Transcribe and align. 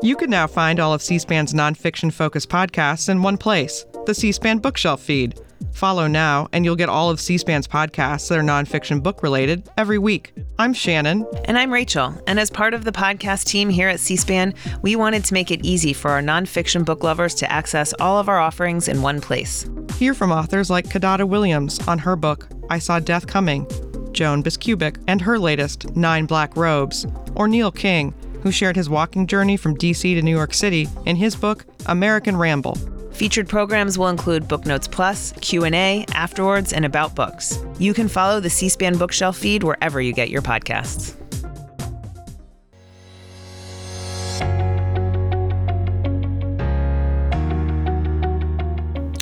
You 0.00 0.16
can 0.16 0.30
now 0.30 0.46
find 0.46 0.80
all 0.80 0.94
of 0.94 1.02
C 1.02 1.18
SPAN's 1.18 1.52
nonfiction 1.52 2.12
focused 2.12 2.48
podcasts 2.48 3.08
in 3.08 3.22
one 3.22 3.36
place 3.36 3.84
the 4.06 4.14
C 4.14 4.32
SPAN 4.32 4.58
bookshelf 4.58 5.02
feed. 5.02 5.38
Follow 5.72 6.06
now, 6.06 6.48
and 6.52 6.64
you'll 6.64 6.76
get 6.76 6.88
all 6.88 7.10
of 7.10 7.20
C 7.20 7.36
SPAN's 7.36 7.68
podcasts 7.68 8.28
that 8.28 8.38
are 8.38 8.42
nonfiction 8.42 9.02
book 9.02 9.22
related 9.22 9.68
every 9.76 9.98
week. 9.98 10.32
I'm 10.58 10.72
Shannon. 10.72 11.26
And 11.44 11.58
I'm 11.58 11.70
Rachel. 11.70 12.18
And 12.26 12.40
as 12.40 12.48
part 12.48 12.72
of 12.72 12.84
the 12.84 12.92
podcast 12.92 13.44
team 13.44 13.68
here 13.68 13.88
at 13.88 14.00
C 14.00 14.16
SPAN, 14.16 14.54
we 14.80 14.96
wanted 14.96 15.26
to 15.26 15.34
make 15.34 15.50
it 15.50 15.64
easy 15.64 15.92
for 15.92 16.10
our 16.12 16.22
nonfiction 16.22 16.84
book 16.86 17.04
lovers 17.04 17.34
to 17.36 17.52
access 17.52 17.92
all 18.00 18.18
of 18.18 18.30
our 18.30 18.38
offerings 18.38 18.88
in 18.88 19.02
one 19.02 19.20
place. 19.20 19.68
Hear 19.98 20.14
from 20.14 20.32
authors 20.32 20.70
like 20.70 20.86
Kidada 20.86 21.28
Williams 21.28 21.86
on 21.86 21.98
her 21.98 22.16
book, 22.16 22.48
I 22.70 22.78
Saw 22.78 22.98
Death 22.98 23.26
Coming, 23.26 23.66
Joan 24.12 24.42
Biskupic 24.42 25.02
and 25.06 25.20
her 25.20 25.38
latest, 25.38 25.96
Nine 25.96 26.26
Black 26.26 26.56
Robes, 26.56 27.06
or 27.34 27.48
Neil 27.48 27.70
King, 27.70 28.14
who 28.42 28.52
shared 28.52 28.76
his 28.76 28.88
walking 28.88 29.26
journey 29.26 29.56
from 29.56 29.76
DC 29.76 30.14
to 30.14 30.22
New 30.22 30.34
York 30.34 30.54
City 30.54 30.88
in 31.06 31.16
his 31.16 31.34
book, 31.34 31.64
American 31.86 32.36
Ramble. 32.36 32.76
Featured 33.12 33.48
programs 33.48 33.98
will 33.98 34.08
include 34.08 34.46
Book 34.46 34.64
Notes 34.64 34.86
Plus, 34.86 35.32
Q&A, 35.40 36.04
Afterwards, 36.14 36.72
and 36.72 36.84
About 36.84 37.16
Books. 37.16 37.58
You 37.78 37.92
can 37.92 38.06
follow 38.06 38.38
the 38.38 38.50
C-SPAN 38.50 38.96
bookshelf 38.96 39.36
feed 39.36 39.64
wherever 39.64 40.00
you 40.00 40.12
get 40.12 40.30
your 40.30 40.42
podcasts. 40.42 41.16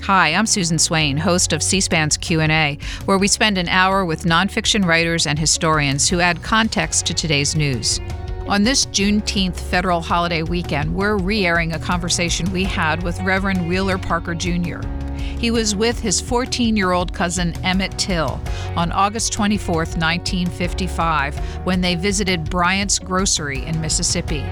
Hi, 0.07 0.35
I'm 0.35 0.47
Susan 0.47 0.79
Swain, 0.79 1.17
host 1.17 1.53
of 1.53 1.65
C-SPAN's 1.65 2.17
Q&A, 2.17 2.79
where 3.07 3.19
we 3.19 3.27
spend 3.27 3.59
an 3.59 3.69
hour 3.69 4.05
with 4.05 4.23
nonfiction 4.23 4.85
writers 4.85 5.27
and 5.27 5.37
historians 5.37 6.09
who 6.09 6.21
add 6.21 6.45
context 6.45 7.07
to 7.07 7.15
today's 7.15 7.57
news. 7.57 7.99
On 8.47 8.63
this 8.63 8.87
Juneteenth 8.87 9.59
federal 9.59 10.01
holiday 10.01 10.45
weekend, 10.45 10.95
we're 10.95 11.17
re 11.17 11.45
airing 11.45 11.73
a 11.73 11.81
conversation 11.81 12.49
we 12.53 12.63
had 12.63 13.03
with 13.03 13.21
Reverend 13.23 13.69
Wheeler 13.69 13.99
Parker 13.99 14.37
Jr. 14.37 14.79
He 15.17 15.51
was 15.51 15.75
with 15.75 15.99
his 15.99 16.21
14 16.21 16.77
year 16.77 16.93
old 16.93 17.13
cousin 17.13 17.53
Emmett 17.65 17.99
Till 17.99 18.41
on 18.77 18.93
August 18.93 19.33
24, 19.33 19.75
1955, 19.75 21.37
when 21.67 21.81
they 21.81 21.97
visited 21.97 22.49
Bryant's 22.49 23.01
Grocery 23.01 23.65
in 23.65 23.81
Mississippi. 23.81 24.45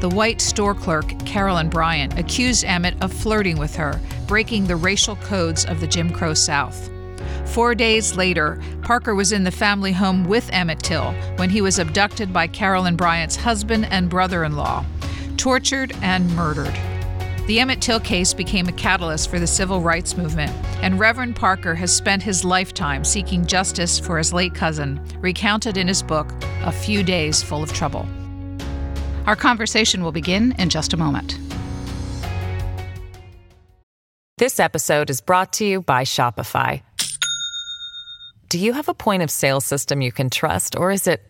The 0.00 0.08
white 0.08 0.40
store 0.40 0.76
clerk, 0.76 1.08
Carolyn 1.26 1.68
Bryant, 1.68 2.16
accused 2.16 2.64
Emmett 2.64 2.94
of 3.02 3.12
flirting 3.12 3.58
with 3.58 3.74
her, 3.74 4.00
breaking 4.28 4.66
the 4.66 4.76
racial 4.76 5.16
codes 5.16 5.64
of 5.64 5.80
the 5.80 5.88
Jim 5.88 6.12
Crow 6.12 6.34
South. 6.34 6.88
Four 7.46 7.74
days 7.74 8.14
later, 8.14 8.60
Parker 8.82 9.16
was 9.16 9.32
in 9.32 9.42
the 9.42 9.50
family 9.50 9.90
home 9.90 10.24
with 10.24 10.48
Emmett 10.52 10.84
Till 10.84 11.12
when 11.36 11.50
he 11.50 11.60
was 11.60 11.80
abducted 11.80 12.32
by 12.32 12.46
Carolyn 12.46 12.94
Bryant's 12.94 13.34
husband 13.34 13.86
and 13.90 14.08
brother 14.08 14.44
in 14.44 14.54
law, 14.54 14.84
tortured 15.36 15.92
and 16.00 16.30
murdered. 16.36 16.78
The 17.48 17.58
Emmett 17.58 17.82
Till 17.82 17.98
case 17.98 18.32
became 18.32 18.68
a 18.68 18.72
catalyst 18.72 19.28
for 19.28 19.40
the 19.40 19.46
civil 19.48 19.80
rights 19.80 20.16
movement, 20.16 20.52
and 20.80 21.00
Reverend 21.00 21.34
Parker 21.34 21.74
has 21.74 21.92
spent 21.92 22.22
his 22.22 22.44
lifetime 22.44 23.02
seeking 23.02 23.44
justice 23.46 23.98
for 23.98 24.16
his 24.16 24.32
late 24.32 24.54
cousin, 24.54 25.00
recounted 25.20 25.76
in 25.76 25.88
his 25.88 26.04
book, 26.04 26.30
A 26.62 26.70
Few 26.70 27.02
Days 27.02 27.42
Full 27.42 27.64
of 27.64 27.72
Trouble. 27.72 28.06
Our 29.28 29.36
conversation 29.36 30.02
will 30.02 30.10
begin 30.10 30.50
in 30.52 30.70
just 30.70 30.94
a 30.94 30.96
moment. 30.96 31.38
This 34.38 34.58
episode 34.58 35.10
is 35.10 35.20
brought 35.20 35.52
to 35.54 35.66
you 35.66 35.82
by 35.82 36.04
Shopify. 36.04 36.80
Do 38.48 38.58
you 38.58 38.72
have 38.72 38.88
a 38.88 38.94
point 38.94 39.22
of 39.22 39.30
sale 39.30 39.60
system 39.60 40.00
you 40.00 40.12
can 40.12 40.30
trust, 40.30 40.78
or 40.78 40.90
is 40.90 41.06
it 41.06 41.20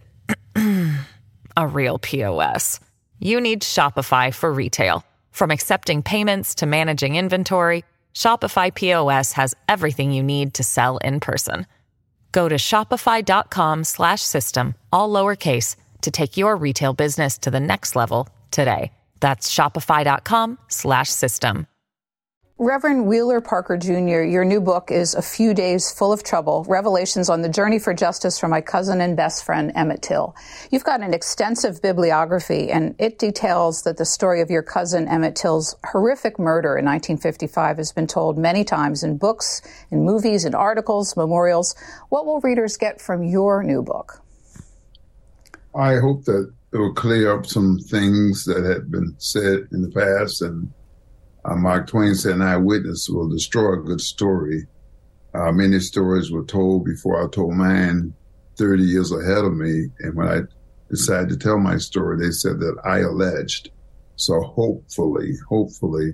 a 1.56 1.66
real 1.66 1.98
POS? 1.98 2.78
You 3.18 3.40
need 3.40 3.62
Shopify 3.62 4.32
for 4.32 4.52
retail. 4.52 5.04
From 5.32 5.50
accepting 5.50 6.04
payments 6.04 6.54
to 6.56 6.66
managing 6.66 7.16
inventory, 7.16 7.84
Shopify 8.14 8.72
POS 8.72 9.32
has 9.32 9.56
everything 9.68 10.12
you 10.12 10.22
need 10.22 10.54
to 10.54 10.62
sell 10.62 10.98
in 10.98 11.18
person. 11.18 11.66
Go 12.30 12.48
to 12.48 12.58
shopify.com/system 12.58 14.74
all 14.92 15.10
lowercase 15.10 15.74
to 16.02 16.10
take 16.10 16.36
your 16.36 16.56
retail 16.56 16.92
business 16.92 17.38
to 17.38 17.50
the 17.50 17.60
next 17.60 17.96
level 17.96 18.28
today. 18.50 18.92
That's 19.20 19.50
Shopify.com/slash-system. 19.52 21.66
Reverend 22.60 23.06
Wheeler 23.06 23.40
Parker 23.40 23.76
Jr., 23.76 24.24
your 24.24 24.44
new 24.44 24.60
book 24.60 24.90
is 24.90 25.14
A 25.14 25.22
Few 25.22 25.54
Days 25.54 25.92
Full 25.92 26.12
of 26.12 26.24
Trouble 26.24 26.66
Revelations 26.68 27.28
on 27.28 27.42
the 27.42 27.48
Journey 27.48 27.78
for 27.78 27.94
Justice 27.94 28.36
from 28.36 28.50
My 28.50 28.60
Cousin 28.60 29.00
and 29.00 29.16
Best 29.16 29.44
Friend, 29.44 29.70
Emmett 29.76 30.02
Till. 30.02 30.34
You've 30.72 30.82
got 30.82 31.00
an 31.00 31.14
extensive 31.14 31.80
bibliography, 31.80 32.72
and 32.72 32.96
it 32.98 33.16
details 33.16 33.84
that 33.84 33.96
the 33.96 34.04
story 34.04 34.40
of 34.40 34.50
your 34.50 34.64
cousin 34.64 35.06
Emmett 35.06 35.36
Till's 35.36 35.76
horrific 35.84 36.40
murder 36.40 36.76
in 36.76 36.84
1955 36.84 37.76
has 37.76 37.92
been 37.92 38.08
told 38.08 38.36
many 38.36 38.64
times 38.64 39.04
in 39.04 39.18
books, 39.18 39.62
in 39.92 40.04
movies, 40.04 40.44
in 40.44 40.56
articles, 40.56 41.16
memorials. 41.16 41.76
What 42.08 42.26
will 42.26 42.40
readers 42.40 42.76
get 42.76 43.00
from 43.00 43.22
your 43.22 43.62
new 43.62 43.82
book? 43.82 44.20
I 45.74 45.96
hope 45.96 46.24
that 46.24 46.50
it 46.72 46.76
will 46.76 46.94
clear 46.94 47.36
up 47.36 47.46
some 47.46 47.78
things 47.78 48.44
that 48.44 48.64
have 48.64 48.90
been 48.90 49.14
said 49.18 49.68
in 49.72 49.82
the 49.82 49.90
past 49.90 50.42
and 50.42 50.70
uh, 51.44 51.56
Mark 51.56 51.86
Twain 51.86 52.14
said, 52.14 52.34
an 52.34 52.42
eyewitness 52.42 53.08
will 53.08 53.28
destroy 53.28 53.74
a 53.74 53.82
good 53.82 54.00
story. 54.00 54.66
Uh, 55.34 55.52
many 55.52 55.78
stories 55.80 56.30
were 56.30 56.44
told 56.44 56.84
before 56.84 57.22
I 57.22 57.28
told 57.30 57.54
mine 57.54 58.12
30 58.56 58.82
years 58.82 59.12
ahead 59.12 59.44
of 59.44 59.54
me. 59.54 59.86
And 60.00 60.14
when 60.14 60.28
I 60.28 60.40
decided 60.90 61.28
to 61.30 61.36
tell 61.36 61.58
my 61.58 61.78
story, 61.78 62.18
they 62.18 62.32
said 62.32 62.58
that 62.60 62.76
I 62.84 62.98
alleged. 62.98 63.70
So 64.16 64.40
hopefully, 64.42 65.34
hopefully, 65.48 66.12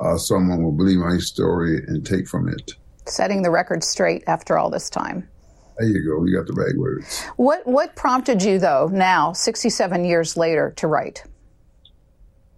uh, 0.00 0.16
someone 0.16 0.62
will 0.62 0.72
believe 0.72 0.98
my 0.98 1.18
story 1.18 1.78
and 1.86 2.06
take 2.06 2.28
from 2.28 2.48
it. 2.48 2.72
Setting 3.06 3.42
the 3.42 3.50
record 3.50 3.82
straight 3.82 4.22
after 4.26 4.58
all 4.58 4.70
this 4.70 4.90
time. 4.90 5.28
There 5.78 5.88
you 5.88 6.04
go. 6.04 6.24
You 6.24 6.36
got 6.36 6.46
the 6.46 6.54
right 6.54 6.76
words. 6.76 7.22
What 7.36 7.66
what 7.66 7.94
prompted 7.94 8.42
you 8.42 8.58
though 8.58 8.88
now, 8.92 9.32
67 9.32 10.04
years 10.04 10.36
later, 10.36 10.72
to 10.76 10.86
write? 10.86 11.24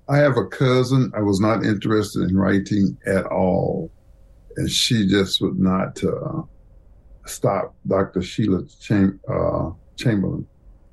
I 0.08 0.18
have 0.18 0.36
a 0.36 0.46
cousin. 0.46 1.12
I 1.14 1.20
was 1.20 1.38
not 1.38 1.64
interested 1.64 2.28
in 2.28 2.36
writing 2.36 2.96
at 3.06 3.26
all. 3.26 3.92
And 4.56 4.68
she 4.68 5.06
just 5.06 5.40
would 5.40 5.58
not 5.58 6.02
uh, 6.02 6.42
stop 7.26 7.76
Dr. 7.86 8.20
Sheila 8.20 8.64
Cham- 8.80 9.20
uh, 9.28 9.70
Chamberlain. 9.96 10.46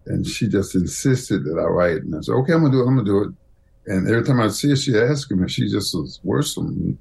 And 0.06 0.26
she 0.26 0.48
just 0.48 0.76
insisted 0.76 1.46
that 1.46 1.58
I 1.60 1.64
write. 1.64 2.04
And 2.04 2.16
I 2.16 2.22
said, 2.22 2.34
okay, 2.34 2.54
I'm 2.54 2.60
going 2.60 2.72
to 2.72 2.78
do 2.78 2.84
it. 2.84 2.88
I'm 2.88 2.96
going 2.96 3.06
to 3.06 3.12
do 3.12 3.24
it. 3.24 3.34
And 3.88 4.08
every 4.08 4.24
time 4.24 4.40
I 4.40 4.50
see 4.50 4.70
her, 4.70 4.76
she 4.76 4.96
asks 4.96 5.32
me, 5.32 5.42
and 5.42 5.52
she 5.52 5.68
just 5.68 5.96
was 5.96 6.20
worse 6.24 6.54
than 6.54 6.78
me. 6.78 6.98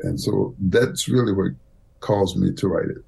And 0.00 0.20
so 0.20 0.54
that's 0.60 1.08
really 1.08 1.32
what 1.32 1.52
caused 2.00 2.36
me 2.36 2.52
to 2.52 2.68
write 2.68 2.90
it. 2.90 3.02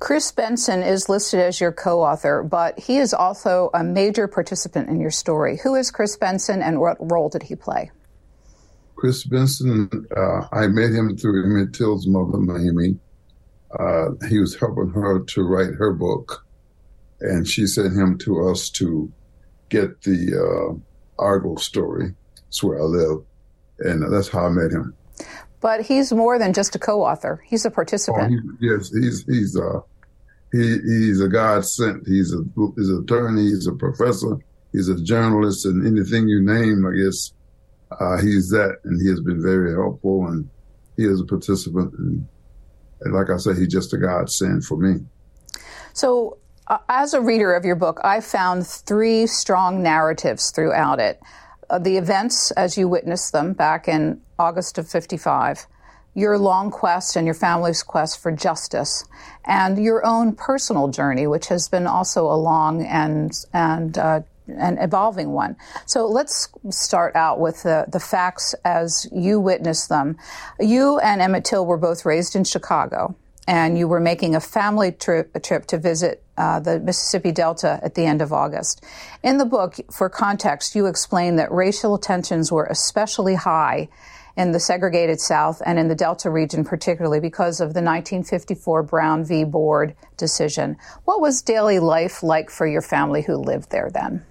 Chris 0.00 0.32
Benson 0.32 0.82
is 0.82 1.10
listed 1.10 1.40
as 1.40 1.60
your 1.60 1.72
co 1.72 2.00
author, 2.00 2.42
but 2.42 2.78
he 2.78 2.96
is 2.96 3.12
also 3.12 3.70
a 3.74 3.84
major 3.84 4.26
participant 4.26 4.88
in 4.88 4.98
your 4.98 5.10
story. 5.10 5.58
Who 5.62 5.74
is 5.74 5.90
Chris 5.90 6.16
Benson 6.16 6.62
and 6.62 6.80
what 6.80 6.96
role 6.98 7.28
did 7.28 7.42
he 7.42 7.54
play? 7.54 7.90
Chris 8.96 9.24
Benson, 9.24 9.88
uh, 10.16 10.48
I 10.52 10.66
met 10.68 10.90
him 10.90 11.16
through 11.16 11.44
Emmett 11.44 11.74
Till's 11.74 12.06
mother, 12.06 12.38
Mamie. 12.38 12.98
Uh, 13.78 14.10
he 14.28 14.38
was 14.38 14.58
helping 14.58 14.90
her 14.90 15.20
to 15.20 15.42
write 15.42 15.74
her 15.74 15.92
book, 15.92 16.46
and 17.20 17.46
she 17.46 17.66
sent 17.66 17.94
him 17.94 18.18
to 18.18 18.48
us 18.48 18.70
to 18.70 19.12
get 19.68 20.00
the 20.02 20.34
uh, 20.34 21.22
Argo 21.22 21.56
story. 21.56 22.14
That's 22.36 22.62
where 22.62 22.80
I 22.80 22.84
live, 22.84 23.24
and 23.80 24.12
that's 24.12 24.28
how 24.28 24.46
I 24.46 24.48
met 24.48 24.72
him. 24.72 24.94
But 25.60 25.82
he's 25.82 26.12
more 26.12 26.38
than 26.38 26.52
just 26.52 26.74
a 26.74 26.78
co-author; 26.78 27.42
he's 27.46 27.64
a 27.64 27.70
participant. 27.70 28.32
Oh, 28.32 28.56
he, 28.60 28.66
yes, 28.68 28.90
he's 28.90 29.24
he's 29.24 29.56
uh, 29.58 29.80
he 30.52 30.78
he's 30.78 31.20
a 31.20 31.28
God 31.28 31.64
sent. 31.64 32.06
He's 32.06 32.32
a 32.32 32.38
he's 32.76 32.88
an 32.88 33.02
attorney. 33.04 33.42
He's 33.42 33.66
a 33.66 33.72
professor. 33.72 34.38
He's 34.72 34.88
a 34.88 35.00
journalist, 35.02 35.66
and 35.66 35.86
anything 35.86 36.28
you 36.28 36.40
name, 36.42 36.86
I 36.86 37.04
guess, 37.04 37.32
uh, 37.90 38.18
he's 38.18 38.50
that. 38.50 38.78
And 38.84 39.00
he 39.02 39.08
has 39.08 39.20
been 39.20 39.42
very 39.42 39.72
helpful, 39.74 40.26
and 40.26 40.48
he 40.96 41.04
is 41.04 41.20
a 41.20 41.24
participant. 41.24 41.92
And, 41.98 42.26
and 43.02 43.14
like 43.14 43.30
I 43.30 43.36
said, 43.36 43.56
he's 43.56 43.68
just 43.68 43.92
a 43.92 43.98
God 43.98 44.30
sent 44.30 44.64
for 44.64 44.76
me. 44.76 45.04
So, 45.92 46.38
uh, 46.68 46.78
as 46.88 47.14
a 47.14 47.20
reader 47.20 47.52
of 47.52 47.64
your 47.64 47.74
book, 47.74 48.00
I 48.04 48.20
found 48.20 48.66
three 48.66 49.26
strong 49.26 49.82
narratives 49.82 50.52
throughout 50.52 51.00
it. 51.00 51.20
Uh, 51.70 51.78
the 51.78 51.96
events 51.96 52.50
as 52.52 52.76
you 52.76 52.88
witnessed 52.88 53.32
them 53.32 53.52
back 53.52 53.88
in 53.88 54.20
August 54.38 54.76
of 54.76 54.88
55 54.88 55.66
your 56.14 56.38
long 56.38 56.70
quest 56.70 57.16
and 57.16 57.24
your 57.24 57.34
family's 57.34 57.82
quest 57.82 58.20
for 58.20 58.32
justice, 58.32 59.04
and 59.44 59.82
your 59.82 60.04
own 60.04 60.34
personal 60.34 60.88
journey, 60.88 61.26
which 61.26 61.48
has 61.48 61.68
been 61.68 61.86
also 61.86 62.26
a 62.26 62.34
long 62.34 62.84
and 62.84 63.32
and 63.52 63.96
uh, 63.96 64.20
an 64.48 64.78
evolving 64.78 65.30
one. 65.30 65.56
So 65.86 66.06
let's 66.06 66.48
start 66.70 67.14
out 67.14 67.38
with 67.38 67.62
the, 67.62 67.84
the 67.86 68.00
facts 68.00 68.54
as 68.64 69.06
you 69.12 69.38
witnessed 69.38 69.88
them. 69.88 70.16
You 70.58 70.98
and 70.98 71.20
Emmett 71.20 71.44
Till 71.44 71.64
were 71.64 71.76
both 71.76 72.04
raised 72.04 72.34
in 72.34 72.42
Chicago, 72.42 73.14
and 73.46 73.78
you 73.78 73.86
were 73.86 74.00
making 74.00 74.34
a 74.34 74.40
family 74.40 74.90
trip, 74.90 75.30
a 75.34 75.40
trip 75.40 75.66
to 75.66 75.78
visit 75.78 76.24
uh, 76.40 76.58
the 76.58 76.80
Mississippi 76.80 77.32
Delta 77.32 77.78
at 77.82 77.94
the 77.94 78.06
end 78.06 78.22
of 78.22 78.32
August. 78.32 78.82
In 79.22 79.36
the 79.36 79.44
book, 79.44 79.76
for 79.92 80.08
context, 80.08 80.74
you 80.74 80.86
explain 80.86 81.36
that 81.36 81.52
racial 81.52 81.98
tensions 81.98 82.50
were 82.50 82.64
especially 82.64 83.34
high 83.34 83.90
in 84.38 84.52
the 84.52 84.60
segregated 84.60 85.20
South 85.20 85.60
and 85.66 85.78
in 85.78 85.88
the 85.88 85.94
Delta 85.94 86.30
region, 86.30 86.64
particularly 86.64 87.20
because 87.20 87.60
of 87.60 87.74
the 87.74 87.82
1954 87.82 88.82
Brown 88.84 89.22
v. 89.22 89.44
Board 89.44 89.94
decision. 90.16 90.78
What 91.04 91.20
was 91.20 91.42
daily 91.42 91.78
life 91.78 92.22
like 92.22 92.48
for 92.48 92.66
your 92.66 92.80
family 92.80 93.20
who 93.20 93.36
lived 93.36 93.70
there 93.70 93.90
then? 93.92 94.24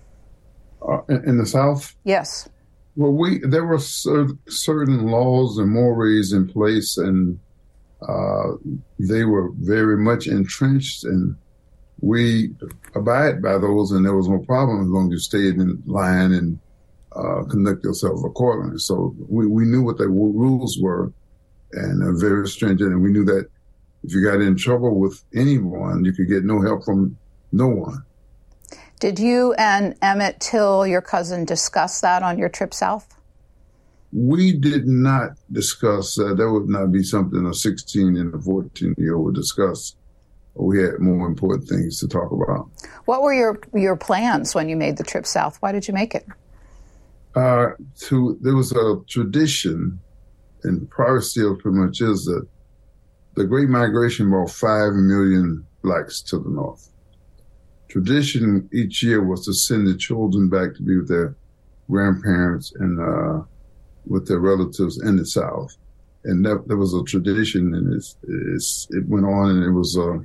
Uh, 0.81 1.01
in, 1.09 1.29
in, 1.29 1.38
the 1.38 1.45
South? 1.45 1.95
Yes. 2.06 2.50
Well, 2.95 3.11
we 3.11 3.39
there 3.39 3.65
were 3.65 3.77
cer- 3.77 4.29
certain 4.47 5.06
laws 5.06 5.59
and 5.59 5.69
mores 5.69 6.33
in 6.33 6.47
place, 6.47 6.97
and 6.97 7.39
uh, 8.01 8.53
they 8.97 9.25
were 9.25 9.51
very 9.59 9.97
much 9.97 10.25
entrenched, 10.25 11.03
and 11.03 11.35
we 12.01 12.51
abide 12.95 13.41
by 13.41 13.57
those, 13.57 13.91
and 13.91 14.05
there 14.05 14.15
was 14.15 14.27
no 14.27 14.39
problem 14.39 14.81
as 14.81 14.87
long 14.87 15.07
as 15.07 15.11
you 15.11 15.19
stayed 15.19 15.55
in 15.55 15.81
line 15.85 16.31
and 16.31 16.59
uh, 17.15 17.43
conduct 17.49 17.83
yourself 17.83 18.23
accordingly. 18.23 18.77
So 18.77 19.15
we, 19.27 19.47
we 19.47 19.65
knew 19.65 19.81
what 19.81 19.97
the 19.97 20.07
rules 20.07 20.77
were 20.79 21.11
and 21.73 22.03
uh, 22.03 22.19
very 22.19 22.47
stringent. 22.47 22.91
And 22.91 23.01
we 23.01 23.11
knew 23.11 23.25
that 23.25 23.47
if 24.03 24.13
you 24.13 24.23
got 24.23 24.41
in 24.41 24.55
trouble 24.55 24.99
with 24.99 25.23
anyone, 25.35 26.05
you 26.05 26.13
could 26.13 26.29
get 26.29 26.43
no 26.43 26.61
help 26.61 26.85
from 26.85 27.17
no 27.51 27.67
one. 27.67 28.03
Did 28.99 29.17
you 29.17 29.53
and 29.53 29.95
Emmett 30.01 30.39
Till, 30.39 30.85
your 30.85 31.01
cousin, 31.01 31.45
discuss 31.45 32.01
that 32.01 32.21
on 32.21 32.37
your 32.37 32.49
trip 32.49 32.73
south? 32.73 33.15
We 34.11 34.57
did 34.57 34.87
not 34.87 35.31
discuss 35.51 36.15
that. 36.15 36.37
That 36.37 36.51
would 36.51 36.67
not 36.67 36.91
be 36.91 37.03
something 37.03 37.45
a 37.45 37.53
16 37.53 38.17
and 38.17 38.33
a 38.33 38.39
14 38.39 38.95
year 38.97 39.15
old 39.15 39.25
would 39.25 39.35
discuss. 39.35 39.95
We 40.55 40.81
had 40.81 40.99
more 40.99 41.27
important 41.27 41.69
things 41.69 41.99
to 41.99 42.07
talk 42.07 42.31
about. 42.31 42.69
What 43.05 43.21
were 43.21 43.33
your, 43.33 43.59
your 43.73 43.95
plans 43.95 44.53
when 44.53 44.67
you 44.67 44.75
made 44.75 44.97
the 44.97 45.03
trip 45.03 45.25
south? 45.25 45.57
Why 45.61 45.71
did 45.71 45.87
you 45.87 45.93
make 45.93 46.15
it? 46.15 46.25
uh, 47.35 47.71
to 47.99 48.37
there 48.41 48.55
was 48.55 48.71
a 48.71 48.97
tradition, 49.07 49.99
and 50.63 50.89
probably 50.89 51.21
still 51.21 51.55
pretty 51.55 51.77
much 51.77 52.01
is 52.01 52.25
that 52.25 52.47
the 53.35 53.45
Great 53.45 53.69
Migration 53.69 54.29
brought 54.29 54.51
five 54.51 54.93
million 54.93 55.65
blacks 55.81 56.21
to 56.23 56.39
the 56.39 56.49
north. 56.49 56.89
Tradition 57.87 58.69
each 58.73 59.01
year 59.01 59.23
was 59.23 59.45
to 59.45 59.53
send 59.53 59.87
the 59.87 59.95
children 59.95 60.49
back 60.49 60.75
to 60.75 60.83
be 60.83 60.97
with 60.97 61.07
their 61.07 61.35
grandparents 61.89 62.73
and 62.75 62.99
uh, 62.99 63.43
with 64.05 64.27
their 64.27 64.39
relatives 64.39 65.01
in 65.01 65.15
the 65.17 65.25
south, 65.25 65.75
and 66.25 66.45
that, 66.45 66.67
that 66.67 66.77
was 66.77 66.93
a 66.93 67.03
tradition, 67.03 67.73
and 67.73 67.93
it's, 67.93 68.17
it's, 68.27 68.87
it 68.91 69.07
went 69.07 69.25
on, 69.25 69.51
and 69.51 69.63
it 69.63 69.71
was 69.71 69.97
uh, 69.97 70.17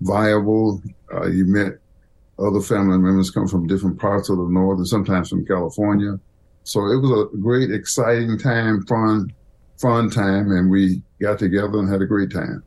viable. 0.00 0.82
Uh, 1.12 1.26
you 1.26 1.44
met 1.44 1.74
other 2.38 2.60
family 2.60 2.98
members 2.98 3.30
come 3.30 3.48
from 3.48 3.66
different 3.66 3.98
parts 3.98 4.28
of 4.28 4.38
the 4.38 4.48
north 4.48 4.78
and 4.78 4.86
sometimes 4.86 5.28
from 5.28 5.44
California. 5.44 6.18
So 6.64 6.80
it 6.86 7.00
was 7.00 7.28
a 7.32 7.36
great, 7.38 7.72
exciting 7.72 8.38
time, 8.38 8.84
fun, 8.84 9.32
fun 9.78 10.10
time, 10.10 10.52
and 10.52 10.70
we 10.70 11.02
got 11.20 11.38
together 11.38 11.78
and 11.78 11.88
had 11.88 12.02
a 12.02 12.06
great 12.06 12.30
time. 12.30 12.62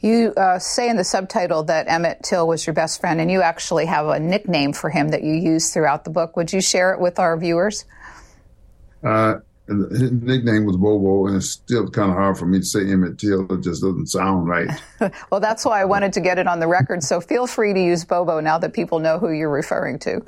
You 0.00 0.32
uh, 0.36 0.58
say 0.58 0.88
in 0.88 0.96
the 0.96 1.04
subtitle 1.04 1.64
that 1.64 1.86
Emmett 1.88 2.22
Till 2.22 2.48
was 2.48 2.66
your 2.66 2.74
best 2.74 3.00
friend, 3.00 3.20
and 3.20 3.30
you 3.30 3.42
actually 3.42 3.86
have 3.86 4.06
a 4.06 4.18
nickname 4.18 4.72
for 4.72 4.88
him 4.88 5.08
that 5.08 5.22
you 5.22 5.34
use 5.34 5.72
throughout 5.72 6.04
the 6.04 6.10
book. 6.10 6.36
Would 6.36 6.52
you 6.52 6.60
share 6.60 6.94
it 6.94 7.00
with 7.00 7.18
our 7.18 7.36
viewers? 7.36 7.84
Uh, 9.04 9.36
his 9.70 10.12
nickname 10.12 10.64
was 10.64 10.76
Bobo, 10.76 11.26
and 11.26 11.36
it's 11.36 11.50
still 11.50 11.88
kind 11.88 12.10
of 12.10 12.16
hard 12.16 12.36
for 12.36 12.46
me 12.46 12.58
to 12.58 12.64
say 12.64 12.80
Emmett 12.90 13.18
Till. 13.18 13.50
It 13.52 13.62
just 13.62 13.82
doesn't 13.82 14.08
sound 14.08 14.48
right. 14.48 14.68
well, 15.30 15.40
that's 15.40 15.64
why 15.64 15.80
I 15.80 15.84
wanted 15.84 16.12
to 16.14 16.20
get 16.20 16.38
it 16.38 16.46
on 16.46 16.60
the 16.60 16.66
record. 16.66 17.02
So 17.02 17.20
feel 17.20 17.46
free 17.46 17.72
to 17.72 17.80
use 17.80 18.04
Bobo 18.04 18.40
now 18.40 18.58
that 18.58 18.72
people 18.72 18.98
know 18.98 19.18
who 19.18 19.30
you're 19.30 19.50
referring 19.50 19.98
to. 20.00 20.20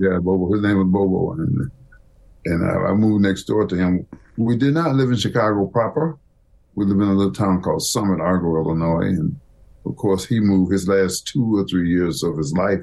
Yeah, 0.00 0.18
Bobo. 0.20 0.52
His 0.52 0.62
name 0.62 0.78
was 0.78 0.88
Bobo, 0.88 1.32
and 1.32 1.70
and 2.44 2.70
uh, 2.70 2.90
I 2.90 2.94
moved 2.94 3.22
next 3.22 3.44
door 3.44 3.66
to 3.66 3.76
him. 3.76 4.06
We 4.36 4.56
did 4.56 4.74
not 4.74 4.94
live 4.94 5.10
in 5.10 5.16
Chicago 5.16 5.66
proper. 5.66 6.18
We 6.74 6.86
lived 6.86 7.00
in 7.00 7.08
a 7.08 7.14
little 7.14 7.32
town 7.32 7.62
called 7.62 7.82
Summit, 7.82 8.20
Argo, 8.20 8.56
Illinois, 8.56 9.08
and 9.08 9.36
of 9.86 9.96
course 9.96 10.24
he 10.24 10.40
moved. 10.40 10.72
His 10.72 10.88
last 10.88 11.26
two 11.26 11.56
or 11.56 11.64
three 11.66 11.88
years 11.90 12.22
of 12.22 12.36
his 12.36 12.52
life 12.52 12.80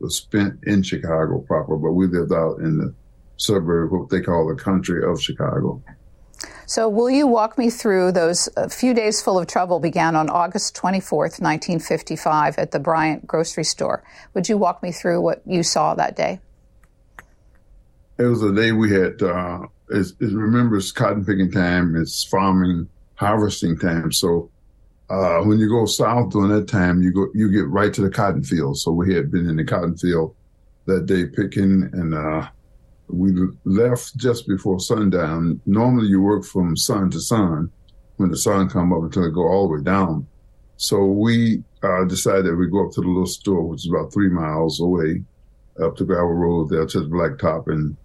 was 0.00 0.16
spent 0.16 0.58
in 0.64 0.82
Chicago 0.82 1.40
proper, 1.40 1.76
but 1.76 1.92
we 1.92 2.06
lived 2.06 2.32
out 2.32 2.58
in 2.58 2.78
the 2.78 2.94
suburb, 3.38 3.90
what 3.90 4.10
they 4.10 4.20
call 4.20 4.46
the 4.46 4.54
country 4.54 5.02
of 5.02 5.20
Chicago. 5.22 5.82
So, 6.66 6.86
will 6.86 7.08
you 7.08 7.26
walk 7.26 7.56
me 7.56 7.70
through 7.70 8.12
those 8.12 8.46
few 8.68 8.92
days 8.92 9.22
full 9.22 9.38
of 9.38 9.46
trouble 9.46 9.80
began 9.80 10.14
on 10.14 10.28
August 10.28 10.76
24th, 10.76 11.40
1955, 11.40 12.58
at 12.58 12.72
the 12.72 12.78
Bryant 12.78 13.26
grocery 13.26 13.64
store? 13.64 14.04
Would 14.34 14.50
you 14.50 14.58
walk 14.58 14.82
me 14.82 14.92
through 14.92 15.22
what 15.22 15.40
you 15.46 15.62
saw 15.62 15.94
that 15.94 16.14
day? 16.14 16.40
It 18.18 18.24
was 18.24 18.42
a 18.42 18.54
day 18.54 18.72
we 18.72 18.92
had, 18.92 19.22
uh, 19.22 19.60
it, 19.88 20.08
it 20.20 20.32
remembers 20.34 20.92
cotton 20.92 21.24
picking 21.24 21.50
time, 21.50 21.96
it's 21.96 22.24
farming, 22.24 22.88
harvesting 23.14 23.78
time. 23.78 24.12
So, 24.12 24.50
uh, 25.08 25.40
when 25.40 25.58
you 25.58 25.70
go 25.70 25.86
south 25.86 26.32
during 26.32 26.50
that 26.50 26.68
time, 26.68 27.00
you 27.00 27.12
go, 27.12 27.28
you 27.32 27.50
get 27.50 27.66
right 27.68 27.94
to 27.94 28.02
the 28.02 28.10
cotton 28.10 28.42
field. 28.42 28.78
So 28.78 28.92
we 28.92 29.14
had 29.14 29.30
been 29.30 29.48
in 29.48 29.56
the 29.56 29.64
cotton 29.64 29.96
field 29.96 30.34
that 30.84 31.06
day 31.06 31.24
picking 31.24 31.88
and, 31.94 32.14
uh, 32.14 32.48
we 33.08 33.32
left 33.64 34.16
just 34.16 34.46
before 34.46 34.80
sundown. 34.80 35.60
Normally 35.66 36.08
you 36.08 36.20
work 36.20 36.44
from 36.44 36.76
sun 36.76 37.10
to 37.10 37.20
sun 37.20 37.70
when 38.16 38.30
the 38.30 38.36
sun 38.36 38.68
come 38.68 38.92
up 38.92 39.02
until 39.02 39.24
it 39.24 39.34
go 39.34 39.46
all 39.46 39.68
the 39.68 39.74
way 39.74 39.82
down. 39.82 40.26
So 40.76 41.04
we 41.04 41.62
uh, 41.82 42.04
decided 42.04 42.56
we 42.56 42.68
go 42.68 42.86
up 42.86 42.92
to 42.92 43.00
the 43.00 43.08
little 43.08 43.26
store, 43.26 43.62
which 43.62 43.84
is 43.84 43.90
about 43.90 44.12
three 44.12 44.28
miles 44.28 44.80
away, 44.80 45.22
up 45.82 45.96
the 45.96 46.04
gravel 46.04 46.34
road 46.34 46.68
there 46.68 46.86
to 46.86 47.00
the 47.00 47.06
blacktop. 47.06 47.68
And 47.68 47.96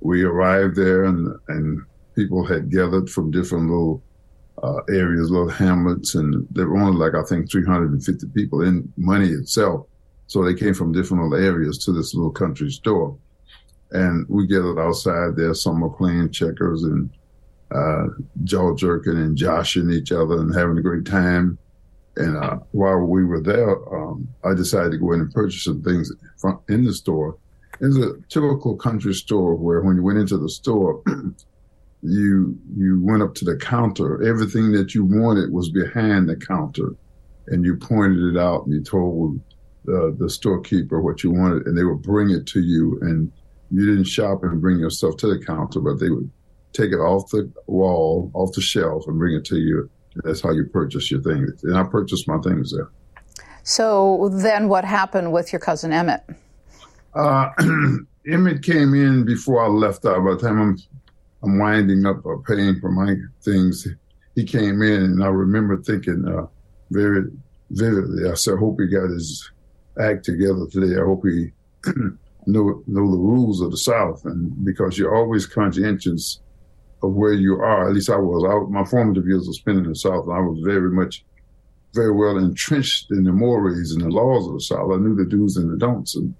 we 0.00 0.22
arrived 0.22 0.76
there 0.76 1.04
and, 1.04 1.34
and 1.48 1.82
people 2.14 2.44
had 2.44 2.70
gathered 2.70 3.10
from 3.10 3.30
different 3.30 3.68
little 3.68 4.02
uh, 4.62 4.82
areas, 4.90 5.30
little 5.30 5.48
hamlets, 5.48 6.14
and 6.14 6.46
there 6.50 6.68
were 6.68 6.78
only 6.78 6.98
like, 6.98 7.14
I 7.14 7.26
think, 7.26 7.50
350 7.50 8.28
people 8.28 8.62
in 8.62 8.92
Money 8.96 9.28
itself. 9.28 9.86
So 10.28 10.42
they 10.42 10.54
came 10.54 10.72
from 10.72 10.92
different 10.92 11.24
little 11.24 11.44
areas 11.44 11.78
to 11.84 11.92
this 11.92 12.14
little 12.14 12.30
country 12.30 12.70
store 12.70 13.16
and 13.92 14.26
we 14.28 14.46
gathered 14.46 14.78
outside 14.78 15.36
there. 15.36 15.54
Some 15.54 15.80
were 15.80 15.90
playing 15.90 16.30
checkers 16.30 16.82
and 16.84 17.10
uh, 17.70 18.06
jaw 18.44 18.74
jerking 18.74 19.16
and 19.16 19.36
joshing 19.36 19.90
each 19.90 20.12
other 20.12 20.38
and 20.40 20.54
having 20.54 20.78
a 20.78 20.82
great 20.82 21.06
time. 21.06 21.58
And 22.16 22.36
uh, 22.36 22.58
while 22.72 22.98
we 22.98 23.24
were 23.24 23.40
there, 23.40 23.76
um, 23.94 24.28
I 24.44 24.54
decided 24.54 24.92
to 24.92 24.98
go 24.98 25.12
in 25.12 25.20
and 25.20 25.32
purchase 25.32 25.64
some 25.64 25.82
things 25.82 26.12
in 26.68 26.84
the 26.84 26.92
store. 26.92 27.36
It's 27.80 27.96
a 27.96 28.14
typical 28.28 28.76
country 28.76 29.14
store 29.14 29.54
where 29.54 29.80
when 29.80 29.96
you 29.96 30.02
went 30.02 30.18
into 30.18 30.36
the 30.36 30.48
store, 30.48 31.02
you 32.02 32.58
you 32.76 33.00
went 33.02 33.22
up 33.22 33.34
to 33.36 33.44
the 33.44 33.56
counter. 33.56 34.22
Everything 34.22 34.72
that 34.72 34.94
you 34.94 35.04
wanted 35.04 35.52
was 35.52 35.70
behind 35.70 36.28
the 36.28 36.36
counter, 36.36 36.94
and 37.48 37.64
you 37.64 37.76
pointed 37.76 38.36
it 38.36 38.38
out 38.38 38.66
and 38.66 38.74
you 38.74 38.82
told 38.82 39.40
the, 39.84 40.14
the 40.18 40.28
storekeeper 40.28 41.00
what 41.00 41.24
you 41.24 41.30
wanted, 41.30 41.66
and 41.66 41.76
they 41.76 41.84
would 41.84 42.02
bring 42.02 42.30
it 42.30 42.46
to 42.48 42.60
you. 42.60 42.98
And 43.00 43.32
you 43.72 43.86
didn't 43.86 44.04
shop 44.04 44.42
and 44.42 44.60
bring 44.60 44.78
yourself 44.78 45.16
to 45.18 45.26
the 45.26 45.44
counter, 45.44 45.80
but 45.80 45.98
they 45.98 46.10
would 46.10 46.30
take 46.72 46.92
it 46.92 46.98
off 46.98 47.30
the 47.30 47.50
wall, 47.66 48.30
off 48.34 48.52
the 48.52 48.60
shelf, 48.60 49.04
and 49.06 49.18
bring 49.18 49.34
it 49.34 49.44
to 49.46 49.56
you. 49.56 49.88
That's 50.16 50.42
how 50.42 50.52
you 50.52 50.66
purchase 50.66 51.10
your 51.10 51.22
things. 51.22 51.64
And 51.64 51.76
I 51.76 51.84
purchased 51.84 52.28
my 52.28 52.38
things 52.38 52.72
there. 52.72 52.90
So 53.62 54.28
then, 54.32 54.68
what 54.68 54.84
happened 54.84 55.32
with 55.32 55.52
your 55.52 55.60
cousin 55.60 55.92
Emmett? 55.92 56.22
Uh, 57.14 57.48
Emmett 58.26 58.62
came 58.62 58.94
in 58.94 59.24
before 59.24 59.64
I 59.64 59.68
left 59.68 60.04
out. 60.04 60.24
By 60.24 60.34
the 60.34 60.38
time 60.38 60.60
I'm, 60.60 60.78
I'm 61.42 61.58
winding 61.58 62.04
up 62.04 62.24
uh, 62.26 62.36
paying 62.46 62.78
for 62.80 62.90
my 62.90 63.14
things, 63.42 63.86
he 64.34 64.44
came 64.44 64.82
in, 64.82 65.02
and 65.02 65.24
I 65.24 65.28
remember 65.28 65.82
thinking 65.82 66.26
uh, 66.28 66.46
very 66.90 67.24
vividly. 67.70 68.28
I 68.28 68.34
said, 68.34 68.54
"I 68.54 68.58
hope 68.58 68.80
he 68.80 68.86
got 68.86 69.08
his 69.08 69.50
act 69.98 70.24
together 70.24 70.66
today. 70.70 71.00
I 71.00 71.04
hope 71.04 71.24
he 71.24 71.52
know 72.46 72.82
know 72.86 73.10
the 73.10 73.16
rules 73.16 73.60
of 73.60 73.70
the 73.70 73.76
South, 73.76 74.24
and 74.24 74.64
because 74.64 74.98
you're 74.98 75.14
always 75.14 75.46
conscientious 75.46 76.40
of 77.02 77.12
where 77.12 77.32
you 77.32 77.56
are. 77.56 77.88
At 77.88 77.94
least 77.94 78.10
I 78.10 78.16
was. 78.16 78.44
I, 78.44 78.70
my 78.70 78.84
formative 78.84 79.26
years 79.26 79.46
were 79.46 79.52
spent 79.52 79.78
in 79.78 79.88
the 79.88 79.94
South, 79.94 80.26
and 80.26 80.34
I 80.34 80.40
was 80.40 80.60
very 80.64 80.90
much, 80.90 81.24
very 81.94 82.12
well 82.12 82.38
entrenched 82.38 83.10
in 83.10 83.24
the 83.24 83.32
mores 83.32 83.92
and 83.92 84.02
the 84.02 84.08
laws 84.08 84.46
of 84.46 84.54
the 84.54 84.60
South. 84.60 84.90
I 84.92 84.96
knew 84.96 85.14
the 85.14 85.24
do's 85.24 85.56
and 85.56 85.70
the 85.70 85.78
don'ts, 85.78 86.16
and, 86.16 86.34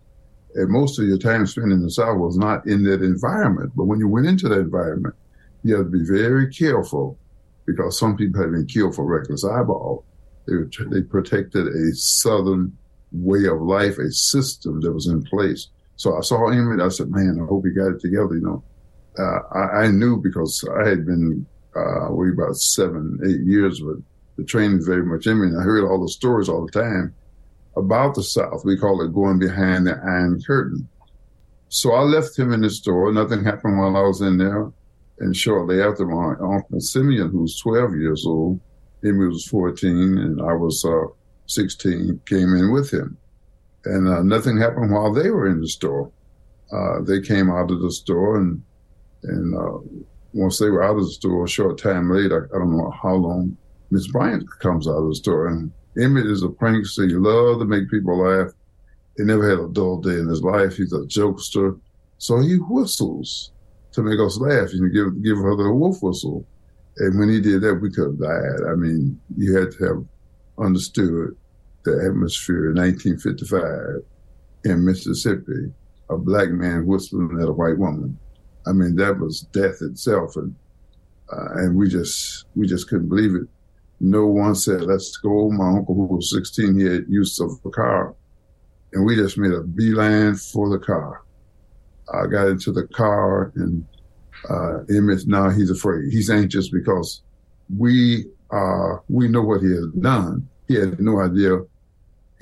and 0.54 0.70
most 0.70 0.98
of 0.98 1.06
your 1.06 1.18
time 1.18 1.46
spent 1.46 1.72
in 1.72 1.82
the 1.82 1.90
South 1.90 2.18
was 2.18 2.36
not 2.36 2.66
in 2.66 2.84
that 2.84 3.02
environment. 3.02 3.72
But 3.76 3.84
when 3.84 3.98
you 3.98 4.08
went 4.08 4.26
into 4.26 4.48
that 4.48 4.60
environment, 4.60 5.14
you 5.62 5.76
had 5.76 5.90
to 5.90 5.98
be 5.98 6.04
very 6.04 6.52
careful 6.52 7.18
because 7.66 7.98
some 7.98 8.16
people 8.16 8.40
had 8.40 8.52
been 8.52 8.66
killed 8.66 8.94
for 8.94 9.04
reckless 9.04 9.44
eyeball. 9.44 10.04
They, 10.46 10.54
they 10.90 11.02
protected 11.02 11.68
a 11.68 11.94
Southern 11.94 12.76
way 13.12 13.46
of 13.46 13.60
life, 13.60 13.98
a 13.98 14.10
system 14.10 14.80
that 14.80 14.92
was 14.92 15.06
in 15.06 15.22
place 15.22 15.68
so 15.96 16.16
I 16.16 16.20
saw 16.20 16.50
him 16.50 16.72
and 16.72 16.82
I 16.82 16.88
said, 16.88 17.10
man, 17.10 17.38
I 17.42 17.46
hope 17.46 17.64
he 17.64 17.72
got 17.72 17.92
it 17.92 18.00
together. 18.00 18.34
You 18.34 18.40
know, 18.40 18.64
uh, 19.18 19.40
I, 19.52 19.84
I, 19.84 19.90
knew 19.90 20.16
because 20.20 20.64
I 20.76 20.88
had 20.88 21.06
been, 21.06 21.46
uh, 21.76 22.12
about 22.12 22.56
seven, 22.56 23.18
eight 23.24 23.40
years, 23.40 23.80
but 23.80 23.96
the 24.36 24.44
training 24.44 24.84
very 24.84 25.04
much 25.04 25.26
in 25.26 25.40
me. 25.40 25.48
And 25.48 25.58
I 25.58 25.62
heard 25.62 25.84
all 25.84 26.00
the 26.00 26.08
stories 26.08 26.48
all 26.48 26.66
the 26.66 26.72
time. 26.72 27.14
about 27.76 28.14
the 28.14 28.22
South. 28.22 28.64
We 28.64 28.76
call 28.76 29.02
it 29.02 29.14
going 29.14 29.38
behind 29.38 29.86
the 29.86 29.92
Iron 30.04 30.40
Curtain. 30.46 30.88
So 31.68 31.92
I 31.92 32.02
left 32.02 32.38
him 32.38 32.52
in 32.52 32.60
the 32.60 32.70
store. 32.70 33.10
Nothing 33.12 33.44
happened 33.44 33.78
while 33.78 33.96
I 33.96 34.02
was 34.02 34.20
in 34.20 34.36
there. 34.36 34.70
And 35.20 35.36
shortly 35.36 35.80
after, 35.80 36.04
my 36.04 36.34
uncle 36.40 36.80
Simeon, 36.80 37.30
who 37.30 37.42
was 37.42 37.58
12 37.60 37.96
years 37.96 38.26
old, 38.26 38.60
Emmett 39.04 39.30
was 39.30 39.46
14, 39.46 40.18
and 40.18 40.40
I 40.42 40.52
was 40.54 40.84
uh, 40.84 41.06
16, 41.46 42.20
came 42.26 42.54
in 42.54 42.72
with 42.72 42.92
him. 42.92 43.16
And 43.84 44.08
uh, 44.08 44.22
nothing 44.22 44.58
happened 44.58 44.92
while 44.92 45.12
they 45.12 45.30
were 45.30 45.48
in 45.48 45.60
the 45.60 45.68
store. 45.68 46.10
Uh, 46.72 47.02
they 47.02 47.20
came 47.20 47.50
out 47.50 47.70
of 47.70 47.80
the 47.80 47.90
store, 47.90 48.38
and 48.38 48.62
and 49.24 49.54
uh, 49.54 49.78
once 50.32 50.58
they 50.58 50.70
were 50.70 50.82
out 50.82 50.96
of 50.96 51.04
the 51.04 51.10
store, 51.10 51.44
a 51.44 51.48
short 51.48 51.78
time 51.78 52.10
later, 52.10 52.48
I 52.54 52.58
don't 52.58 52.76
know 52.76 52.90
how 52.90 53.14
long, 53.14 53.56
Miss 53.90 54.08
Bryant 54.08 54.44
comes 54.60 54.88
out 54.88 54.96
of 54.96 55.08
the 55.08 55.14
store, 55.14 55.48
and 55.48 55.70
Emmett 55.98 56.26
is 56.26 56.42
a 56.42 56.48
prankster. 56.48 57.08
He 57.08 57.14
loved 57.14 57.60
to 57.60 57.66
make 57.66 57.90
people 57.90 58.18
laugh. 58.18 58.52
He 59.16 59.24
never 59.24 59.48
had 59.48 59.58
a 59.58 59.68
dull 59.68 60.00
day 60.00 60.18
in 60.18 60.28
his 60.28 60.42
life. 60.42 60.76
He's 60.76 60.92
a 60.92 61.00
jokester, 61.00 61.78
so 62.18 62.40
he 62.40 62.56
whistles 62.56 63.52
to 63.92 64.02
make 64.02 64.18
us 64.18 64.38
laugh. 64.38 64.70
Know, 64.72 64.88
give 64.88 65.22
give 65.22 65.36
her 65.36 65.56
the 65.56 65.70
wolf 65.70 66.02
whistle. 66.02 66.46
And 66.98 67.18
when 67.18 67.28
he 67.28 67.40
did 67.40 67.62
that, 67.62 67.76
we 67.76 67.90
could 67.90 68.06
have 68.06 68.20
died. 68.20 68.70
I 68.70 68.74
mean, 68.74 69.20
you 69.36 69.56
had 69.56 69.72
to 69.72 69.84
have 69.84 70.04
understood 70.58 71.36
the 71.84 72.04
atmosphere 72.08 72.70
in 72.70 72.76
1955 72.76 74.02
in 74.64 74.84
Mississippi, 74.84 75.72
a 76.10 76.16
black 76.16 76.50
man 76.50 76.86
whistling 76.86 77.38
at 77.40 77.48
a 77.48 77.52
white 77.52 77.78
woman. 77.78 78.18
I 78.66 78.72
mean, 78.72 78.96
that 78.96 79.18
was 79.18 79.42
death 79.52 79.82
itself, 79.82 80.36
and 80.36 80.54
uh, 81.32 81.54
and 81.54 81.76
we 81.76 81.88
just 81.88 82.46
we 82.54 82.66
just 82.66 82.88
couldn't 82.88 83.08
believe 83.08 83.34
it. 83.34 83.48
No 84.00 84.26
one 84.26 84.54
said, 84.54 84.82
"Let's 84.82 85.16
go." 85.16 85.50
My 85.50 85.68
uncle, 85.68 85.94
who 85.94 86.06
was 86.06 86.30
16, 86.30 86.78
he 86.78 86.84
had 86.84 87.04
use 87.08 87.40
of 87.40 87.58
a 87.64 87.70
car, 87.70 88.14
and 88.92 89.04
we 89.04 89.16
just 89.16 89.38
made 89.38 89.52
a 89.52 89.62
beeline 89.62 90.36
for 90.36 90.68
the 90.68 90.78
car. 90.78 91.22
I 92.12 92.26
got 92.26 92.48
into 92.48 92.72
the 92.72 92.86
car, 92.88 93.52
and 93.56 93.84
uh, 94.48 94.84
Emmett 94.90 95.26
now 95.26 95.50
he's 95.50 95.70
afraid. 95.70 96.12
He's 96.12 96.30
anxious 96.30 96.68
because 96.68 97.22
we 97.76 98.26
uh, 98.50 98.96
we 99.08 99.28
know 99.28 99.42
what 99.42 99.62
he 99.62 99.68
has 99.68 99.86
done. 100.00 100.48
He 100.68 100.74
had 100.74 101.00
no 101.00 101.20
idea. 101.20 101.58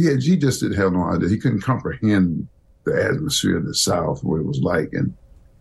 He 0.01 0.07
had, 0.07 0.23
he 0.23 0.35
just 0.39 0.63
didn't 0.63 0.79
have 0.79 0.95
no 0.95 1.05
idea. 1.05 1.29
He 1.29 1.37
couldn't 1.37 1.61
comprehend 1.61 2.49
the 2.85 3.05
atmosphere 3.05 3.59
in 3.59 3.67
the 3.67 3.75
South, 3.75 4.25
what 4.25 4.41
it 4.41 4.47
was 4.47 4.61
like, 4.61 4.95
and 4.95 5.15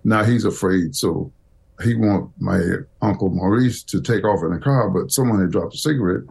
now 0.05 0.23
he's 0.23 0.45
afraid. 0.45 0.95
So 0.95 1.33
he 1.83 1.93
want 1.95 2.31
my 2.39 2.61
uncle 3.01 3.31
Maurice 3.31 3.83
to 3.83 4.01
take 4.01 4.23
off 4.23 4.41
in 4.41 4.53
a 4.53 4.59
car, 4.59 4.89
but 4.91 5.11
someone 5.11 5.41
had 5.41 5.51
dropped 5.51 5.75
a 5.75 5.77
cigarette, 5.77 6.23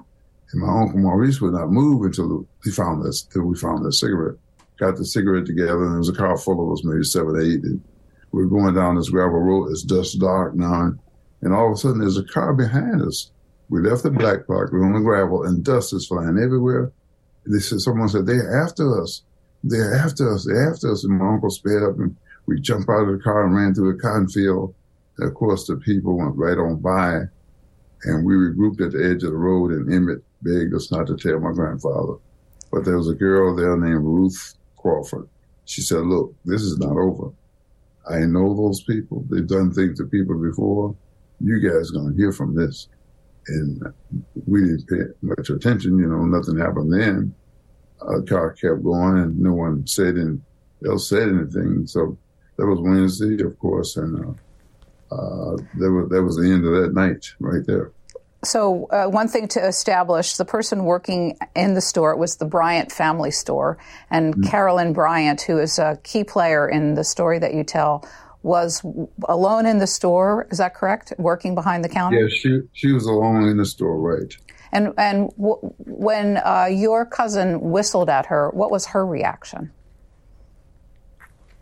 and 0.53 0.62
my 0.62 0.81
uncle 0.81 1.00
Maurice 1.00 1.43
would 1.43 1.53
not 1.53 1.71
move 1.71 2.03
until 2.03 2.49
he 2.65 2.71
found 2.71 3.05
this. 3.05 3.25
Till 3.25 3.43
we 3.43 3.59
found 3.59 3.85
that 3.85 3.93
cigarette. 3.93 4.38
Got 4.79 4.97
the 4.97 5.05
cigarette 5.05 5.45
together, 5.45 5.83
and 5.85 5.93
there 5.93 5.99
was 5.99 6.09
a 6.09 6.15
car 6.15 6.38
full 6.38 6.67
of 6.67 6.73
us, 6.73 6.85
maybe 6.85 7.05
seven, 7.05 7.37
eight. 7.38 7.62
And 7.62 7.85
we 8.33 8.43
are 8.43 8.47
going 8.47 8.75
down 8.75 8.97
this 8.97 9.11
gravel 9.11 9.41
road. 9.41 9.71
It's 9.71 9.83
dust 9.83 10.19
dark 10.19 10.55
now, 10.55 10.85
and, 10.85 10.99
and 11.43 11.53
all 11.53 11.67
of 11.67 11.75
a 11.75 11.77
sudden 11.77 11.99
there's 11.99 12.17
a 12.17 12.25
car 12.25 12.55
behind 12.55 13.03
us. 13.03 13.33
We 13.69 13.83
left 13.83 14.03
the 14.03 14.11
black 14.11 14.47
park. 14.47 14.73
We're 14.73 14.87
on 14.87 14.95
the 14.95 15.00
gravel, 15.00 15.45
and 15.45 15.62
dust 15.62 15.93
is 15.93 16.07
flying 16.07 16.38
everywhere. 16.38 16.91
They 17.50 17.61
said, 17.61 17.81
someone 17.81 18.09
said, 18.09 18.26
they're 18.26 18.62
after 18.62 19.00
us. 19.00 19.23
They're 19.64 19.95
after 19.95 20.35
us. 20.35 20.45
They're 20.45 20.71
after 20.71 20.93
us. 20.93 21.05
And 21.05 21.19
my 21.19 21.28
uncle 21.28 21.50
sped 21.50 21.83
up, 21.83 21.99
and 21.99 22.14
we 22.47 22.61
jumped 22.61 22.88
out 22.90 23.09
of 23.09 23.12
the 23.12 23.23
car 23.23 23.45
and 23.45 23.55
ran 23.55 23.75
through 23.75 23.90
a 23.90 23.99
cotton 23.99 24.28
field. 24.28 24.75
And 25.19 25.28
of 25.28 25.35
course, 25.35 25.67
the 25.67 25.76
people 25.76 26.17
went 26.17 26.37
right 26.37 26.59
on 26.59 26.76
by, 26.76 27.23
and 28.05 28.25
we 28.25 28.35
regrouped 28.35 28.81
at 28.85 28.93
the 28.93 29.05
edge 29.05 29.23
of 29.25 29.33
the 29.33 29.37
road. 29.37 29.73
And 29.73 29.93
Emmett 29.93 30.23
begged 30.43 30.75
us 30.75 30.93
not 30.93 31.07
to 31.09 31.17
tell 31.17 31.40
my 31.40 31.52
grandfather, 31.52 32.14
but 32.71 32.85
there 32.85 32.97
was 32.97 33.09
a 33.09 33.14
girl 33.14 33.57
there 33.57 33.76
named 33.76 34.05
Ruth 34.05 34.55
Crawford. 34.76 35.28
She 35.64 35.83
said, 35.83 36.02
"Look, 36.02 36.35
this 36.45 36.62
is 36.62 36.78
not 36.78 36.97
over. 36.97 37.33
I 38.09 38.21
know 38.21 38.55
those 38.55 38.83
people. 38.83 39.25
They've 39.28 39.47
done 39.47 39.73
things 39.73 39.99
to 39.99 40.07
people 40.07 40.40
before. 40.40 40.95
You 41.40 41.59
guys 41.61 41.90
are 41.90 41.95
going 41.95 42.12
to 42.12 42.17
hear 42.17 42.33
from 42.33 42.55
this." 42.55 42.88
And 43.49 43.83
we 44.47 44.61
didn't 44.61 44.88
pay 44.88 45.05
much 45.23 45.50
attention. 45.50 45.99
You 45.99 46.09
know, 46.09 46.25
nothing 46.25 46.59
happened 46.59 46.93
then. 46.93 47.35
A 48.00 48.23
car 48.23 48.52
kept 48.52 48.85
going, 48.85 49.19
and 49.19 49.38
no 49.38 49.52
one 49.52 49.87
said 49.87 50.14
and 50.14 50.43
else 50.87 51.09
said 51.09 51.28
anything. 51.28 51.87
So 51.87 52.17
that 52.57 52.67
was 52.67 52.81
Wednesday, 52.81 53.43
of 53.43 53.59
course, 53.59 53.97
and 53.97 54.25
uh, 54.25 55.14
uh, 55.14 55.57
that 55.78 55.90
was 55.90 56.09
that 56.11 56.23
was 56.23 56.37
the 56.37 56.50
end 56.50 56.64
of 56.64 56.73
that 56.81 56.95
night 56.95 57.26
right 57.40 57.64
there. 57.67 57.93
So, 58.45 58.87
uh, 58.90 59.07
one 59.07 59.26
thing 59.26 59.49
to 59.49 59.67
establish 59.67 60.37
the 60.37 60.45
person 60.45 60.85
working 60.85 61.37
in 61.57 61.75
the 61.75 61.81
store 61.81 62.17
was 62.17 62.37
the 62.37 62.45
Bryant 62.45 62.93
family 62.93 63.33
store. 63.33 63.78
And 64.11 64.33
mm-hmm. 64.33 64.49
Carolyn 64.49 64.93
Bryant, 64.93 65.40
who 65.43 65.59
is 65.59 65.78
a 65.78 65.99
key 66.05 66.23
player 66.23 66.69
in 66.69 66.95
the 66.95 67.02
story 67.02 67.40
that 67.40 67.52
you 67.52 67.64
tell, 67.64 68.09
was 68.49 68.83
alone 69.28 69.67
in 69.67 69.78
the 69.78 69.87
store. 69.87 70.49
Is 70.50 70.59
that 70.59 70.75
correct? 70.75 71.12
Working 71.19 71.55
behind 71.55 71.85
the 71.85 71.88
counter? 71.88 72.19
Yeah, 72.19 72.28
she, 72.28 72.61
she 72.73 72.93
was 72.93 73.05
alone 73.05 73.45
in 73.45 73.59
the 73.59 73.67
store, 73.67 73.99
right. 73.99 74.35
And, 74.73 74.95
and 74.97 75.31
w- 75.37 75.61
when 75.78 76.38
uh, 76.38 76.69
your 76.71 77.05
cousin 77.05 77.61
whistled 77.61 78.09
at 78.09 78.26
her, 78.26 78.50
what 78.50 78.71
was 78.71 78.87
her 78.87 79.07
reaction? 79.07 79.71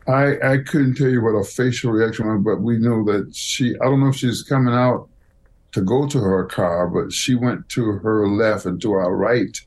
I, 0.09 0.38
I 0.52 0.59
couldn't 0.59 0.95
tell 0.95 1.09
you 1.09 1.23
what 1.23 1.33
her 1.33 1.43
facial 1.43 1.90
reaction 1.90 2.28
was, 2.28 2.40
but 2.45 2.62
we 2.62 2.78
know 2.78 3.05
that 3.05 3.35
she, 3.35 3.75
I 3.81 3.85
don't 3.87 4.00
know 4.00 4.09
if 4.09 4.16
she's 4.16 4.45
coming 4.45 4.73
out 4.73 5.09
to 5.73 5.81
go 5.81 6.07
to 6.07 6.19
her 6.21 6.45
car, 6.45 6.87
but 6.87 7.12
she 7.12 7.35
went 7.35 7.69
to 7.71 7.85
her 7.85 8.28
left 8.28 8.64
and 8.64 8.81
to 8.83 8.93
our 8.93 9.14
right. 9.14 9.59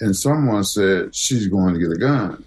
And 0.00 0.16
someone 0.16 0.64
said 0.64 1.14
she's 1.14 1.46
going 1.46 1.74
to 1.74 1.80
get 1.80 1.92
a 1.92 1.96
gun. 1.96 2.44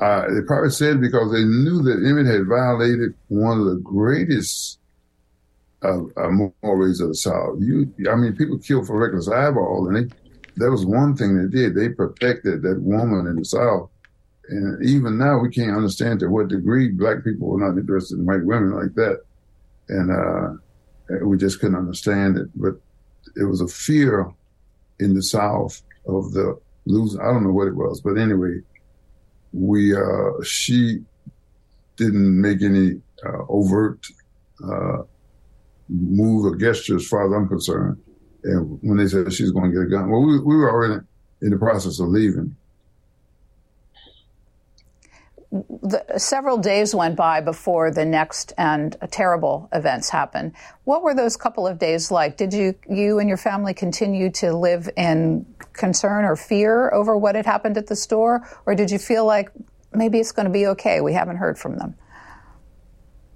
Uh, 0.00 0.22
they 0.32 0.40
probably 0.46 0.70
said 0.70 1.00
because 1.00 1.30
they 1.30 1.44
knew 1.44 1.82
that 1.82 2.02
Emmett 2.06 2.26
had 2.26 2.46
violated 2.46 3.14
one 3.28 3.60
of 3.60 3.66
the 3.66 3.80
greatest 3.82 4.78
uh, 5.82 6.04
uh, 6.16 6.30
mores 6.62 7.00
of 7.00 7.08
the 7.08 7.14
South. 7.14 7.56
You, 7.60 7.92
I 8.10 8.16
mean, 8.16 8.34
people 8.34 8.58
killed 8.58 8.86
for 8.86 8.98
reckless 8.98 9.28
eyeball, 9.28 9.88
and 9.88 9.96
they, 9.96 10.14
that 10.56 10.70
was 10.70 10.86
one 10.86 11.16
thing 11.16 11.36
they 11.36 11.54
did. 11.54 11.74
They 11.74 11.90
protected 11.90 12.62
that 12.62 12.80
woman 12.80 13.26
in 13.26 13.36
the 13.36 13.44
South 13.44 13.90
and 14.50 14.84
even 14.84 15.16
now, 15.16 15.38
we 15.38 15.48
can't 15.48 15.76
understand 15.76 16.20
to 16.20 16.28
what 16.28 16.48
degree 16.48 16.88
black 16.88 17.22
people 17.22 17.48
were 17.48 17.60
not 17.60 17.78
interested 17.78 18.18
in 18.18 18.26
white 18.26 18.44
women 18.44 18.72
like 18.72 18.94
that. 18.94 19.20
And 19.88 20.10
uh, 20.10 21.24
we 21.24 21.38
just 21.38 21.60
couldn't 21.60 21.78
understand 21.78 22.36
it. 22.36 22.48
But 22.56 22.74
it 23.36 23.44
was 23.44 23.60
a 23.60 23.68
fear 23.68 24.28
in 24.98 25.14
the 25.14 25.22
South 25.22 25.80
of 26.06 26.32
the 26.32 26.60
losing. 26.84 27.20
I 27.20 27.26
don't 27.26 27.44
know 27.44 27.52
what 27.52 27.68
it 27.68 27.76
was, 27.76 28.00
but 28.00 28.18
anyway, 28.18 28.60
we 29.52 29.94
uh, 29.94 30.42
she 30.42 31.00
didn't 31.96 32.40
make 32.40 32.62
any 32.62 33.00
uh, 33.24 33.44
overt 33.48 34.06
uh, 34.64 35.02
move 35.88 36.44
or 36.46 36.56
gesture 36.56 36.96
as 36.96 37.06
far 37.06 37.26
as 37.26 37.32
I'm 37.32 37.48
concerned. 37.48 38.00
And 38.44 38.78
when 38.82 38.96
they 38.96 39.06
said 39.06 39.32
she's 39.32 39.50
going 39.50 39.70
to 39.70 39.76
get 39.76 39.86
a 39.86 39.90
gun, 39.90 40.10
well, 40.10 40.22
we, 40.22 40.38
we 40.38 40.56
were 40.56 40.70
already 40.70 41.04
in 41.42 41.50
the 41.50 41.58
process 41.58 42.00
of 42.00 42.08
leaving 42.08 42.56
the, 45.52 46.04
several 46.16 46.58
days 46.58 46.94
went 46.94 47.16
by 47.16 47.40
before 47.40 47.90
the 47.90 48.04
next 48.04 48.52
and 48.56 48.96
terrible 49.10 49.68
events 49.72 50.08
happened. 50.08 50.52
What 50.84 51.02
were 51.02 51.14
those 51.14 51.36
couple 51.36 51.66
of 51.66 51.78
days 51.78 52.10
like? 52.10 52.36
Did 52.36 52.52
you, 52.52 52.74
you 52.88 53.18
and 53.18 53.28
your 53.28 53.36
family 53.36 53.74
continue 53.74 54.30
to 54.32 54.56
live 54.56 54.88
in 54.96 55.44
concern 55.72 56.24
or 56.24 56.36
fear 56.36 56.92
over 56.92 57.16
what 57.16 57.34
had 57.34 57.46
happened 57.46 57.76
at 57.76 57.88
the 57.88 57.96
store, 57.96 58.46
or 58.66 58.74
did 58.74 58.90
you 58.90 58.98
feel 58.98 59.24
like 59.24 59.50
maybe 59.92 60.20
it's 60.20 60.32
going 60.32 60.46
to 60.46 60.52
be 60.52 60.66
okay? 60.68 61.00
We 61.00 61.14
haven't 61.14 61.36
heard 61.36 61.58
from 61.58 61.78
them. 61.78 61.94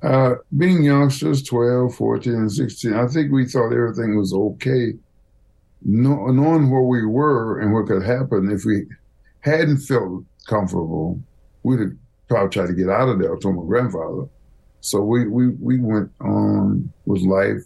Uh, 0.03 0.35
being 0.57 0.85
youngsters, 0.85 1.43
12, 1.43 1.95
14, 1.95 2.35
and 2.35 2.53
16, 2.53 2.93
I 2.93 3.07
think 3.07 3.33
we 3.33 3.47
thought 3.47 3.73
everything 3.73 4.17
was 4.17 4.35
okay. 4.35 4.93
No, 5.83 6.27
knowing 6.27 6.71
where 6.71 6.83
we 6.83 7.05
were 7.05 7.61
and 7.61 7.73
what 7.73 7.87
could 7.87 8.05
happen 8.05 8.51
if 8.51 8.65
we 8.65 8.87
hadn't 9.41 9.79
felt 9.79 10.25
comfortable, 10.47 11.21
we'd 11.63 11.81
have 11.81 11.93
probably 12.29 12.51
tried 12.51 12.69
to 12.69 12.75
get 12.75 12.89
out 12.89 13.09
of 13.09 13.19
there. 13.19 13.35
I 13.35 13.39
told 13.39 13.57
my 13.57 13.65
grandfather. 13.65 14.27
So 14.81 15.01
we, 15.01 15.27
we, 15.27 15.49
we 15.49 15.79
went 15.79 16.11
on 16.21 16.93
with 17.07 17.23
life 17.23 17.63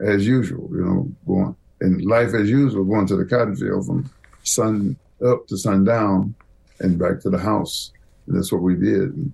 as 0.00 0.26
usual, 0.26 0.68
you 0.72 0.84
know, 0.84 1.10
going 1.26 1.56
and 1.80 2.04
life 2.04 2.34
as 2.34 2.50
usual, 2.50 2.84
going 2.84 3.06
to 3.06 3.16
the 3.16 3.24
cotton 3.24 3.56
field 3.56 3.86
from 3.86 4.10
sun 4.42 4.96
up 5.24 5.46
to 5.46 5.56
sundown 5.56 6.34
and 6.80 6.98
back 6.98 7.20
to 7.20 7.30
the 7.30 7.38
house. 7.38 7.92
And 8.26 8.36
that's 8.36 8.52
what 8.52 8.62
we 8.62 8.74
did. 8.74 9.14
And, 9.14 9.32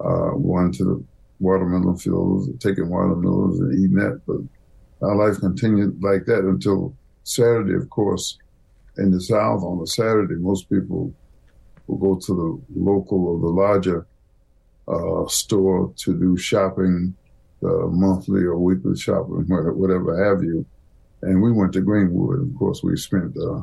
uh, 0.00 0.30
going 0.30 0.72
to 0.72 0.84
the 0.84 1.04
watermelon 1.40 1.96
fields, 1.96 2.48
taking 2.58 2.88
watermelons 2.88 3.60
and 3.60 3.72
eating 3.72 3.96
that. 3.96 4.20
But 4.26 5.06
our 5.06 5.16
life 5.16 5.38
continued 5.40 6.02
like 6.02 6.26
that 6.26 6.40
until 6.40 6.94
Saturday, 7.24 7.74
of 7.74 7.88
course. 7.90 8.38
In 8.98 9.10
the 9.10 9.20
South, 9.20 9.62
on 9.62 9.82
a 9.82 9.86
Saturday, 9.86 10.36
most 10.36 10.70
people 10.70 11.12
will 11.86 11.98
go 11.98 12.20
to 12.20 12.34
the 12.34 12.80
local 12.80 13.26
or 13.28 13.38
the 13.40 13.46
larger 13.46 14.06
uh, 14.88 15.26
store 15.28 15.92
to 15.96 16.18
do 16.18 16.36
shopping, 16.36 17.14
uh, 17.62 17.86
monthly 17.86 18.42
or 18.42 18.58
weekly 18.58 18.96
shopping, 18.96 19.44
whatever 19.48 20.24
have 20.24 20.42
you. 20.42 20.64
And 21.22 21.42
we 21.42 21.50
went 21.52 21.72
to 21.72 21.80
Greenwood. 21.80 22.42
Of 22.42 22.58
course, 22.58 22.82
we 22.82 22.96
spent 22.96 23.36
uh, 23.36 23.62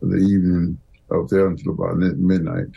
the 0.00 0.16
evening 0.16 0.78
up 1.10 1.28
there 1.28 1.48
until 1.48 1.72
about 1.72 1.96
midnight. 1.96 2.68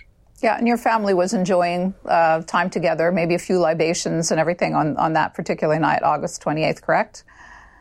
Yeah, 0.41 0.58
and 0.58 0.67
your 0.67 0.77
family 0.77 1.13
was 1.13 1.34
enjoying 1.34 1.96
uh, 2.06 2.41
time 2.44 2.70
together, 2.70 3.12
maybe 3.12 3.34
a 3.34 3.39
few 3.39 3.58
libations 3.58 4.29
and 4.29 4.39
everything 4.39 4.75
on, 4.75 4.96
on 4.98 5.13
that 5.13 5.34
particular 5.34 5.79
night, 5.79 6.03
August 6.03 6.44
28th, 6.44 6.82
correct? 6.82 7.24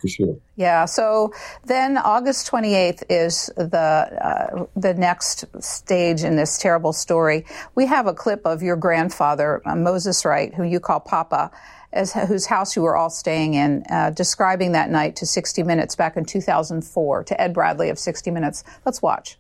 For 0.06 0.25
sure. 0.25 0.36
Yeah. 0.54 0.84
So 0.84 1.32
then 1.64 1.98
August 1.98 2.48
28th 2.50 3.02
is 3.10 3.50
the 3.56 3.76
uh, 3.76 4.66
the 4.76 4.94
next 4.94 5.44
stage 5.60 6.22
in 6.22 6.36
this 6.36 6.58
terrible 6.58 6.92
story. 6.92 7.44
We 7.75 7.86
have 7.86 8.06
a 8.06 8.14
clip 8.14 8.42
of 8.44 8.62
your 8.62 8.76
grandfather, 8.76 9.60
uh, 9.66 9.75
Moses 9.75 10.25
Wright, 10.25 10.54
who 10.54 10.62
you 10.62 10.78
call 10.78 11.00
Papa, 11.00 11.50
as 11.92 12.12
whose 12.12 12.46
house 12.46 12.76
you 12.76 12.82
were 12.82 12.96
all 12.96 13.10
staying 13.10 13.54
in, 13.54 13.84
uh, 13.90 14.10
describing 14.10 14.72
that 14.72 14.90
night 14.90 15.16
to 15.16 15.26
60 15.26 15.64
Minutes 15.64 15.96
back 15.96 16.16
in 16.16 16.25
2004 16.25 17.25
to 17.25 17.40
Ed 17.40 17.52
Bradley 17.52 17.88
of 17.88 17.98
60 17.98 18.30
Minutes. 18.30 18.62
Let's 18.84 19.02
watch. 19.02 19.38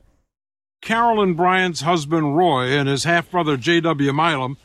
Carolyn 0.82 1.34
Bryant's 1.34 1.82
husband 1.82 2.36
Roy 2.36 2.76
and 2.76 2.88
his 2.88 3.04
half 3.04 3.30
brother 3.30 3.56
J.W. 3.56 4.12
Milam 4.12 4.56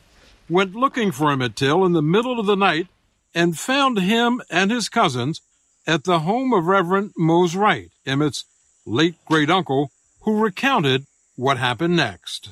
went 0.48 0.74
looking 0.74 1.12
for 1.12 1.30
Emmett 1.30 1.54
Till 1.54 1.84
in 1.84 1.92
the 1.92 2.02
middle 2.02 2.40
of 2.40 2.46
the 2.46 2.56
night 2.56 2.88
and 3.34 3.58
found 3.58 3.98
him 3.98 4.42
and 4.50 4.70
his 4.70 4.88
cousins 4.88 5.40
at 5.86 6.04
the 6.04 6.20
home 6.20 6.52
of 6.52 6.66
Reverend 6.66 7.12
Mose 7.16 7.54
Wright, 7.54 7.90
Emmett's 8.06 8.44
late 8.86 9.16
great 9.26 9.50
uncle, 9.50 9.90
who 10.22 10.40
recounted 10.40 11.06
what 11.36 11.58
happened 11.58 11.96
next. 11.96 12.50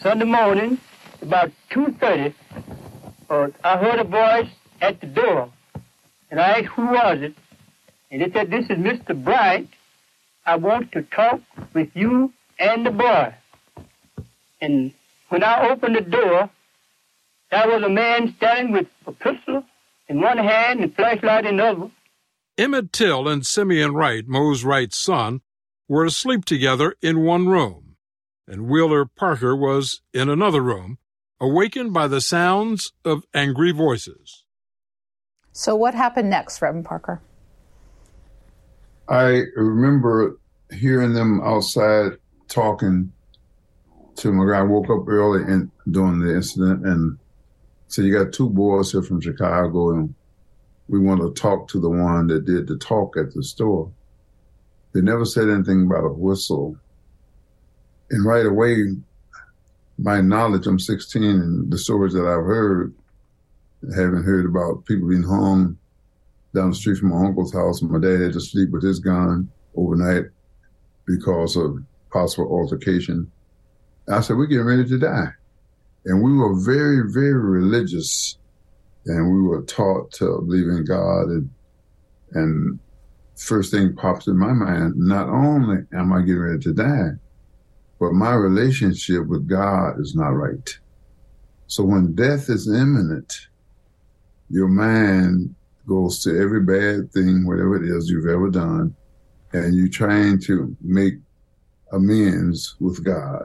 Sunday 0.00 0.24
morning, 0.24 0.78
about 1.22 1.50
2.30, 1.70 2.34
uh, 3.28 3.48
I 3.64 3.76
heard 3.78 3.98
a 3.98 4.04
voice 4.04 4.50
at 4.80 5.00
the 5.00 5.06
door, 5.06 5.50
and 6.30 6.40
I 6.40 6.60
asked 6.60 6.68
who 6.68 6.86
was 6.86 7.18
it, 7.20 7.34
and 8.10 8.22
they 8.22 8.30
said, 8.30 8.50
this 8.50 8.64
is 8.66 8.76
Mr. 8.78 9.22
Bryant. 9.22 9.68
I 10.44 10.56
want 10.56 10.92
to 10.92 11.02
talk 11.02 11.40
with 11.74 11.88
you 11.94 12.32
and 12.60 12.86
the 12.86 12.92
boy. 12.92 13.34
And 14.60 14.92
when 15.28 15.42
I 15.42 15.68
opened 15.68 15.96
the 15.96 16.02
door, 16.02 16.48
there 17.50 17.68
was 17.68 17.82
a 17.82 17.88
man 17.88 18.34
standing 18.36 18.72
with 18.72 18.86
a 19.06 19.12
pistol 19.12 19.64
in 20.08 20.20
one 20.20 20.38
hand 20.38 20.80
and 20.80 20.94
flashlight 20.94 21.46
in 21.46 21.56
the 21.56 21.64
other. 21.64 21.90
Emmett 22.58 22.90
Till 22.90 23.28
and 23.28 23.44
Simeon 23.44 23.92
Wright, 23.94 24.26
Mose 24.26 24.64
Wright's 24.64 24.96
son, 24.96 25.42
were 25.88 26.06
asleep 26.06 26.46
together 26.46 26.94
in 27.02 27.22
one 27.22 27.46
room, 27.46 27.96
and 28.48 28.66
Wheeler 28.66 29.04
Parker 29.04 29.54
was 29.54 30.00
in 30.14 30.30
another 30.30 30.62
room, 30.62 30.96
awakened 31.38 31.92
by 31.92 32.08
the 32.08 32.20
sounds 32.22 32.92
of 33.04 33.24
angry 33.34 33.72
voices. 33.72 34.44
So, 35.52 35.76
what 35.76 35.94
happened 35.94 36.30
next, 36.30 36.62
Reverend 36.62 36.86
Parker? 36.86 37.20
I 39.08 39.42
remember 39.54 40.38
hearing 40.72 41.12
them 41.12 41.42
outside 41.42 42.12
talking 42.48 43.12
to 44.16 44.32
my 44.32 44.50
guy. 44.50 44.60
I 44.60 44.62
woke 44.62 44.88
up 44.90 45.06
early 45.06 45.42
and 45.44 45.70
during 45.90 46.20
the 46.20 46.34
incident 46.34 46.86
and 46.86 47.18
said, 47.86 48.06
"You 48.06 48.12
got 48.12 48.32
two 48.32 48.48
boys 48.48 48.92
here 48.92 49.02
from 49.02 49.20
Chicago, 49.20 49.90
and 49.90 50.14
we 50.88 50.98
want 50.98 51.20
to 51.20 51.40
talk 51.40 51.68
to 51.68 51.80
the 51.80 51.90
one 51.90 52.26
that 52.28 52.44
did 52.44 52.66
the 52.66 52.76
talk 52.76 53.16
at 53.16 53.34
the 53.34 53.42
store." 53.42 53.90
They 54.92 55.00
never 55.00 55.24
said 55.24 55.48
anything 55.48 55.86
about 55.86 56.04
a 56.04 56.12
whistle, 56.12 56.76
and 58.10 58.24
right 58.24 58.46
away, 58.46 58.96
my 59.98 60.20
knowledge, 60.20 60.66
I'm 60.66 60.78
16, 60.78 61.22
and 61.22 61.70
the 61.70 61.78
stories 61.78 62.12
that 62.12 62.26
I've 62.26 62.44
heard, 62.44 62.94
having 63.94 64.22
heard 64.22 64.46
about 64.46 64.84
people 64.84 65.08
being 65.08 65.22
hung 65.22 65.78
down 66.54 66.70
the 66.70 66.76
street 66.76 66.98
from 66.98 67.10
my 67.10 67.26
uncle's 67.26 67.52
house, 67.52 67.82
and 67.82 67.90
my 67.90 67.98
dad 67.98 68.20
had 68.20 68.32
to 68.32 68.40
sleep 68.40 68.70
with 68.70 68.82
his 68.82 68.98
gun 68.98 69.50
overnight 69.74 70.24
because 71.06 71.56
of 71.56 71.82
possible 72.10 72.48
altercation. 72.50 73.30
I 74.08 74.20
said, 74.20 74.36
we're 74.36 74.46
getting 74.46 74.66
ready 74.66 74.84
to 74.86 74.98
die. 74.98 75.28
And 76.04 76.22
we 76.22 76.32
were 76.32 76.54
very, 76.54 77.12
very 77.12 77.34
religious 77.34 78.38
and 79.06 79.32
we 79.32 79.42
were 79.42 79.62
taught 79.62 80.12
to 80.12 80.42
believe 80.42 80.68
in 80.68 80.84
God. 80.84 81.28
And, 81.28 81.50
and 82.32 82.78
first 83.36 83.70
thing 83.70 83.94
pops 83.94 84.26
in 84.26 84.36
my 84.36 84.52
mind, 84.52 84.94
not 84.96 85.28
only 85.28 85.84
am 85.92 86.12
I 86.12 86.20
getting 86.20 86.40
ready 86.40 86.58
to 86.60 86.72
die, 86.72 87.10
but 87.98 88.12
my 88.12 88.34
relationship 88.34 89.26
with 89.26 89.48
God 89.48 90.00
is 90.00 90.14
not 90.14 90.30
right. 90.30 90.78
So 91.68 91.84
when 91.84 92.14
death 92.14 92.50
is 92.50 92.68
imminent, 92.68 93.48
your 94.50 94.68
mind 94.68 95.54
goes 95.86 96.22
to 96.22 96.40
every 96.40 96.60
bad 96.60 97.12
thing, 97.12 97.46
whatever 97.46 97.82
it 97.82 97.88
is 97.88 98.08
you've 98.10 98.26
ever 98.26 98.50
done, 98.50 98.94
and 99.52 99.74
you're 99.74 99.88
trying 99.88 100.40
to 100.42 100.76
make 100.80 101.14
amends 101.92 102.76
with 102.80 103.04
God. 103.04 103.44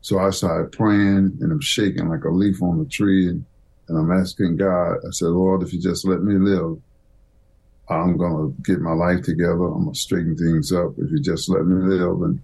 So 0.00 0.18
I 0.18 0.30
started 0.30 0.72
praying 0.72 1.38
and 1.40 1.52
I'm 1.52 1.60
shaking 1.60 2.08
like 2.08 2.24
a 2.24 2.30
leaf 2.30 2.62
on 2.62 2.78
the 2.78 2.86
tree 2.86 3.28
and, 3.28 3.44
and 3.88 3.98
I'm 3.98 4.12
asking 4.12 4.56
God, 4.56 4.96
I 5.06 5.10
said, 5.10 5.28
Lord, 5.28 5.62
if 5.62 5.72
you 5.72 5.80
just 5.80 6.06
let 6.06 6.22
me 6.22 6.34
live, 6.34 6.80
I'm 7.88 8.16
going 8.16 8.32
to 8.32 8.62
get 8.62 8.80
my 8.80 8.92
life 8.92 9.22
together. 9.22 9.52
I'm 9.52 9.84
going 9.84 9.92
to 9.92 9.98
straighten 9.98 10.36
things 10.36 10.72
up 10.72 10.92
if 10.96 11.10
you 11.10 11.20
just 11.20 11.48
let 11.50 11.66
me 11.66 11.82
live. 11.86 12.22
And, 12.22 12.42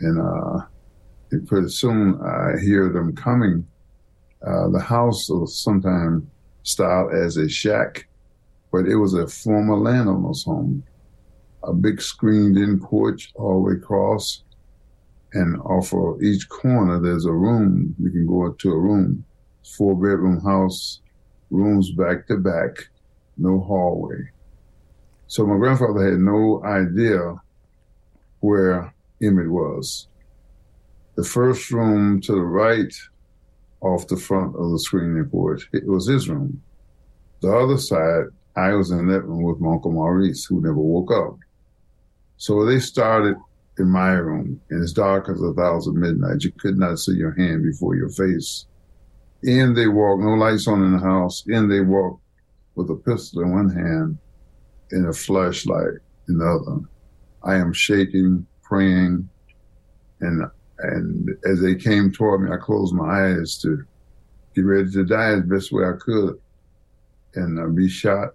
and, 0.00 0.20
uh, 0.20 0.64
and 1.32 1.48
pretty 1.48 1.68
soon 1.68 2.20
I 2.22 2.60
hear 2.60 2.88
them 2.88 3.14
coming. 3.16 3.66
Uh, 4.46 4.68
the 4.68 4.80
house 4.80 5.28
was 5.28 5.62
sometimes 5.62 6.24
styled 6.62 7.12
as 7.14 7.36
a 7.36 7.48
shack, 7.48 8.06
but 8.70 8.86
it 8.86 8.96
was 8.96 9.14
a 9.14 9.26
former 9.26 9.76
landowner's 9.76 10.44
home. 10.44 10.84
A 11.64 11.72
big 11.72 12.00
screened 12.00 12.56
in 12.56 12.78
porch 12.78 13.32
all 13.34 13.54
the 13.54 13.58
way 13.58 13.72
across 13.74 14.44
and 15.32 15.60
off 15.60 15.92
of 15.92 16.22
each 16.22 16.48
corner 16.48 17.00
there's 17.00 17.24
a 17.24 17.32
room. 17.32 17.94
You 17.98 18.10
can 18.10 18.26
go 18.26 18.46
into 18.46 18.72
a 18.72 18.78
room, 18.78 19.24
four 19.64 19.94
bedroom 19.94 20.40
house, 20.40 21.00
rooms 21.50 21.90
back 21.92 22.26
to 22.28 22.36
back, 22.36 22.88
no 23.36 23.60
hallway. 23.60 24.28
So 25.26 25.46
my 25.46 25.56
grandfather 25.56 26.10
had 26.10 26.18
no 26.18 26.62
idea 26.64 27.36
where 28.40 28.92
Emmett 29.22 29.50
was. 29.50 30.08
The 31.16 31.24
first 31.24 31.70
room 31.70 32.20
to 32.22 32.32
the 32.32 32.40
right 32.40 32.92
off 33.80 34.08
the 34.08 34.16
front 34.16 34.56
of 34.56 34.70
the 34.70 34.78
screening 34.78 35.24
porch, 35.26 35.68
it 35.72 35.86
was 35.86 36.06
his 36.06 36.28
room. 36.28 36.62
The 37.40 37.52
other 37.52 37.78
side, 37.78 38.24
I 38.56 38.74
was 38.74 38.90
in 38.90 39.08
that 39.08 39.22
room 39.22 39.42
with 39.42 39.60
my 39.60 39.72
Uncle 39.72 39.92
Maurice, 39.92 40.44
who 40.44 40.60
never 40.60 40.74
woke 40.74 41.12
up. 41.12 41.38
So 42.36 42.64
they 42.64 42.80
started 42.80 43.36
in 43.78 43.88
my 43.88 44.12
room, 44.12 44.60
and 44.70 44.82
it's 44.82 44.92
dark 44.92 45.28
as 45.28 45.40
a 45.40 45.52
thousand 45.54 45.98
midnight. 45.98 46.42
You 46.42 46.52
could 46.52 46.78
not 46.78 46.98
see 46.98 47.12
your 47.12 47.32
hand 47.32 47.62
before 47.62 47.96
your 47.96 48.10
face. 48.10 48.66
In 49.42 49.74
they 49.74 49.88
walk, 49.88 50.20
no 50.20 50.34
lights 50.34 50.68
on 50.68 50.82
in 50.82 50.92
the 50.92 50.98
house. 50.98 51.44
In 51.46 51.68
they 51.68 51.80
walk 51.80 52.20
with 52.74 52.90
a 52.90 52.96
pistol 52.96 53.42
in 53.42 53.52
one 53.52 53.70
hand 53.70 54.18
and 54.90 55.08
a 55.08 55.12
flashlight 55.12 55.94
in 56.28 56.38
the 56.38 56.46
other. 56.46 56.80
I 57.42 57.56
am 57.56 57.72
shaking, 57.72 58.46
praying, 58.62 59.28
and 60.20 60.44
and 60.78 61.28
as 61.44 61.60
they 61.60 61.74
came 61.74 62.10
toward 62.10 62.42
me, 62.42 62.50
I 62.50 62.56
closed 62.56 62.94
my 62.94 63.26
eyes 63.26 63.58
to 63.58 63.84
get 64.54 64.64
ready 64.64 64.90
to 64.92 65.04
die 65.04 65.32
as 65.32 65.42
best 65.42 65.72
way 65.72 65.84
I 65.84 65.92
could 65.98 66.40
and 67.34 67.58
uh, 67.58 67.66
be 67.68 67.88
shot. 67.88 68.30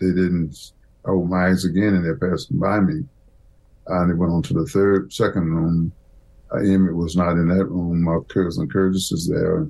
They 0.00 0.08
didn't 0.08 0.72
open 1.04 1.30
my 1.30 1.48
eyes 1.48 1.64
again, 1.64 1.94
and 1.94 2.04
they're 2.04 2.16
passing 2.16 2.58
by 2.58 2.80
me. 2.80 3.02
And 3.88 4.10
they 4.10 4.14
went 4.14 4.32
on 4.32 4.42
to 4.42 4.54
the 4.54 4.66
third, 4.66 5.12
second 5.12 5.52
room. 5.52 5.92
Uh, 6.52 6.58
Emmett 6.58 6.94
was 6.94 7.16
not 7.16 7.32
in 7.32 7.48
that 7.48 7.64
room. 7.64 8.02
My 8.02 8.18
cousin 8.28 8.68
Curtis 8.68 9.10
is 9.12 9.28
there. 9.28 9.66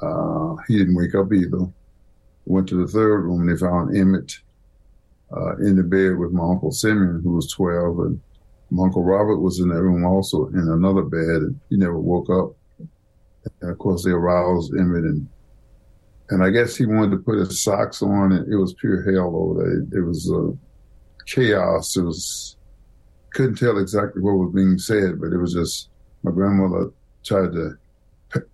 Uh, 0.00 0.56
he 0.66 0.78
didn't 0.78 0.94
wake 0.96 1.14
up 1.14 1.32
either. 1.32 1.66
Went 2.46 2.68
to 2.68 2.80
the 2.80 2.90
third 2.90 3.24
room 3.24 3.42
and 3.42 3.50
they 3.50 3.60
found 3.60 3.96
Emmett 3.96 4.38
uh, 5.36 5.56
in 5.56 5.76
the 5.76 5.82
bed 5.82 6.16
with 6.18 6.32
my 6.32 6.44
uncle 6.44 6.72
Simeon, 6.72 7.20
who 7.22 7.32
was 7.32 7.50
12, 7.52 7.98
and 8.00 8.20
my 8.70 8.84
uncle 8.84 9.04
Robert 9.04 9.38
was 9.38 9.60
in 9.60 9.68
that 9.68 9.82
room 9.82 10.04
also 10.04 10.46
in 10.48 10.68
another 10.68 11.02
bed, 11.02 11.42
and 11.42 11.60
he 11.68 11.76
never 11.76 11.98
woke 11.98 12.30
up. 12.30 12.56
And 13.60 13.70
of 13.70 13.78
course, 13.78 14.04
they 14.04 14.10
aroused 14.10 14.74
Emmett, 14.74 15.04
and 15.04 15.28
and 16.30 16.42
I 16.42 16.50
guess 16.50 16.76
he 16.76 16.84
wanted 16.84 17.12
to 17.12 17.22
put 17.22 17.38
his 17.38 17.62
socks 17.62 18.02
on, 18.02 18.32
and 18.32 18.52
it 18.52 18.56
was 18.56 18.74
pure 18.74 19.10
hell 19.10 19.34
over 19.34 19.62
there. 19.62 20.00
It, 20.00 20.04
was 20.04 20.30
uh, 20.30 20.54
chaos. 21.26 21.96
It 21.96 22.02
was 22.02 22.56
couldn't 23.32 23.56
tell 23.56 23.78
exactly 23.78 24.20
what 24.20 24.32
was 24.32 24.52
being 24.54 24.78
said, 24.78 25.20
but 25.20 25.32
it 25.32 25.38
was 25.38 25.54
just 25.54 25.88
my 26.22 26.30
grandmother 26.30 26.90
tried 27.24 27.52
to 27.52 27.78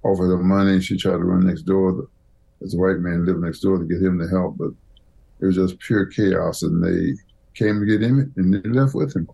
offer 0.03 0.27
them 0.27 0.49
money. 0.49 0.81
She 0.81 0.97
tried 0.97 1.19
to 1.19 1.25
run 1.25 1.47
next 1.47 1.63
door. 1.63 2.09
There's 2.61 2.75
a 2.75 2.79
white 2.79 2.99
man 2.99 3.25
lived 3.25 3.41
next 3.41 3.61
door 3.61 3.79
to 3.79 3.85
get 3.85 4.03
him 4.03 4.19
to 4.19 4.29
help, 4.29 4.57
but 4.57 4.71
it 5.41 5.47
was 5.47 5.57
just 5.57 5.79
pure 5.81 6.07
chaos. 6.07 6.63
And 6.63 6.83
they 6.83 7.15
came 7.55 7.81
to 7.81 7.87
get 7.87 8.03
him, 8.03 8.33
and 8.37 8.55
they 8.55 8.69
left 8.69 8.95
with 8.95 9.15
him. 9.15 9.29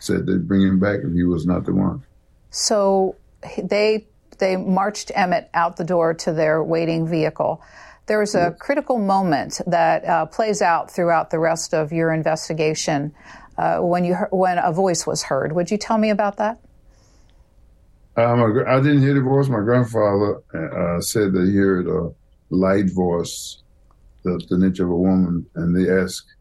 Said 0.00 0.26
they'd 0.26 0.46
bring 0.46 0.62
him 0.62 0.78
back 0.78 1.00
if 1.02 1.12
he 1.12 1.24
was 1.24 1.46
not 1.46 1.64
the 1.64 1.72
one. 1.72 2.04
So 2.50 3.16
they 3.62 4.06
they 4.38 4.56
marched 4.56 5.10
Emmett 5.14 5.48
out 5.54 5.76
the 5.76 5.84
door 5.84 6.14
to 6.14 6.32
their 6.32 6.62
waiting 6.62 7.08
vehicle. 7.08 7.62
There's 8.06 8.34
a 8.34 8.50
yes. 8.50 8.58
critical 8.60 8.98
moment 8.98 9.60
that 9.66 10.04
uh, 10.04 10.26
plays 10.26 10.62
out 10.62 10.90
throughout 10.90 11.30
the 11.30 11.38
rest 11.38 11.74
of 11.74 11.92
your 11.92 12.12
investigation 12.12 13.14
uh, 13.58 13.78
when 13.78 14.04
you 14.04 14.14
when 14.30 14.58
a 14.58 14.72
voice 14.72 15.06
was 15.06 15.24
heard. 15.24 15.52
Would 15.52 15.70
you 15.70 15.78
tell 15.78 15.98
me 15.98 16.10
about 16.10 16.36
that? 16.36 16.60
Um, 18.16 18.64
I 18.66 18.80
didn't 18.80 19.02
hear 19.02 19.14
the 19.14 19.20
voice. 19.20 19.48
My 19.48 19.60
grandfather 19.60 20.40
uh, 20.54 21.00
said 21.00 21.34
they 21.34 21.50
heard 21.52 21.86
a 21.86 22.10
light 22.50 22.90
voice, 22.90 23.62
the, 24.22 24.40
the 24.48 24.56
nature 24.58 24.84
of 24.84 24.90
a 24.90 24.96
woman, 24.96 25.46
and 25.54 25.76
they 25.76 25.90
asked, 25.90 26.34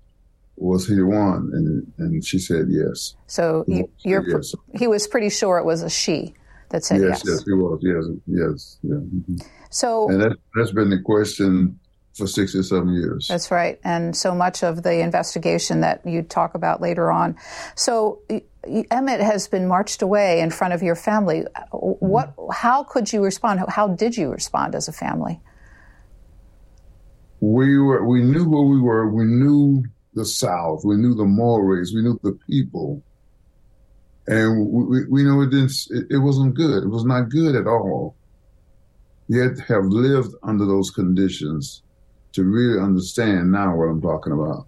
"Was 0.55 0.87
he 0.87 0.95
the 0.95 1.05
one?" 1.05 1.51
And 1.53 1.91
and 1.97 2.25
she 2.25 2.39
said 2.39 2.67
yes. 2.69 3.15
So 3.27 3.65
you, 3.67 3.89
you're 3.99 4.27
yes. 4.27 4.55
he 4.73 4.87
was 4.87 5.05
pretty 5.07 5.29
sure 5.29 5.57
it 5.57 5.65
was 5.65 5.83
a 5.83 5.89
she 5.89 6.33
that 6.69 6.85
said 6.85 7.01
yes. 7.01 7.23
yes. 7.25 7.35
Yes, 7.39 7.43
he 7.45 7.53
was. 7.53 7.79
Yes, 7.81 8.05
yes, 8.25 8.77
yeah. 8.81 8.95
mhm. 8.95 9.45
So 9.69 10.09
And 10.09 10.21
that, 10.21 10.37
that's 10.55 10.71
been 10.71 10.89
the 10.89 11.01
question 11.01 11.77
for 12.15 12.27
six 12.27 12.55
or 12.55 12.63
seven 12.63 12.93
years. 12.93 13.27
That's 13.27 13.51
right. 13.51 13.79
And 13.83 14.15
so 14.15 14.33
much 14.33 14.63
of 14.63 14.83
the 14.83 14.99
investigation 14.99 15.81
that 15.81 16.05
you 16.05 16.21
talk 16.21 16.55
about 16.55 16.81
later 16.81 17.11
on. 17.11 17.35
So 17.75 18.21
Emmett 18.89 19.19
has 19.19 19.47
been 19.47 19.67
marched 19.67 20.01
away 20.01 20.39
in 20.39 20.49
front 20.49 20.73
of 20.73 20.81
your 20.81 20.95
family. 20.95 21.45
What? 21.71 22.33
How 22.51 22.83
could 22.83 23.11
you 23.11 23.23
respond? 23.23 23.65
How- 23.67 23.87
did 23.87 24.17
you 24.17 24.31
respond 24.31 24.75
as 24.75 24.87
a 24.87 24.93
family? 24.93 25.39
we 27.41 27.77
were 27.77 28.05
we 28.05 28.21
knew 28.21 28.45
who 28.45 28.69
we 28.69 28.81
were. 28.81 29.07
We 29.09 29.25
knew 29.25 29.83
the 30.13 30.25
South. 30.25 30.83
We 30.83 30.95
knew 30.95 31.13
the 31.13 31.25
mores. 31.25 31.93
We 31.93 32.01
knew 32.01 32.19
the 32.23 32.37
people, 32.49 33.03
and 34.27 34.67
we, 34.71 34.83
we, 34.83 35.07
we 35.07 35.23
know 35.23 35.41
it 35.41 35.51
didn't. 35.51 35.73
It, 35.91 36.07
it 36.09 36.17
wasn't 36.17 36.55
good. 36.55 36.83
It 36.83 36.89
was 36.89 37.05
not 37.05 37.29
good 37.29 37.55
at 37.55 37.67
all. 37.67 38.15
You 39.27 39.41
had 39.41 39.57
to 39.57 39.63
have 39.63 39.85
lived 39.85 40.33
under 40.43 40.65
those 40.65 40.89
conditions 40.91 41.83
to 42.35 42.43
really 42.43 42.79
understand 42.79 43.51
now 43.51 43.75
what 43.75 43.85
I'm 43.85 44.01
talking 44.01 44.33
about. 44.33 44.67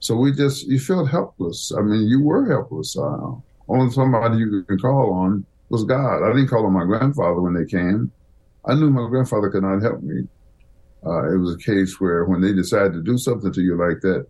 So 0.00 0.16
we 0.16 0.32
just 0.32 0.66
you 0.66 0.80
felt 0.80 1.10
helpless. 1.10 1.72
I 1.76 1.82
mean, 1.82 2.08
you 2.08 2.22
were 2.22 2.48
helpless. 2.48 2.96
Uh, 2.96 3.32
only 3.68 3.92
somebody 3.92 4.38
you 4.38 4.64
could 4.64 4.80
call 4.80 5.12
on 5.12 5.44
was 5.68 5.84
God. 5.84 6.24
I 6.24 6.32
didn't 6.32 6.48
call 6.48 6.66
on 6.66 6.72
my 6.72 6.84
grandfather 6.84 7.40
when 7.40 7.54
they 7.54 7.66
came. 7.66 8.10
I 8.64 8.74
knew 8.74 8.90
my 8.90 9.08
grandfather 9.08 9.50
could 9.50 9.62
not 9.62 9.82
help 9.82 10.02
me. 10.02 10.26
Uh, 11.06 11.32
it 11.32 11.38
was 11.38 11.54
a 11.54 11.58
case 11.58 12.00
where 12.00 12.24
when 12.24 12.40
they 12.40 12.52
decided 12.52 12.92
to 12.94 13.02
do 13.02 13.16
something 13.16 13.52
to 13.52 13.60
you 13.62 13.76
like 13.76 14.00
that, 14.00 14.26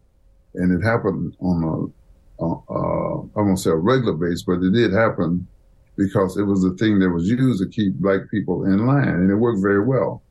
and 0.54 0.72
it 0.72 0.84
happened 0.84 1.36
on 1.40 1.64
a, 1.64 2.44
uh, 2.44 3.20
I 3.36 3.42
won't 3.42 3.58
say 3.58 3.70
a 3.70 3.76
regular 3.76 4.14
basis, 4.14 4.42
but 4.42 4.62
it 4.62 4.72
did 4.72 4.92
happen 4.92 5.46
because 5.96 6.36
it 6.36 6.44
was 6.44 6.62
the 6.62 6.76
thing 6.76 6.98
that 7.00 7.10
was 7.10 7.28
used 7.28 7.62
to 7.62 7.68
keep 7.68 7.94
black 7.94 8.30
people 8.30 8.64
in 8.64 8.86
line, 8.86 9.08
and 9.08 9.30
it 9.30 9.34
worked 9.34 9.62
very 9.62 9.84
well. 9.84 10.22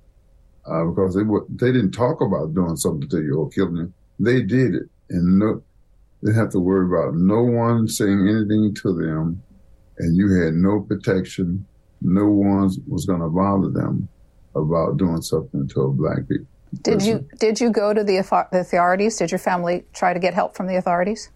Uh, 0.69 0.85
because 0.85 1.15
they 1.15 1.23
were, 1.23 1.45
they 1.49 1.71
didn't 1.71 1.91
talk 1.91 2.21
about 2.21 2.53
doing 2.53 2.75
something 2.75 3.09
to 3.09 3.21
you 3.21 3.39
or 3.39 3.49
killing 3.49 3.75
you. 3.75 3.93
They 4.19 4.41
did 4.41 4.75
it, 4.75 4.89
and 5.09 5.39
no, 5.39 5.63
they 6.21 6.33
have 6.33 6.49
to 6.51 6.59
worry 6.59 6.85
about 6.85 7.15
no 7.15 7.43
one 7.43 7.87
saying 7.87 8.27
anything 8.27 8.75
to 8.83 8.93
them, 8.93 9.41
and 9.97 10.15
you 10.15 10.31
had 10.41 10.53
no 10.53 10.81
protection. 10.81 11.65
No 12.01 12.27
one 12.27 12.69
was 12.87 13.05
going 13.05 13.21
to 13.21 13.29
bother 13.29 13.69
them 13.69 14.07
about 14.55 14.97
doing 14.97 15.21
something 15.21 15.67
to 15.69 15.81
a 15.81 15.89
black 15.89 16.27
people. 16.27 16.45
Did 16.83 17.01
you 17.01 17.27
did 17.39 17.59
you 17.59 17.71
go 17.71 17.93
to 17.93 18.03
the 18.03 18.21
the 18.51 18.59
authorities? 18.59 19.17
Did 19.17 19.31
your 19.31 19.39
family 19.39 19.85
try 19.93 20.13
to 20.13 20.19
get 20.19 20.33
help 20.35 20.55
from 20.55 20.67
the 20.67 20.75
authorities? 20.75 21.29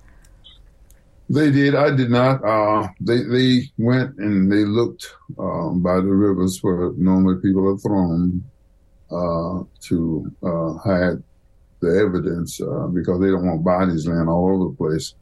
They 1.29 1.49
did. 1.49 1.73
I 1.73 1.95
did 1.95 2.11
not. 2.11 2.43
Uh, 2.43 2.89
they 2.99 3.23
they 3.23 3.71
went 3.77 4.15
and 4.17 4.51
they 4.51 4.65
looked 4.65 5.11
um, 5.39 5.81
by 5.81 5.95
the 5.95 6.03
rivers 6.03 6.59
where 6.61 6.91
normally 6.97 7.41
people 7.41 7.67
are 7.67 7.77
thrown 7.77 8.43
to 9.81 10.31
uh, 10.43 10.73
hide 10.79 11.23
the 11.81 11.99
evidence 11.99 12.61
uh, 12.61 12.87
because 12.87 13.19
they 13.19 13.27
don't 13.27 13.45
want 13.45 13.63
bodies 13.63 14.07
laying 14.07 14.27
all 14.27 14.49
over 14.49 14.69
the 14.69 14.77
place. 14.77 15.15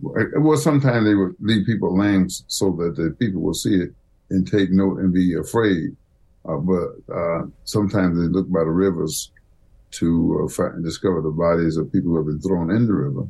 Well, 0.00 0.58
sometimes 0.58 1.06
they 1.06 1.14
would 1.14 1.34
leave 1.40 1.66
people 1.66 1.96
laying 1.96 2.28
so 2.28 2.72
that 2.72 2.96
the 2.96 3.14
people 3.18 3.40
will 3.40 3.54
see 3.54 3.76
it 3.76 3.90
and 4.30 4.46
take 4.46 4.70
note 4.70 4.98
and 4.98 5.12
be 5.12 5.34
afraid. 5.34 5.96
Uh, 6.48 6.56
but 6.56 7.14
uh, 7.14 7.42
sometimes 7.64 8.18
they 8.18 8.26
look 8.26 8.50
by 8.50 8.60
the 8.60 8.70
rivers 8.70 9.30
to 9.92 10.42
uh, 10.44 10.48
find, 10.48 10.82
discover 10.82 11.20
the 11.20 11.30
bodies 11.30 11.76
of 11.76 11.92
people 11.92 12.10
who 12.10 12.16
have 12.16 12.26
been 12.26 12.40
thrown 12.40 12.70
in 12.70 12.86
the 12.86 12.92
river. 12.92 13.28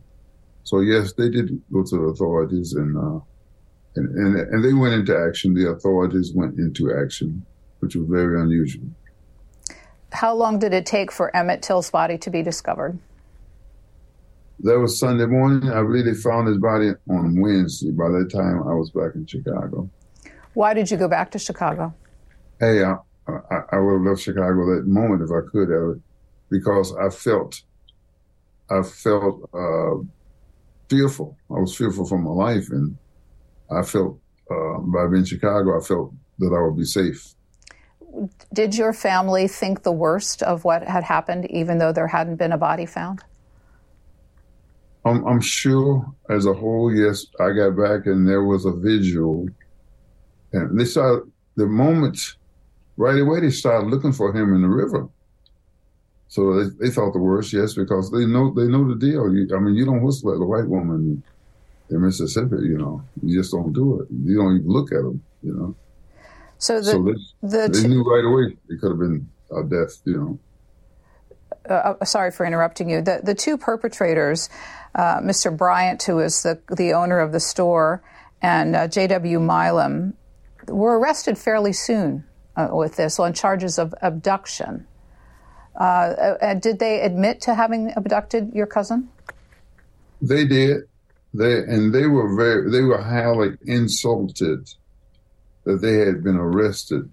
So 0.64 0.80
yes, 0.80 1.12
they 1.12 1.28
did 1.28 1.60
go 1.72 1.82
to 1.82 1.96
the 1.96 2.02
authorities, 2.04 2.74
and 2.74 2.96
uh, 2.96 3.20
and, 3.96 4.08
and 4.16 4.36
and 4.36 4.64
they 4.64 4.72
went 4.72 4.94
into 4.94 5.16
action. 5.16 5.54
The 5.54 5.70
authorities 5.70 6.32
went 6.34 6.58
into 6.58 6.96
action, 6.96 7.44
which 7.80 7.96
was 7.96 8.08
very 8.08 8.40
unusual. 8.40 8.88
How 10.12 10.34
long 10.34 10.58
did 10.58 10.74
it 10.74 10.84
take 10.84 11.10
for 11.10 11.34
Emmett 11.34 11.62
Till's 11.62 11.90
body 11.90 12.18
to 12.18 12.30
be 12.30 12.42
discovered? 12.42 12.98
That 14.60 14.78
was 14.78 14.98
Sunday 14.98 15.26
morning. 15.26 15.70
I 15.70 15.82
believe 15.82 16.04
they 16.04 16.14
found 16.14 16.46
his 16.48 16.58
body 16.58 16.92
on 17.10 17.40
Wednesday. 17.40 17.90
By 17.90 18.08
that 18.10 18.30
time, 18.30 18.62
I 18.68 18.74
was 18.74 18.90
back 18.90 19.14
in 19.14 19.26
Chicago. 19.26 19.90
Why 20.54 20.74
did 20.74 20.90
you 20.90 20.96
go 20.98 21.08
back 21.08 21.30
to 21.32 21.38
Chicago? 21.38 21.94
Hey, 22.60 22.84
I, 22.84 22.96
I, 23.26 23.60
I 23.72 23.78
would 23.78 23.94
have 23.94 24.02
left 24.02 24.20
Chicago 24.20 24.76
that 24.76 24.84
moment 24.86 25.22
if 25.22 25.30
I 25.30 25.40
could 25.50 25.70
have, 25.70 26.00
because 26.50 26.94
I 26.94 27.08
felt, 27.08 27.62
I 28.70 28.82
felt 28.82 29.50
uh, 29.54 30.04
fearful. 30.88 31.36
I 31.50 31.54
was 31.54 31.74
fearful 31.74 32.06
for 32.06 32.18
my 32.18 32.30
life, 32.30 32.68
and 32.70 32.96
I 33.70 33.82
felt 33.82 34.20
uh, 34.50 34.78
by 34.78 35.06
being 35.06 35.20
in 35.20 35.24
Chicago, 35.24 35.80
I 35.80 35.82
felt 35.82 36.12
that 36.38 36.54
I 36.54 36.62
would 36.62 36.76
be 36.76 36.84
safe. 36.84 37.34
Did 38.52 38.76
your 38.76 38.92
family 38.92 39.48
think 39.48 39.82
the 39.82 39.92
worst 39.92 40.42
of 40.42 40.64
what 40.64 40.86
had 40.86 41.04
happened, 41.04 41.50
even 41.50 41.78
though 41.78 41.92
there 41.92 42.06
hadn't 42.06 42.36
been 42.36 42.52
a 42.52 42.58
body 42.58 42.86
found? 42.86 43.22
I'm, 45.04 45.26
I'm 45.26 45.40
sure, 45.40 46.06
as 46.30 46.46
a 46.46 46.52
whole, 46.52 46.94
yes. 46.94 47.26
I 47.40 47.52
got 47.52 47.76
back, 47.76 48.06
and 48.06 48.28
there 48.28 48.44
was 48.44 48.64
a 48.64 48.72
visual, 48.72 49.48
and 50.52 50.78
they 50.78 50.84
saw 50.84 51.20
the 51.56 51.66
moment 51.66 52.36
right 52.96 53.18
away. 53.18 53.40
They 53.40 53.50
started 53.50 53.88
looking 53.88 54.12
for 54.12 54.34
him 54.34 54.54
in 54.54 54.62
the 54.62 54.68
river. 54.68 55.08
So 56.28 56.54
they, 56.54 56.70
they 56.80 56.90
thought 56.90 57.12
the 57.12 57.18
worst, 57.18 57.52
yes, 57.52 57.74
because 57.74 58.10
they 58.10 58.26
know 58.26 58.54
they 58.54 58.66
know 58.66 58.88
the 58.88 58.94
deal. 58.94 59.34
You, 59.34 59.48
I 59.54 59.60
mean, 59.60 59.74
you 59.74 59.84
don't 59.84 60.02
whistle 60.02 60.32
at 60.32 60.40
a 60.40 60.46
white 60.46 60.68
woman 60.68 61.22
in 61.90 62.00
Mississippi. 62.00 62.56
You 62.62 62.78
know, 62.78 63.02
you 63.22 63.38
just 63.38 63.52
don't 63.52 63.72
do 63.72 64.00
it. 64.00 64.08
You 64.10 64.36
don't 64.36 64.56
even 64.56 64.68
look 64.68 64.92
at 64.92 65.02
them. 65.02 65.22
You 65.42 65.54
know. 65.54 65.76
So 66.62 66.80
the 66.80 66.84
so 66.84 67.02
they, 67.02 67.48
the 67.48 67.68
they 67.72 67.88
knew 67.88 68.04
right 68.04 68.24
away 68.24 68.56
it 68.68 68.80
could 68.80 68.90
have 68.90 68.98
been 69.00 69.28
a 69.50 69.64
death. 69.64 70.00
You 70.04 70.38
know. 71.68 71.74
uh, 71.74 72.04
sorry 72.04 72.30
for 72.30 72.46
interrupting 72.46 72.88
you. 72.88 73.02
The 73.02 73.20
the 73.20 73.34
two 73.34 73.58
perpetrators, 73.58 74.48
uh, 74.94 75.16
Mr. 75.18 75.54
Bryant, 75.54 76.04
who 76.04 76.20
is 76.20 76.44
the 76.44 76.60
the 76.70 76.92
owner 76.92 77.18
of 77.18 77.32
the 77.32 77.40
store, 77.40 78.00
and 78.40 78.76
uh, 78.76 78.86
J.W. 78.86 79.40
Milam, 79.40 80.14
were 80.68 81.00
arrested 81.00 81.36
fairly 81.36 81.72
soon 81.72 82.22
uh, 82.54 82.68
with 82.70 82.94
this 82.94 83.18
on 83.18 83.32
charges 83.32 83.76
of 83.76 83.92
abduction. 84.00 84.86
Uh, 85.74 86.36
uh, 86.40 86.54
did 86.54 86.78
they 86.78 87.00
admit 87.00 87.40
to 87.40 87.56
having 87.56 87.92
abducted 87.96 88.52
your 88.54 88.66
cousin? 88.66 89.08
They 90.20 90.46
did. 90.46 90.82
They 91.34 91.58
and 91.58 91.92
they 91.92 92.06
were 92.06 92.36
very 92.36 92.70
they 92.70 92.82
were 92.82 93.02
highly 93.02 93.56
insulted 93.66 94.68
that 95.64 95.80
they 95.80 95.98
had 95.98 96.24
been 96.24 96.36
arrested 96.36 97.08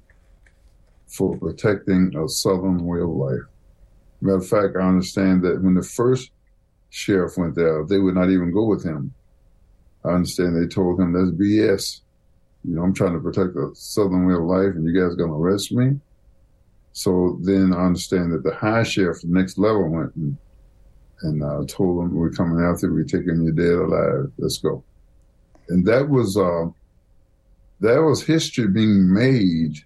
for 1.08 1.38
protecting 1.38 2.14
a 2.16 2.28
southern 2.28 2.86
way 2.86 3.00
of 3.00 3.10
life. 3.10 3.42
Matter 4.22 4.38
of 4.38 4.48
fact, 4.48 4.76
I 4.76 4.88
understand 4.88 5.44
that 5.44 5.62
when 5.62 5.76
the 5.76 5.84
first 5.84 6.32
sheriff 6.90 7.38
went 7.38 7.56
there, 7.56 7.86
they 7.86 8.00
would 8.00 8.16
not 8.16 8.30
even 8.30 8.52
go 8.52 8.66
with 8.66 8.84
him. 8.84 9.14
I 10.04 10.10
understand 10.10 10.56
they 10.56 10.68
told 10.68 11.00
him 11.00 11.14
that's 11.14 11.32
BS. 11.32 12.02
You 12.64 12.76
know, 12.76 12.84
I'm 12.84 12.94
trying 12.94 13.14
to 13.14 13.20
protect 13.20 13.54
the 13.54 13.72
southern 13.74 14.26
way 14.26 14.34
of 14.34 14.42
life, 14.42 14.76
and 14.76 14.86
you 14.86 15.00
guys 15.00 15.16
gonna 15.16 15.34
arrest 15.34 15.72
me. 15.72 16.00
So 16.92 17.40
then 17.44 17.74
I 17.74 17.86
understand 17.86 18.34
that 18.34 18.44
the 18.44 18.54
high 18.54 18.84
sheriff, 18.84 19.22
the 19.22 19.28
next 19.28 19.58
level, 19.58 19.90
went 19.90 20.16
and 20.16 20.38
and 21.22 21.44
uh, 21.44 21.64
told 21.68 22.00
them 22.00 22.16
we're 22.16 22.32
coming 22.32 22.64
after 22.64 22.88
you, 22.88 22.94
we're 22.94 23.04
taking 23.04 23.44
you 23.44 23.52
dead 23.52 23.74
alive. 23.74 24.32
Let's 24.38 24.58
go. 24.58 24.84
And 25.68 25.86
that 25.86 26.10
was 26.10 26.38
uh, 26.38 26.68
that 27.82 28.02
was 28.02 28.26
history 28.26 28.68
being 28.68 29.12
made 29.13 29.78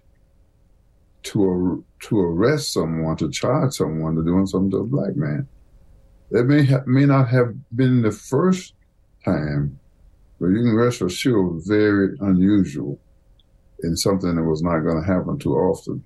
to 1.24 1.84
to 2.00 2.20
arrest 2.20 2.72
someone, 2.72 3.16
to 3.16 3.30
charge 3.30 3.74
someone 3.74 4.16
to 4.16 4.24
doing 4.24 4.46
something 4.46 4.70
to 4.70 4.78
a 4.78 4.84
black 4.84 5.16
man. 5.16 5.48
That 6.30 6.44
may 6.44 6.64
ha- 6.64 6.82
may 6.86 7.06
not 7.06 7.28
have 7.28 7.54
been 7.74 8.02
the 8.02 8.10
first 8.10 8.74
time, 9.24 9.78
but 10.40 10.48
you 10.48 10.62
can 10.62 10.74
rest 10.74 11.00
assured 11.00 11.62
very 11.66 12.16
unusual 12.20 12.98
and 13.82 13.98
something 13.98 14.34
that 14.34 14.42
was 14.42 14.62
not 14.62 14.80
going 14.80 15.00
to 15.00 15.06
happen 15.06 15.38
too 15.38 15.54
often 15.54 16.04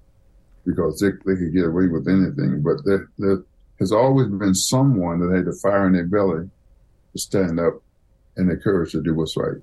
because 0.66 1.00
they, 1.00 1.10
they 1.24 1.38
could 1.38 1.54
get 1.54 1.64
away 1.64 1.86
with 1.86 2.08
anything. 2.08 2.62
But 2.62 2.84
there, 2.84 3.08
there 3.18 3.42
has 3.78 3.92
always 3.92 4.28
been 4.28 4.54
someone 4.54 5.20
that 5.20 5.34
had 5.34 5.46
the 5.46 5.58
fire 5.62 5.86
in 5.86 5.94
their 5.94 6.06
belly 6.06 6.50
to 7.12 7.18
stand 7.18 7.58
up 7.58 7.74
and 8.36 8.50
the 8.50 8.56
courage 8.56 8.92
to 8.92 9.02
do 9.02 9.14
what's 9.14 9.36
right. 9.36 9.62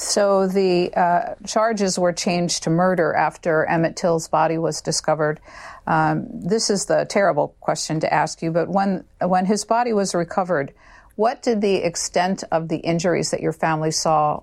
So 0.00 0.46
the 0.46 0.94
uh, 0.94 1.34
charges 1.46 1.98
were 1.98 2.14
changed 2.14 2.62
to 2.62 2.70
murder 2.70 3.12
after 3.12 3.66
Emmett 3.66 3.96
Till's 3.96 4.28
body 4.28 4.56
was 4.56 4.80
discovered. 4.80 5.40
Um, 5.86 6.26
this 6.32 6.70
is 6.70 6.86
the 6.86 7.04
terrible 7.04 7.54
question 7.60 8.00
to 8.00 8.12
ask 8.12 8.40
you, 8.40 8.50
but 8.50 8.70
when 8.70 9.04
when 9.20 9.44
his 9.44 9.66
body 9.66 9.92
was 9.92 10.14
recovered, 10.14 10.72
what 11.16 11.42
did 11.42 11.60
the 11.60 11.74
extent 11.74 12.44
of 12.50 12.68
the 12.68 12.78
injuries 12.78 13.30
that 13.30 13.40
your 13.40 13.52
family 13.52 13.90
saw 13.90 14.40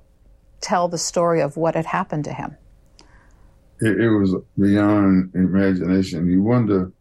tell 0.61 0.89
the 0.89 0.99
story 0.99 1.41
of 1.41 1.57
what 1.57 1.73
had 1.73 1.87
happened 1.87 2.25
to 2.25 2.33
him? 2.33 2.55
It, 3.81 3.99
it 3.99 4.09
was 4.11 4.35
beyond 4.59 5.33
imagination. 5.33 6.29
You 6.29 6.43
wonder. 6.43 6.91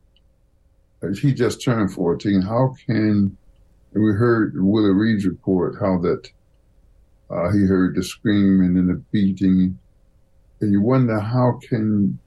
He 1.21 1.35
just 1.35 1.63
turned 1.63 1.93
14. 1.93 2.41
How 2.41 2.75
can 2.87 3.37
we 3.93 4.13
heard 4.13 4.55
Willie 4.57 4.95
Reed's 4.95 5.27
report 5.27 5.77
how 5.79 5.99
that 5.99 6.31
uh, 7.31 7.51
he 7.51 7.65
heard 7.65 7.97
the 7.97 8.03
screaming 8.03 8.79
and 8.79 8.89
the 8.89 9.03
beating, 9.13 9.79
and 10.61 10.73
you 10.73 10.81
wonder 10.81 11.19
how 11.19 11.59
can 11.69 12.19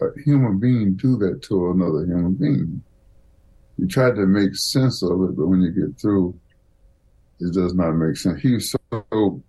a 0.00 0.06
human 0.24 0.58
being 0.58 0.94
do 0.94 1.16
that 1.18 1.42
to 1.42 1.70
another 1.70 2.04
human 2.04 2.34
being. 2.34 2.82
You 3.78 3.88
try 3.88 4.10
to 4.10 4.26
make 4.26 4.54
sense 4.54 5.02
of 5.02 5.22
it, 5.22 5.36
but 5.36 5.46
when 5.46 5.62
you 5.62 5.70
get 5.70 6.00
through, 6.00 6.38
it 7.40 7.52
does 7.52 7.74
not 7.74 7.92
make 7.92 8.16
sense. 8.16 8.40
He 8.40 8.54
was 8.54 8.70
so 8.70 9.42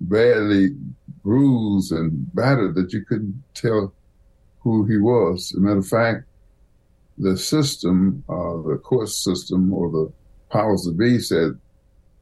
badly 0.00 0.70
bruised 1.22 1.92
and 1.92 2.32
battered 2.34 2.74
that 2.76 2.92
you 2.92 3.04
couldn't 3.04 3.42
tell 3.54 3.92
who 4.60 4.84
he 4.84 4.98
was. 4.98 5.52
As 5.52 5.58
a 5.58 5.60
matter 5.60 5.78
of 5.78 5.88
fact, 5.88 6.24
the 7.18 7.36
system, 7.36 8.22
uh, 8.28 8.62
the 8.68 8.80
court 8.82 9.08
system 9.08 9.72
or 9.72 9.90
the 9.90 10.12
powers 10.50 10.82
that 10.82 10.98
be 10.98 11.18
said, 11.18 11.58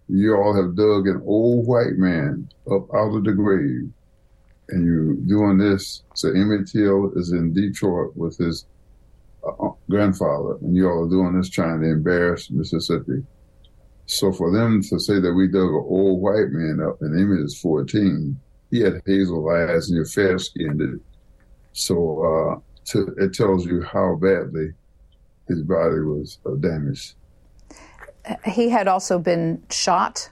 you 0.09 0.37
all 0.37 0.55
have 0.55 0.77
dug 0.77 1.07
an 1.09 1.23
old 1.25 1.67
white 1.67 1.97
man 1.97 2.49
up 2.71 2.93
out 2.95 3.14
of 3.14 3.25
the 3.25 3.33
grave 3.33 3.90
and 4.69 4.85
you're 4.85 5.14
doing 5.14 5.59
this. 5.59 6.03
So 6.14 6.31
Emmett 6.31 6.69
Till 6.69 7.12
is 7.17 7.33
in 7.33 7.53
Detroit 7.53 8.17
with 8.17 8.37
his 8.38 8.67
uh, 9.47 9.71
grandfather 9.88 10.57
and 10.61 10.77
you 10.77 10.88
all 10.88 11.07
are 11.07 11.11
doing 11.11 11.37
this 11.37 11.49
trying 11.49 11.81
to 11.81 11.88
embarrass 11.88 12.51
Mississippi. 12.51 13.25
So 14.07 14.33
for 14.33 14.53
them 14.53 14.83
to 14.83 14.99
say 14.99 15.19
that 15.21 15.33
we 15.33 15.49
dug 15.49 15.69
an 15.69 15.85
old 15.87 16.21
white 16.21 16.51
man 16.51 16.81
up 16.87 17.01
and 17.01 17.19
Emmett 17.19 17.45
is 17.45 17.59
14, 17.59 18.38
he 18.71 18.81
had 18.81 19.01
hazel 19.07 19.49
eyes 19.49 19.88
and 19.88 19.97
you're 19.97 20.05
fair 20.05 20.38
skinned. 20.38 21.01
So 21.73 22.23
uh, 22.23 22.61
to, 22.90 23.14
it 23.19 23.33
tells 23.33 23.64
you 23.67 23.83
how 23.83 24.17
badly 24.17 24.73
his 25.49 25.62
body 25.62 26.01
was 26.01 26.38
uh, 26.47 26.55
damaged. 26.57 27.14
He 28.45 28.69
had 28.69 28.89
also 28.89 29.19
been 29.19 29.63
shot. 29.71 30.31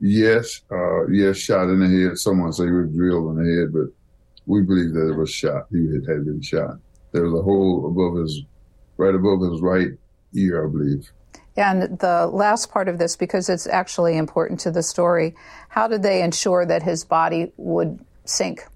Yes, 0.00 0.60
uh, 0.70 1.06
yes, 1.08 1.36
shot 1.36 1.68
in 1.68 1.80
the 1.80 1.88
head. 1.88 2.18
Someone 2.18 2.52
say 2.52 2.64
he 2.64 2.70
was 2.70 2.90
drilled 2.90 3.36
in 3.36 3.44
the 3.44 3.60
head, 3.60 3.72
but 3.72 3.92
we 4.46 4.62
believe 4.62 4.92
that 4.94 5.10
it 5.10 5.16
was 5.16 5.30
shot. 5.30 5.66
He 5.70 5.86
had, 5.86 6.06
had 6.08 6.24
been 6.24 6.42
shot. 6.42 6.76
There 7.12 7.24
was 7.24 7.32
a 7.32 7.42
hole 7.42 7.86
above 7.86 8.22
his, 8.22 8.42
right 8.96 9.14
above 9.14 9.40
his 9.40 9.60
right 9.60 9.88
ear, 10.34 10.66
I 10.66 10.70
believe. 10.70 11.10
And 11.56 11.98
the 11.98 12.26
last 12.26 12.70
part 12.70 12.88
of 12.88 12.98
this, 12.98 13.16
because 13.16 13.48
it's 13.48 13.66
actually 13.66 14.18
important 14.18 14.60
to 14.60 14.70
the 14.70 14.82
story, 14.82 15.34
how 15.70 15.88
did 15.88 16.02
they 16.02 16.22
ensure 16.22 16.66
that 16.66 16.82
his 16.82 17.04
body 17.04 17.52
would 17.56 17.98
sink? 18.26 18.66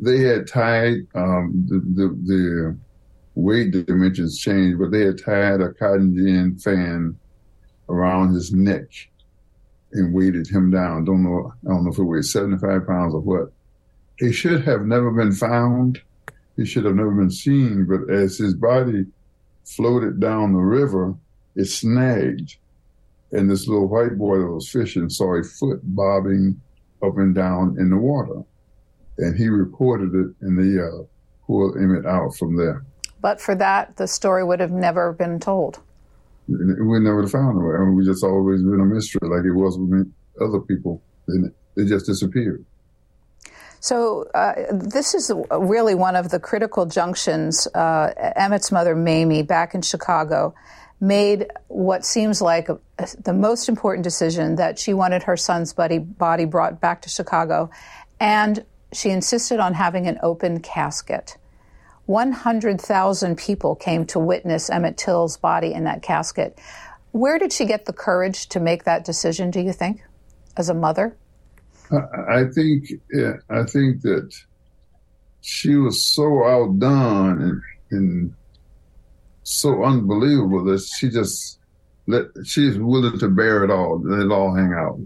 They 0.00 0.20
had 0.20 0.46
tied 0.46 1.06
um, 1.14 1.66
the, 1.68 1.78
the, 1.78 2.08
the 2.24 2.76
weight 3.36 3.70
dimensions 3.70 4.38
changed, 4.38 4.78
but 4.80 4.90
they 4.90 5.02
had 5.02 5.22
tied 5.22 5.60
a 5.60 5.72
cotton 5.74 6.16
gin 6.16 6.58
fan 6.58 7.16
around 7.88 8.34
his 8.34 8.52
neck 8.52 8.88
and 9.92 10.12
weighted 10.12 10.48
him 10.48 10.70
down. 10.70 11.04
Don't 11.04 11.22
know. 11.22 11.52
I 11.64 11.68
don't 11.68 11.84
know 11.84 11.92
if 11.92 11.98
it 11.98 12.02
weighed 12.02 12.24
seventy 12.24 12.58
five 12.58 12.86
pounds 12.86 13.14
or 13.14 13.20
what. 13.20 13.52
He 14.18 14.32
should 14.32 14.64
have 14.64 14.86
never 14.86 15.10
been 15.10 15.32
found. 15.32 16.00
He 16.56 16.64
should 16.64 16.86
have 16.86 16.94
never 16.94 17.12
been 17.12 17.30
seen. 17.30 17.86
But 17.86 18.12
as 18.12 18.38
his 18.38 18.54
body 18.54 19.04
floated 19.64 20.18
down 20.18 20.52
the 20.54 20.58
river, 20.58 21.14
it 21.54 21.66
snagged. 21.66 22.56
And 23.32 23.50
this 23.50 23.68
little 23.68 23.88
white 23.88 24.16
boy 24.16 24.38
that 24.38 24.50
was 24.50 24.70
fishing 24.70 25.10
saw 25.10 25.34
a 25.34 25.42
foot 25.42 25.80
bobbing 25.82 26.60
up 27.02 27.18
and 27.18 27.34
down 27.34 27.76
in 27.78 27.90
the 27.90 27.98
water. 27.98 28.42
And 29.18 29.36
he 29.36 29.48
reported 29.48 30.14
it, 30.14 30.34
and 30.40 30.58
they 30.58 30.82
uh, 30.82 31.04
pulled 31.46 31.76
Emmett 31.76 32.06
out 32.06 32.34
from 32.36 32.56
there. 32.56 32.84
But 33.20 33.40
for 33.40 33.54
that, 33.54 33.96
the 33.96 34.06
story 34.06 34.44
would 34.44 34.60
have 34.60 34.72
never 34.72 35.12
been 35.12 35.40
told. 35.40 35.80
We 36.48 37.00
never 37.00 37.26
found 37.26 37.58
it. 37.58 37.76
I 37.76 37.84
mean, 37.84 37.96
we 37.96 38.04
just 38.04 38.22
always 38.22 38.62
been 38.62 38.80
a 38.80 38.84
mystery, 38.84 39.20
like 39.22 39.44
it 39.44 39.52
was 39.52 39.78
with 39.78 40.12
other 40.40 40.60
people. 40.60 41.02
And 41.28 41.52
it 41.76 41.86
just 41.86 42.06
disappeared. 42.06 42.64
So 43.80 44.24
uh, 44.34 44.54
this 44.72 45.14
is 45.14 45.30
really 45.50 45.94
one 45.94 46.16
of 46.16 46.30
the 46.30 46.40
critical 46.40 46.86
junctions. 46.86 47.66
Uh, 47.74 48.32
Emmett's 48.36 48.72
mother, 48.72 48.94
Mamie, 48.94 49.42
back 49.42 49.74
in 49.74 49.82
Chicago, 49.82 50.54
made 51.00 51.46
what 51.68 52.04
seems 52.04 52.40
like 52.40 52.68
a, 52.68 52.78
the 53.22 53.32
most 53.32 53.68
important 53.68 54.02
decision 54.02 54.56
that 54.56 54.78
she 54.78 54.94
wanted 54.94 55.22
her 55.24 55.36
son's 55.36 55.72
body, 55.72 55.98
body 55.98 56.46
brought 56.46 56.80
back 56.80 57.02
to 57.02 57.08
Chicago, 57.08 57.70
and 58.18 58.64
she 58.92 59.10
insisted 59.10 59.60
on 59.60 59.74
having 59.74 60.06
an 60.06 60.18
open 60.22 60.60
casket. 60.60 61.36
100,000 62.06 63.36
people 63.36 63.74
came 63.74 64.06
to 64.06 64.18
witness 64.18 64.70
Emmett 64.70 64.96
Till's 64.96 65.36
body 65.36 65.72
in 65.72 65.84
that 65.84 66.02
casket. 66.02 66.58
Where 67.12 67.38
did 67.38 67.52
she 67.52 67.64
get 67.66 67.86
the 67.86 67.92
courage 67.92 68.48
to 68.48 68.60
make 68.60 68.84
that 68.84 69.04
decision, 69.04 69.50
do 69.50 69.60
you 69.60 69.72
think, 69.72 70.02
as 70.56 70.68
a 70.68 70.74
mother? 70.74 71.16
I 71.90 72.44
think 72.52 72.90
I 73.48 73.62
think 73.62 74.02
that 74.02 74.34
she 75.40 75.76
was 75.76 76.04
so 76.04 76.44
outdone 76.44 77.42
and, 77.42 77.62
and 77.92 78.34
so 79.44 79.84
unbelievable 79.84 80.64
that 80.64 80.80
she 80.80 81.08
just 81.08 81.60
let 82.08 82.24
she's 82.44 82.78
willing 82.78 83.18
to 83.18 83.28
bear 83.28 83.62
it 83.62 83.70
all, 83.70 84.00
let 84.02 84.26
it 84.26 84.32
all 84.32 84.54
hang 84.54 84.72
out. 84.72 84.98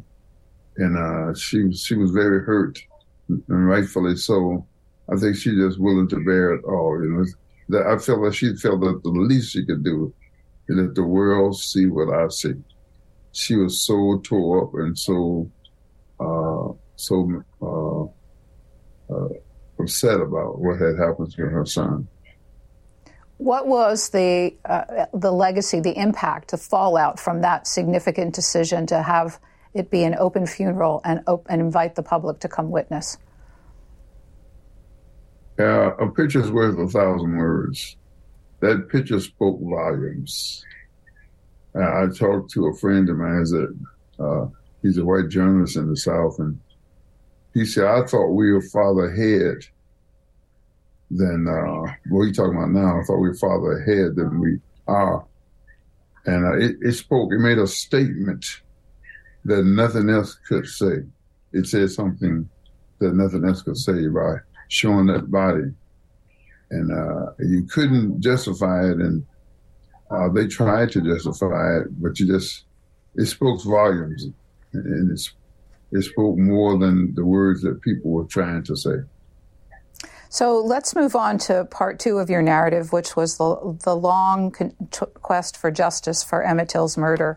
And 0.77 0.97
uh, 0.97 1.35
she 1.35 1.71
she 1.73 1.95
was 1.95 2.11
very 2.11 2.45
hurt, 2.45 2.79
and 3.29 3.69
rightfully 3.69 4.17
so. 4.17 4.67
I 5.12 5.16
think 5.16 5.37
she 5.37 5.51
just 5.57 5.81
willing 5.81 6.09
to 6.09 6.25
bear 6.25 6.55
it 6.55 6.64
all. 6.64 7.03
You 7.03 7.11
know, 7.11 7.25
that 7.70 7.87
I 7.87 7.99
felt 7.99 8.23
that 8.25 8.35
she 8.35 8.55
felt 8.57 8.81
that 8.81 9.01
the 9.03 9.11
least 9.11 9.53
she 9.53 9.64
could 9.64 9.85
do 9.85 10.12
is 10.68 10.77
let 10.77 10.94
the 10.94 11.03
world 11.03 11.59
see 11.59 11.87
what 11.87 12.12
I 12.14 12.29
see. 12.29 12.55
She 13.33 13.57
was 13.57 13.85
so 13.87 14.20
tore 14.25 14.64
up 14.64 14.75
and 14.75 14.99
so 14.99 15.51
uh, 16.18 16.68
so 16.96 17.42
uh, 17.62 18.05
uh, 19.12 19.29
upset 19.79 20.20
about 20.20 20.61
what 20.61 20.79
had 20.79 20.99
happened 20.99 21.33
to 21.33 21.42
her 21.42 21.64
son. 21.64 22.09
What 23.38 23.66
was 23.66 24.11
the 24.11 24.55
uh, 24.66 25.07
the 25.14 25.33
legacy, 25.33 25.81
the 25.81 25.99
impact, 25.99 26.51
the 26.51 26.59
fallout 26.59 27.18
from 27.18 27.40
that 27.40 27.66
significant 27.66 28.35
decision 28.35 28.87
to 28.88 29.03
have 29.03 29.40
it 29.73 29.90
be 29.90 30.05
an 30.05 30.14
open 30.18 30.46
funeral 30.46 31.01
and, 31.05 31.23
op- 31.27 31.46
and 31.49 31.61
invite 31.61 31.94
the 31.94 32.03
public 32.03 32.40
to 32.40 32.49
come 32.49 32.70
witness? 32.70 33.16
Uh, 35.61 35.94
a 35.96 36.11
picture's 36.11 36.51
worth 36.51 36.79
a 36.79 36.88
thousand 36.88 37.37
words. 37.37 37.96
That 38.61 38.88
picture 38.88 39.20
spoke 39.20 39.61
volumes. 39.61 40.64
Uh, 41.75 41.81
I 41.81 42.07
talked 42.16 42.51
to 42.53 42.68
a 42.68 42.77
friend 42.77 43.11
of 43.11 43.18
mine 43.18 43.44
that 43.44 43.79
uh, 44.18 44.46
he's 44.81 44.96
a 44.96 45.05
white 45.05 45.29
journalist 45.29 45.77
in 45.77 45.90
the 45.90 45.96
South, 45.99 46.38
and 46.38 46.59
he 47.53 47.66
said, 47.66 47.85
"I 47.85 48.07
thought 48.07 48.29
we 48.29 48.53
were 48.53 48.62
farther 48.62 49.11
ahead 49.11 49.66
than 51.11 51.46
uh, 51.46 51.92
what 52.09 52.20
are 52.20 52.27
you 52.27 52.33
talking 52.33 52.57
about 52.57 52.70
now? 52.70 52.99
I 52.99 53.05
thought 53.05 53.18
we 53.20 53.29
were 53.29 53.35
farther 53.35 53.83
ahead 53.83 54.16
than 54.16 54.40
we 54.40 54.59
are." 54.87 55.27
And 56.25 56.46
uh, 56.46 56.57
it, 56.57 56.77
it 56.81 56.92
spoke. 56.92 57.35
It 57.35 57.38
made 57.38 57.59
a 57.59 57.66
statement 57.66 58.46
that 59.44 59.64
nothing 59.64 60.09
else 60.09 60.38
could 60.49 60.66
say. 60.66 61.05
It 61.53 61.66
said 61.66 61.90
something 61.90 62.49
that 62.99 63.14
nothing 63.14 63.44
else 63.44 63.61
could 63.61 63.77
say 63.77 64.07
by 64.09 64.37
showing 64.71 65.07
that 65.07 65.31
body. 65.31 65.73
And 66.71 66.93
uh, 66.93 67.33
you 67.41 67.65
couldn't 67.65 68.21
justify 68.21 68.89
it, 68.91 68.99
and 68.99 69.27
uh, 70.11 70.29
they 70.29 70.47
tried 70.47 70.93
to 70.93 71.03
justify 71.03 71.79
it, 71.79 72.01
but 72.01 72.19
you 72.19 72.27
just, 72.27 72.65
it 73.17 73.27
spoke 73.27 73.63
volumes, 73.65 74.29
and 74.73 75.11
it's, 75.11 75.35
it 75.91 76.03
spoke 76.03 76.39
more 76.39 76.79
than 76.79 77.13
the 77.17 77.25
words 77.25 77.63
that 77.63 77.83
people 77.83 78.13
were 78.13 78.25
trying 78.25 78.63
to 78.63 78.77
say. 78.77 78.97
So 80.29 80.61
let's 80.61 80.95
move 80.95 81.17
on 81.17 81.39
to 81.39 81.65
part 81.65 81.99
two 81.99 82.19
of 82.19 82.31
your 82.31 82.41
narrative, 82.41 82.93
which 82.93 83.17
was 83.17 83.37
the, 83.37 83.77
the 83.83 83.97
long 83.97 84.53
con- 84.53 84.77
quest 85.15 85.57
for 85.57 85.73
justice 85.73 86.23
for 86.23 86.45
Emmett 86.45 86.69
Till's 86.69 86.97
murder. 86.97 87.37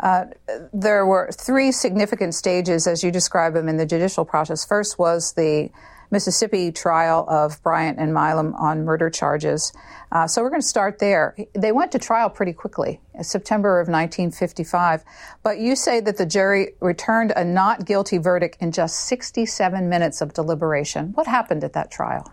Uh, 0.00 0.24
there 0.72 1.06
were 1.06 1.30
three 1.30 1.70
significant 1.70 2.34
stages, 2.34 2.88
as 2.88 3.04
you 3.04 3.12
describe 3.12 3.54
them, 3.54 3.68
in 3.68 3.76
the 3.76 3.86
judicial 3.86 4.24
process. 4.24 4.66
First 4.66 4.98
was 4.98 5.34
the 5.34 5.70
Mississippi 6.10 6.72
trial 6.72 7.26
of 7.28 7.62
Bryant 7.62 7.98
and 7.98 8.12
Milam 8.12 8.54
on 8.54 8.84
murder 8.84 9.10
charges. 9.10 9.72
Uh, 10.12 10.26
so 10.26 10.42
we're 10.42 10.50
going 10.50 10.60
to 10.60 10.66
start 10.66 10.98
there. 10.98 11.36
They 11.54 11.72
went 11.72 11.92
to 11.92 11.98
trial 11.98 12.30
pretty 12.30 12.52
quickly, 12.52 13.00
September 13.22 13.80
of 13.80 13.88
1955. 13.88 15.04
But 15.42 15.58
you 15.58 15.76
say 15.76 16.00
that 16.00 16.16
the 16.16 16.26
jury 16.26 16.72
returned 16.80 17.32
a 17.34 17.44
not 17.44 17.84
guilty 17.84 18.18
verdict 18.18 18.58
in 18.60 18.72
just 18.72 19.06
67 19.06 19.88
minutes 19.88 20.20
of 20.20 20.32
deliberation. 20.32 21.12
What 21.14 21.26
happened 21.26 21.64
at 21.64 21.72
that 21.72 21.90
trial? 21.90 22.32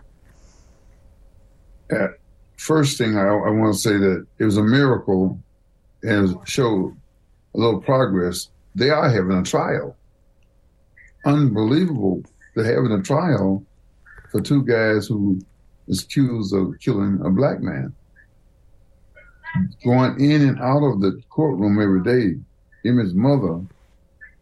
Uh, 1.90 2.08
first 2.56 2.98
thing 2.98 3.16
I, 3.16 3.26
I 3.26 3.50
want 3.50 3.74
to 3.74 3.80
say 3.80 3.96
that 3.96 4.26
it 4.38 4.44
was 4.44 4.56
a 4.56 4.62
miracle 4.62 5.38
and 6.02 6.36
showed 6.46 6.96
a 7.54 7.58
little 7.58 7.80
progress. 7.80 8.50
They 8.74 8.90
are 8.90 9.08
having 9.08 9.36
a 9.36 9.42
trial. 9.42 9.96
Unbelievable 11.24 12.22
they're 12.54 12.64
having 12.64 12.92
a 12.92 13.02
trial 13.02 13.64
for 14.30 14.40
two 14.40 14.62
guys 14.64 15.06
who 15.06 15.40
is 15.88 16.02
accused 16.02 16.54
of 16.54 16.78
killing 16.80 17.20
a 17.24 17.30
black 17.30 17.60
man. 17.60 17.92
Going 19.84 20.20
in 20.20 20.48
and 20.48 20.60
out 20.60 20.82
of 20.82 21.00
the 21.00 21.20
courtroom 21.30 21.80
every 21.80 22.02
day, 22.02 22.40
him 22.82 23.12
mother 23.14 23.64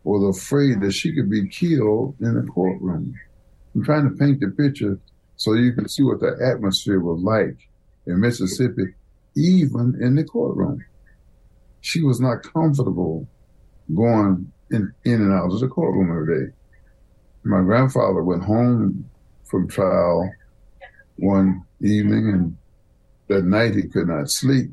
was 0.04 0.36
afraid 0.36 0.80
that 0.80 0.92
she 0.92 1.14
could 1.14 1.30
be 1.30 1.46
killed 1.48 2.16
in 2.20 2.34
the 2.34 2.42
courtroom. 2.50 3.14
I'm 3.74 3.84
trying 3.84 4.08
to 4.08 4.16
paint 4.16 4.40
the 4.40 4.48
picture 4.48 4.98
so 5.36 5.54
you 5.54 5.72
can 5.72 5.88
see 5.88 6.02
what 6.02 6.20
the 6.20 6.36
atmosphere 6.42 7.00
was 7.00 7.22
like 7.22 7.68
in 8.06 8.20
Mississippi, 8.20 8.94
even 9.36 9.98
in 10.00 10.14
the 10.14 10.24
courtroom. 10.24 10.84
She 11.80 12.02
was 12.02 12.20
not 12.20 12.42
comfortable 12.42 13.26
going 13.94 14.52
in, 14.70 14.92
in 15.04 15.20
and 15.20 15.32
out 15.32 15.52
of 15.52 15.60
the 15.60 15.68
courtroom 15.68 16.10
every 16.10 16.46
day 16.46 16.52
my 17.44 17.60
grandfather 17.60 18.22
went 18.22 18.44
home 18.44 19.08
from 19.44 19.68
trial 19.68 20.30
one 21.16 21.64
evening 21.80 22.28
and 22.28 22.56
that 23.28 23.44
night 23.44 23.74
he 23.74 23.82
could 23.82 24.08
not 24.08 24.30
sleep. 24.30 24.70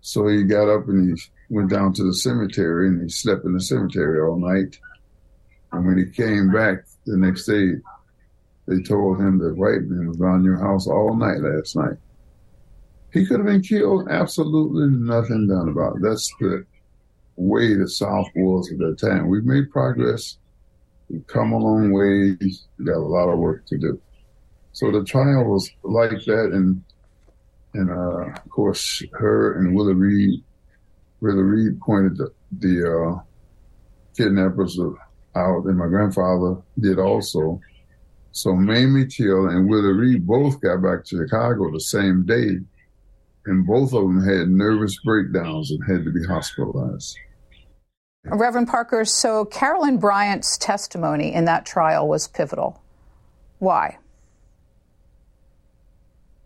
So 0.00 0.26
he 0.26 0.42
got 0.42 0.68
up 0.68 0.88
and 0.88 1.16
he 1.16 1.22
went 1.48 1.70
down 1.70 1.92
to 1.94 2.04
the 2.04 2.14
cemetery 2.14 2.88
and 2.88 3.02
he 3.02 3.08
slept 3.08 3.44
in 3.44 3.52
the 3.52 3.60
cemetery 3.60 4.20
all 4.20 4.38
night. 4.38 4.78
And 5.70 5.86
when 5.86 5.98
he 5.98 6.06
came 6.06 6.52
back 6.52 6.84
the 7.06 7.16
next 7.16 7.46
day, 7.46 7.74
they 8.66 8.82
told 8.82 9.18
him 9.18 9.38
that 9.38 9.56
white 9.56 9.82
man 9.82 10.08
was 10.08 10.20
around 10.20 10.44
your 10.44 10.58
house 10.58 10.86
all 10.86 11.14
night 11.14 11.40
last 11.40 11.76
night. 11.76 11.96
He 13.12 13.26
could 13.26 13.38
have 13.38 13.46
been 13.46 13.62
killed, 13.62 14.08
absolutely 14.08 14.88
nothing 14.88 15.48
done 15.48 15.68
about 15.68 15.96
it. 15.96 16.02
That's 16.02 16.32
the 16.40 16.64
way 17.36 17.74
the 17.74 17.88
South 17.88 18.28
was 18.34 18.70
at 18.72 18.78
that 18.78 18.98
time. 18.98 19.28
We've 19.28 19.44
made 19.44 19.70
progress 19.70 20.38
We've 21.08 21.26
come 21.26 21.52
a 21.52 21.58
long 21.58 21.92
way. 21.92 22.36
We 22.40 22.84
got 22.84 22.96
a 22.96 22.98
lot 22.98 23.28
of 23.28 23.38
work 23.38 23.66
to 23.66 23.78
do. 23.78 24.00
So 24.72 24.90
the 24.90 25.04
trial 25.04 25.44
was 25.44 25.70
like 25.82 26.24
that, 26.24 26.50
and 26.52 26.82
and 27.74 27.90
uh, 27.90 28.30
of 28.30 28.50
course, 28.50 29.02
her 29.12 29.58
and 29.58 29.74
Willie 29.74 29.94
Reed, 29.94 30.42
Willie 31.20 31.42
Reed 31.42 31.80
pointed 31.80 32.16
the, 32.16 32.32
the 32.58 32.90
uh, 32.90 33.22
kidnappers 34.16 34.78
out, 35.36 35.64
and 35.64 35.78
my 35.78 35.86
grandfather 35.86 36.56
did 36.78 36.98
also. 36.98 37.60
So 38.32 38.54
Mamie 38.54 39.06
Till 39.06 39.48
and 39.48 39.68
Willie 39.68 39.92
Reed 39.92 40.26
both 40.26 40.60
got 40.60 40.82
back 40.82 41.04
to 41.06 41.18
Chicago 41.18 41.70
the 41.70 41.80
same 41.80 42.24
day, 42.24 42.58
and 43.44 43.66
both 43.66 43.92
of 43.92 44.02
them 44.02 44.24
had 44.24 44.48
nervous 44.48 44.98
breakdowns 45.04 45.70
and 45.70 45.82
had 45.86 46.04
to 46.04 46.12
be 46.12 46.24
hospitalized. 46.24 47.16
Reverend 48.24 48.68
Parker, 48.68 49.04
so 49.04 49.44
Carolyn 49.44 49.98
Bryant's 49.98 50.56
testimony 50.56 51.32
in 51.32 51.44
that 51.46 51.66
trial 51.66 52.08
was 52.08 52.28
pivotal. 52.28 52.80
Why? 53.58 53.98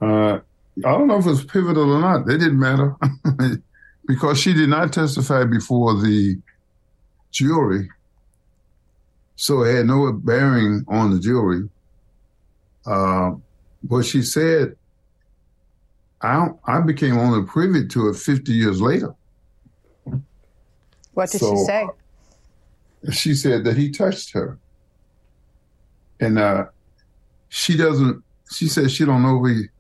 Uh, 0.01 0.41
I 0.85 0.91
don't 0.91 1.07
know 1.07 1.19
if 1.19 1.27
it 1.27 1.31
was 1.31 1.45
pivotal 1.45 1.93
or 1.93 2.01
not. 2.01 2.29
It 2.29 2.39
didn't 2.39 2.59
matter 2.59 2.97
because 4.07 4.41
she 4.41 4.53
did 4.55 4.69
not 4.69 4.93
testify 4.93 5.45
before 5.45 5.95
the 6.01 6.41
jury. 7.31 7.91
So 9.37 9.63
it 9.63 9.75
had 9.75 9.87
no 9.87 10.11
bearing 10.13 10.85
on 10.89 11.11
the 11.11 11.21
jury. 11.21 11.69
Uh, 12.87 13.33
but 13.83 14.05
she 14.05 14.23
said, 14.23 14.77
I, 16.23 16.49
I 16.67 16.81
became 16.81 17.19
only 17.19 17.47
privy 17.47 17.87
to 17.89 18.09
it 18.09 18.17
50 18.17 18.53
years 18.53 18.81
later. 18.81 19.15
What 21.17 21.31
did 21.31 21.41
so, 21.41 21.57
she 21.57 21.65
say? 21.65 21.87
She 23.11 23.35
said 23.35 23.65
that 23.65 23.75
he 23.75 23.91
touched 23.91 24.35
her. 24.35 24.59
And 26.21 26.39
uh, 26.39 26.67
she 27.49 27.75
doesn't, 27.75 28.23
she 28.53 28.69
says 28.69 28.93
she 28.93 29.07
don't 29.07 29.23
know 29.23 29.39
we, 29.39 29.71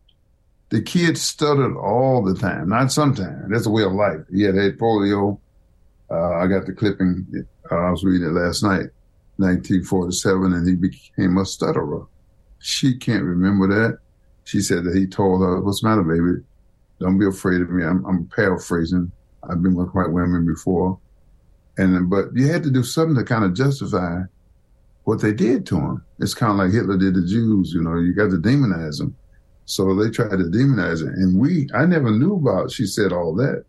the 0.70 0.80
kid 0.80 1.18
stuttered 1.18 1.76
all 1.76 2.24
the 2.24 2.34
time, 2.34 2.70
not 2.70 2.90
sometimes. 2.90 3.50
That's 3.50 3.66
a 3.66 3.70
way 3.70 3.82
of 3.82 3.92
life. 3.92 4.20
He 4.32 4.44
had 4.44 4.54
had 4.54 4.78
polio. 4.78 5.38
Uh, 6.10 6.36
I 6.36 6.46
got 6.46 6.64
the 6.64 6.72
clipping. 6.72 7.26
Uh, 7.70 7.74
I 7.74 7.90
was 7.90 8.02
reading 8.02 8.28
it 8.28 8.32
last 8.32 8.62
night, 8.62 8.88
1947, 9.36 10.54
and 10.54 10.66
he 10.66 10.74
became 10.74 11.36
a 11.36 11.44
stutterer. 11.44 12.06
She 12.60 12.96
can't 12.96 13.24
remember 13.24 13.68
that. 13.68 13.98
She 14.44 14.62
said 14.62 14.84
that 14.84 14.96
he 14.96 15.06
told 15.06 15.42
her, 15.42 15.60
"What's 15.60 15.82
the 15.82 15.88
matter, 15.88 16.02
baby? 16.02 16.42
Don't 16.98 17.18
be 17.18 17.26
afraid 17.26 17.60
of 17.60 17.68
me." 17.68 17.84
I'm, 17.84 18.06
I'm 18.06 18.26
paraphrasing. 18.26 19.12
I've 19.42 19.62
been 19.62 19.74
with 19.74 19.90
white 19.90 20.10
women 20.10 20.46
before. 20.46 20.98
And 21.78 22.08
but 22.08 22.26
you 22.34 22.48
had 22.48 22.62
to 22.62 22.70
do 22.70 22.82
something 22.82 23.16
to 23.16 23.24
kind 23.24 23.44
of 23.44 23.54
justify 23.54 24.22
what 25.04 25.20
they 25.20 25.32
did 25.32 25.66
to 25.66 25.76
him. 25.76 26.04
It's 26.18 26.34
kind 26.34 26.52
of 26.52 26.58
like 26.58 26.72
Hitler 26.72 26.96
did 26.96 27.14
the 27.14 27.26
Jews. 27.26 27.72
You 27.72 27.82
know, 27.82 27.96
you 27.96 28.14
got 28.14 28.30
to 28.30 28.38
demonize 28.38 28.98
them. 28.98 29.14
So 29.66 29.94
they 29.94 30.10
tried 30.10 30.38
to 30.38 30.44
demonize 30.44 31.02
it. 31.02 31.14
And 31.14 31.38
we, 31.38 31.68
I 31.74 31.86
never 31.86 32.10
knew 32.10 32.34
about. 32.34 32.70
She 32.70 32.86
said 32.86 33.12
all 33.12 33.34
that 33.36 33.64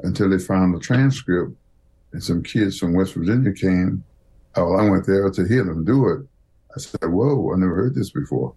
until 0.00 0.28
they 0.28 0.38
found 0.38 0.74
the 0.74 0.80
transcript, 0.80 1.52
and 2.12 2.22
some 2.22 2.42
kids 2.42 2.78
from 2.78 2.94
West 2.94 3.14
Virginia 3.14 3.52
came. 3.52 4.04
Oh, 4.56 4.74
I 4.74 4.88
went 4.88 5.06
there 5.06 5.30
to 5.30 5.46
hear 5.46 5.64
them 5.64 5.84
do 5.84 6.08
it. 6.08 6.26
I 6.76 6.80
said, 6.80 7.10
"Whoa, 7.10 7.52
I 7.52 7.56
never 7.58 7.74
heard 7.74 7.94
this 7.94 8.10
before." 8.10 8.54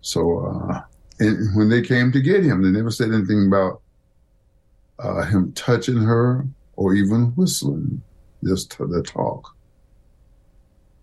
So, 0.00 0.46
uh, 0.46 0.82
and 1.20 1.56
when 1.56 1.68
they 1.68 1.82
came 1.82 2.12
to 2.12 2.20
get 2.20 2.44
him, 2.44 2.62
they 2.62 2.70
never 2.70 2.90
said 2.90 3.12
anything 3.12 3.46
about 3.46 3.82
uh, 4.98 5.24
him 5.24 5.52
touching 5.52 5.98
her 5.98 6.46
or 6.76 6.94
even 6.94 7.32
whistling, 7.34 8.02
just 8.44 8.76
the 8.78 9.02
talk. 9.02 9.56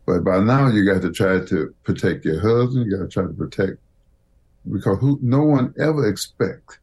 But 0.06 0.24
by 0.24 0.40
now, 0.40 0.68
you 0.68 0.86
got 0.86 1.02
to 1.02 1.12
try 1.12 1.40
to 1.46 1.74
protect 1.84 2.26
your 2.26 2.40
husband. 2.40 2.86
You 2.86 2.98
got 2.98 3.04
to 3.04 3.10
try 3.10 3.24
to 3.24 3.34
protect 3.34 3.78
because 4.72 5.00
who, 5.00 5.20
no 5.22 5.44
one 5.44 5.74
ever 5.80 6.08
expect 6.08 6.80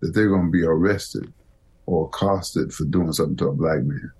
that 0.00 0.14
they're 0.14 0.28
going 0.28 0.46
to 0.46 0.50
be 0.50 0.62
arrested 0.62 1.32
or 1.86 2.06
accosted 2.06 2.72
for 2.72 2.84
doing 2.84 3.12
something 3.12 3.36
to 3.36 3.48
a 3.48 3.52
black 3.52 3.82
man. 3.82 4.12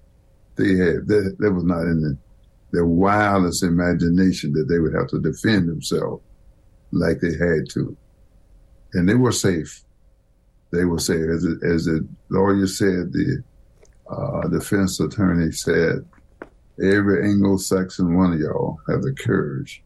They 0.57 0.71
had 0.71 1.07
that, 1.07 1.37
that 1.39 1.53
was 1.53 1.65
not 1.65 1.83
in 1.83 2.03
the, 2.03 2.19
their 2.73 2.87
wildest 2.87 3.63
imagination 3.63 4.53
that 4.53 4.69
they 4.69 4.79
would 4.79 4.95
have 4.95 5.09
to 5.09 5.21
defend 5.21 5.69
themselves 5.69 6.23
like 6.93 7.21
they 7.21 7.33
had 7.33 7.69
to, 7.71 7.97
and 8.95 9.09
they 9.09 9.15
were 9.15 9.33
safe. 9.33 9.83
They 10.73 10.85
were 10.85 10.99
safe, 10.99 11.29
as 11.31 11.47
as 11.63 11.85
the 11.85 12.07
lawyer 12.31 12.67
said. 12.67 13.13
The 13.13 13.43
uh, 14.11 14.49
defense 14.49 15.01
attorney 15.01 15.53
said, 15.53 16.05
every 16.83 17.29
Anglo-Saxon 17.29 18.17
one 18.17 18.33
of 18.33 18.41
y'all 18.41 18.79
have 18.89 19.03
the 19.03 19.13
courage 19.13 19.83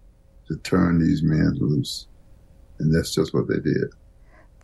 to 0.49 0.57
turn 0.59 0.99
these 0.99 1.23
men 1.23 1.55
loose. 1.59 2.07
And 2.79 2.95
that's 2.95 3.15
just 3.15 3.33
what 3.33 3.49
they 3.49 3.59
did. 3.59 3.93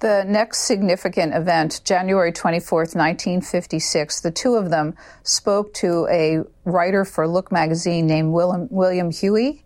The 0.01 0.25
next 0.29 0.59
significant 0.61 1.35
event, 1.35 1.81
January 1.85 2.33
24th, 2.33 2.95
1956, 2.95 4.21
the 4.21 4.31
two 4.31 4.55
of 4.55 4.71
them 4.71 4.95
spoke 5.25 5.75
to 5.75 6.07
a 6.09 6.45
writer 6.65 7.05
for 7.05 7.27
Look 7.27 7.51
magazine 7.51 8.07
named 8.07 8.33
William, 8.33 8.69
William 8.71 9.11
Huie. 9.11 9.65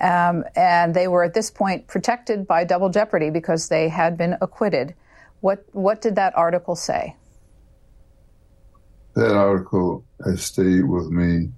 Um, 0.00 0.44
and 0.56 0.94
they 0.94 1.08
were 1.08 1.24
at 1.24 1.34
this 1.34 1.50
point 1.50 1.86
protected 1.86 2.46
by 2.46 2.64
double 2.64 2.88
jeopardy 2.88 3.30
because 3.30 3.68
they 3.68 3.88
had 3.88 4.16
been 4.16 4.36
acquitted. 4.40 4.94
What, 5.40 5.66
what 5.72 6.00
did 6.00 6.16
that 6.16 6.36
article 6.36 6.76
say? 6.76 7.16
That 9.18 9.34
article 9.34 10.04
has 10.24 10.44
stayed 10.44 10.84
with 10.84 11.08
me 11.08 11.50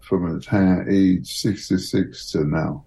from 0.00 0.32
the 0.32 0.40
time 0.40 0.86
age 0.88 1.26
66 1.26 2.30
to 2.30 2.44
now. 2.44 2.84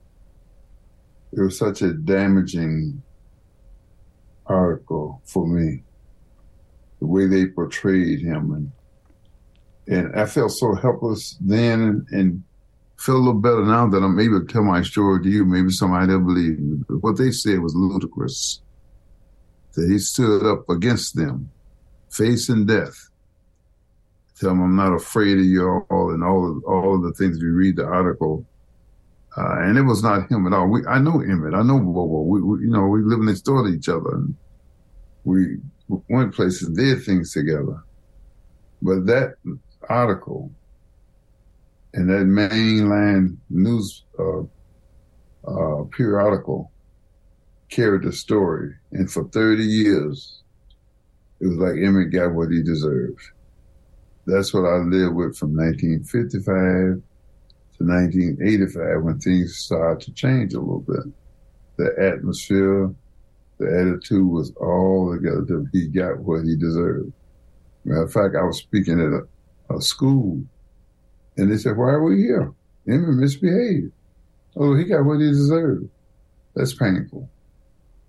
It 1.34 1.42
was 1.42 1.58
such 1.58 1.82
a 1.82 1.92
damaging 1.92 3.04
article 4.46 5.22
for 5.26 5.46
me, 5.46 5.84
the 7.02 7.08
way 7.08 7.28
they 7.28 7.48
portrayed 7.48 8.22
him. 8.22 8.72
And, 9.88 9.98
and 9.98 10.18
I 10.18 10.26
felt 10.28 10.54
so 10.54 10.74
helpless 10.74 11.36
then 11.42 12.06
and, 12.12 12.44
feel 13.00 13.18
a 13.18 13.18
little 13.18 13.34
better 13.40 13.64
now 13.64 13.88
that 13.88 14.02
I'm 14.02 14.20
able 14.20 14.40
to 14.40 14.52
tell 14.52 14.64
my 14.64 14.82
story 14.82 15.22
to 15.22 15.30
you. 15.30 15.46
Maybe 15.46 15.70
somebody 15.70 16.12
will 16.14 16.22
believe 16.22 16.58
me. 16.58 16.84
But 16.90 17.04
what 17.04 17.16
they 17.16 17.30
said 17.30 17.60
was 17.60 17.76
ludicrous. 17.76 18.62
That 19.74 19.88
he 19.88 20.00
stood 20.00 20.44
up 20.44 20.68
against 20.68 21.16
them, 21.16 21.52
facing 22.10 22.66
death 22.66 23.12
tell 24.40 24.52
him 24.52 24.62
I'm 24.62 24.76
not 24.76 24.94
afraid 24.94 25.38
of 25.38 25.46
you 25.46 25.86
all 25.90 26.12
and 26.14 26.24
all 26.24 26.52
of, 26.52 26.64
all 26.64 26.96
of 26.96 27.04
the 27.04 27.14
things 27.14 27.42
we 27.42 27.50
read 27.50 27.78
the 27.78 27.86
article. 27.86 28.46
Uh, 29.36 29.62
and 29.62 29.78
it 29.78 29.84
was 29.84 30.02
not 30.02 30.30
him 30.32 30.48
at 30.48 30.54
all. 30.54 30.68
We, 30.68 30.86
I 30.88 31.00
know 31.00 31.22
Emmett. 31.22 31.54
I 31.54 31.62
know 31.62 31.80
Bobo. 31.80 32.22
We, 32.22 32.42
we, 32.42 32.62
you 32.62 32.72
know, 32.72 32.88
we 32.88 33.02
live 33.02 33.20
next 33.20 33.42
door 33.42 33.64
to 33.64 33.74
each 33.74 33.88
other. 33.88 34.16
And 34.16 34.36
we 35.24 35.58
went 35.88 36.34
places, 36.34 36.70
did 36.70 37.04
things 37.04 37.34
together. 37.34 37.84
But 38.82 39.06
that 39.06 39.36
article 39.90 40.52
and 41.94 42.10
that 42.10 42.26
mainline 42.26 43.38
news 43.50 44.04
uh, 44.20 44.42
uh, 45.48 45.84
periodical 45.92 46.72
carried 47.70 48.04
the 48.04 48.12
story. 48.12 48.74
And 48.92 49.12
for 49.12 49.26
30 49.30 49.64
years, 49.64 50.42
it 51.40 51.48
was 51.48 51.58
like 51.58 51.76
Emmett 51.82 52.12
got 52.12 52.34
what 52.34 52.52
he 52.52 52.64
deserved. 52.64 53.22
That's 54.28 54.54
what 54.54 54.66
I 54.66 54.80
lived 54.80 55.16
with 55.16 55.38
from 55.38 55.56
1955 55.56 57.02
to 57.78 57.84
1985 57.84 59.02
when 59.02 59.20
things 59.20 59.58
started 59.58 60.06
to 60.06 60.12
change 60.12 60.54
a 60.54 60.60
little 60.60 60.82
bit. 60.82 61.06
The 61.78 61.96
atmosphere, 61.98 62.94
the 63.58 63.66
attitude 63.68 64.28
was 64.28 64.52
all 64.58 65.16
together. 65.16 65.64
He 65.72 65.88
got 65.88 66.20
what 66.20 66.44
he 66.44 66.58
deserved. 66.58 67.14
Matter 67.86 68.04
of 68.04 68.12
fact, 68.12 68.36
I 68.36 68.44
was 68.44 68.58
speaking 68.58 69.00
at 69.00 69.14
a, 69.14 69.78
a 69.78 69.82
school 69.82 70.44
and 71.38 71.50
they 71.50 71.58
said, 71.58 71.78
why 71.78 71.92
are 71.92 72.04
we 72.04 72.18
here? 72.18 72.52
Emmett 72.86 73.16
misbehaved. 73.16 73.94
Oh, 74.58 74.76
he 74.76 74.84
got 74.84 75.06
what 75.06 75.22
he 75.22 75.28
deserved. 75.28 75.88
That's 76.54 76.74
painful. 76.74 77.30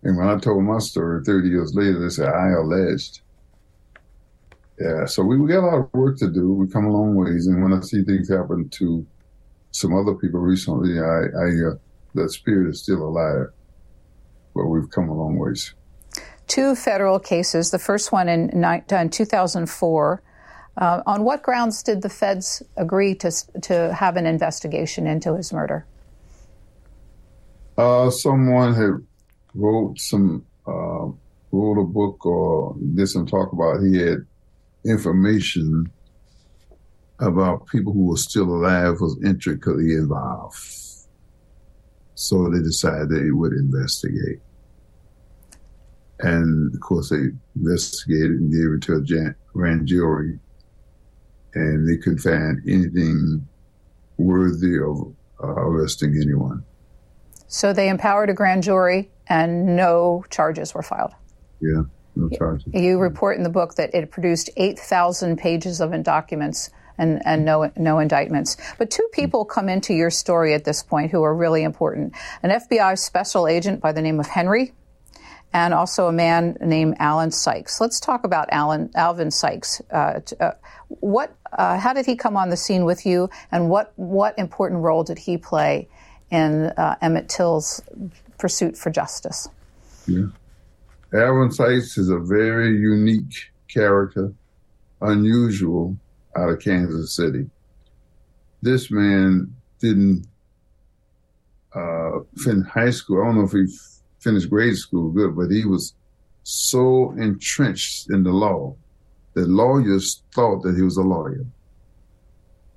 And 0.03 0.17
when 0.17 0.29
I 0.29 0.37
told 0.39 0.65
my 0.65 0.79
story 0.79 1.23
30 1.25 1.49
years 1.49 1.75
later, 1.77 2.01
they 2.01 2.09
said, 2.09 2.29
I 2.29 2.51
alleged. 2.59 3.21
Yeah, 4.81 5.07
so 5.07 5.25
we, 5.25 5.39
we 5.39 5.49
got 5.49 5.65
a 5.65 5.67
lot 5.67 5.79
of 5.79 5.93
work 5.93 6.19
to 6.19 6.31
do. 6.31 6.53
We 6.53 6.69
come 6.69 6.87
a 6.87 6.93
long 6.93 7.15
ways. 7.17 7.47
And 7.47 7.63
when 7.63 7.73
I 7.73 7.81
see 7.81 8.03
things 8.05 8.29
happen 8.29 8.69
to 8.71 9.05
some 9.73 9.95
other 9.95 10.15
people 10.15 10.41
recently, 10.41 11.01
I, 11.01 11.03
I 11.03 11.71
uh, 11.71 11.75
the 12.15 12.29
spirit 12.29 12.71
is 12.71 12.83
still 12.83 13.03
alive. 13.03 13.49
But 14.55 14.67
we've 14.67 14.91
come 14.91 15.09
a 15.09 15.15
long 15.15 15.37
ways. 15.39 15.75
Two 16.47 16.75
federal 16.75 17.19
cases. 17.19 17.71
The 17.71 17.79
first 17.79 18.13
one 18.13 18.29
in, 18.29 18.65
in 18.65 19.11
2004. 19.11 20.23
Uh, 20.77 21.03
on 21.07 21.25
what 21.25 21.43
grounds 21.43 21.83
did 21.83 22.03
the 22.03 22.09
feds 22.09 22.63
agree 22.77 23.13
to 23.13 23.33
to 23.63 23.93
have 23.93 24.17
an 24.17 24.27
investigation 24.27 25.09
into 25.09 25.37
his 25.37 25.53
murder? 25.53 25.85
Uh, 27.77 28.11
someone 28.11 28.75
had 28.75 28.93
wrote 29.55 29.99
some 29.99 30.45
uh, 30.69 31.07
wrote 31.51 31.81
a 31.81 31.85
book 31.85 32.25
or 32.25 32.77
did 32.95 33.09
some 33.09 33.27
talk 33.27 33.53
about 33.53 33.83
he 33.83 33.99
had 33.99 34.25
information 34.89 35.91
about 37.21 37.67
people 37.67 37.93
who 37.93 38.07
were 38.07 38.17
still 38.17 38.49
alive 38.49 39.01
was 39.01 39.19
intricately 39.25 39.93
involved. 39.93 40.57
So 42.15 42.49
they 42.51 42.61
decided 42.61 43.11
they 43.11 43.31
would 43.31 43.53
investigate. 43.53 44.41
And 46.21 46.75
of 46.75 46.81
course, 46.81 47.11
they 47.11 47.29
investigated 47.55 48.33
and 48.33 48.53
gave 48.53 48.73
it 48.73 48.83
to 48.83 48.97
a 48.97 49.35
grand 49.53 49.87
jury, 49.87 50.39
and 51.55 51.89
they 51.89 51.97
couldn't 51.97 52.19
find 52.19 52.61
anything 52.69 53.47
worthy 54.17 54.79
of 54.79 55.15
uh, 55.43 55.47
arresting 55.47 56.21
anyone. 56.21 56.65
So 57.47 57.73
they 57.73 57.89
empowered 57.89 58.31
a 58.31 58.35
grand 58.35 58.65
jury, 58.65 59.11
and 59.29 59.77
no 59.77 60.25
charges 60.29 60.75
were 60.75 60.83
filed. 60.83 61.13
Yeah, 61.61 61.83
no 62.19 62.29
charges. 62.37 62.73
You 62.75 62.99
report 62.99 63.37
in 63.37 63.43
the 63.43 63.51
book 63.51 63.77
that 63.77 63.95
it 63.95 64.11
produced 64.11 64.51
8,000 64.57 65.39
pages 65.39 65.81
of 65.81 66.03
documents 66.03 66.71
and, 66.99 67.23
and 67.25 67.45
no, 67.45 67.71
no 67.77 67.99
indictments. 68.01 68.57
But 68.77 68.91
two 68.91 69.09
people 69.13 69.45
come 69.45 69.69
into 69.69 69.95
your 69.95 70.11
story 70.11 70.53
at 70.53 70.65
this 70.65 70.83
point 70.83 71.11
who 71.13 71.23
are 71.23 71.35
really 71.35 71.63
important 71.63 72.15
an 72.43 72.51
FBI 72.51 72.99
special 72.99 73.47
agent 73.47 73.81
by 73.81 73.93
the 73.93 74.03
name 74.03 74.21
of 74.21 74.27
Henry. 74.27 74.73
And 75.51 75.73
also 75.73 76.09
a 76.09 76.13
man 76.13 76.59
named 76.61 76.97
Alan 76.99 77.31
Sykes. 77.31 77.81
Let's 77.81 78.01
talk 78.01 78.25
about 78.25 78.49
Alan 78.53 78.91
Alvin 78.95 79.31
Sykes. 79.31 79.81
Uh, 79.91 80.21
uh, 80.39 80.51
what, 80.89 81.35
uh, 81.51 81.79
how 81.79 81.95
did 81.95 82.05
he 82.05 82.17
come 82.17 82.37
on 82.37 82.51
the 82.51 82.57
scene 82.57 82.85
with 82.85 83.07
you, 83.07 83.31
and 83.51 83.71
what 83.71 83.95
what 83.97 84.39
important 84.39 84.83
role 84.83 85.05
did 85.05 85.19
he 85.19 85.39
play 85.39 85.89
in 86.31 86.67
uh, 86.67 86.97
Emmett 87.01 87.31
Till's 87.31 87.81
pursuit 88.37 88.77
for 88.77 88.91
justice? 88.91 89.49
Yeah. 90.07 90.27
Alvin 91.15 91.51
Sykes 91.51 91.97
is 91.97 92.11
a 92.11 92.19
very 92.19 92.77
unique 92.77 93.51
character, 93.73 94.31
unusual 95.01 95.97
out 96.37 96.51
of 96.51 96.61
Kansas 96.61 97.17
City. 97.17 97.49
This 98.61 98.91
man 98.91 99.55
didn't 99.81 100.27
uh, 101.75 102.21
finish 102.37 102.69
high 102.69 102.91
school. 102.91 103.23
I 103.23 103.27
don't 103.27 103.37
know 103.37 103.45
if 103.45 103.53
he 103.53 103.67
finished 104.21 104.51
grade 104.51 104.77
school 104.77 105.11
good, 105.11 105.35
but 105.35 105.51
he 105.51 105.65
was 105.65 105.95
so 106.43 107.13
entrenched 107.13 108.11
in 108.11 108.23
the 108.23 108.33
law 108.33 108.77
that 109.33 109.49
lawyers 109.49 110.23
thought 110.35 110.63
that 110.63 110.77
he 110.77 110.83
was 110.83 110.99
a 110.99 111.03
lawyer. 111.03 111.47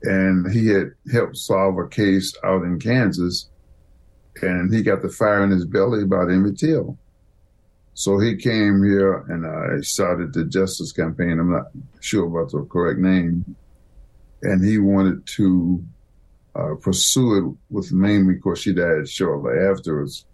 And 0.03 0.49
he 0.51 0.67
had 0.67 0.91
helped 1.11 1.35
solve 1.35 1.77
a 1.79 1.87
case 1.87 2.33
out 2.45 2.63
in 2.63 2.79
Kansas, 2.79 3.49
and 4.41 4.73
he 4.73 4.83
got 4.83 5.01
the 5.01 5.09
fire 5.09 5.43
in 5.43 5.51
his 5.51 5.65
belly 5.65 6.03
about 6.03 6.31
Emmett 6.31 6.57
Till. 6.57 6.97
So 7.93 8.19
he 8.19 8.35
came 8.35 8.83
here 8.83 9.25
and 9.29 9.45
I 9.45 9.81
started 9.81 10.33
the 10.33 10.45
justice 10.45 10.91
campaign. 10.91 11.39
I'm 11.39 11.51
not 11.51 11.67
sure 11.99 12.25
about 12.25 12.51
the 12.51 12.65
correct 12.65 12.99
name. 12.99 13.55
And 14.43 14.63
he 14.63 14.79
wanted 14.79 15.25
to 15.37 15.83
uh, 16.55 16.75
pursue 16.81 17.37
it 17.37 17.57
with 17.69 17.91
Mamie 17.91 18.35
because 18.35 18.59
she 18.59 18.73
died 18.73 19.07
shortly 19.07 19.59
afterwards. 19.59 20.25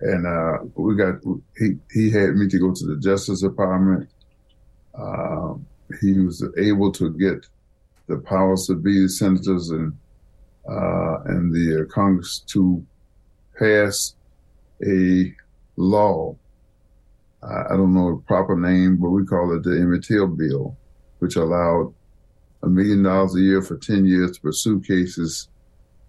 And 0.00 0.26
uh, 0.26 0.64
we 0.74 0.96
got 0.96 1.16
he 1.58 1.76
he 1.92 2.10
had 2.10 2.34
me 2.34 2.48
to 2.48 2.58
go 2.58 2.72
to 2.72 2.86
the 2.86 2.96
Justice 2.96 3.42
Department. 3.42 4.08
Uh, 4.94 5.54
he 6.00 6.18
was 6.18 6.42
able 6.56 6.90
to 6.92 7.10
get 7.18 7.46
the 8.06 8.16
powers 8.16 8.66
to 8.66 8.74
be 8.74 9.06
senators 9.08 9.70
and 9.70 9.92
uh, 10.66 11.20
and 11.26 11.52
the 11.52 11.82
uh, 11.82 11.92
Congress 11.92 12.38
to 12.46 12.84
pass 13.58 14.14
a 14.86 15.34
law 15.76 16.34
I 17.42 17.76
don't 17.76 17.94
know 17.94 18.16
the 18.16 18.22
proper 18.26 18.56
name, 18.56 18.98
but 18.98 19.10
we 19.10 19.24
call 19.24 19.54
it 19.56 19.62
the 19.62 19.80
Emmett 19.80 20.04
Till 20.04 20.26
Bill, 20.26 20.76
which 21.20 21.36
allowed 21.36 21.94
a 22.62 22.68
million 22.68 23.02
dollars 23.02 23.34
a 23.34 23.40
year 23.40 23.62
for 23.62 23.76
10 23.76 24.04
years 24.04 24.32
to 24.32 24.40
pursue 24.42 24.80
cases. 24.80 25.48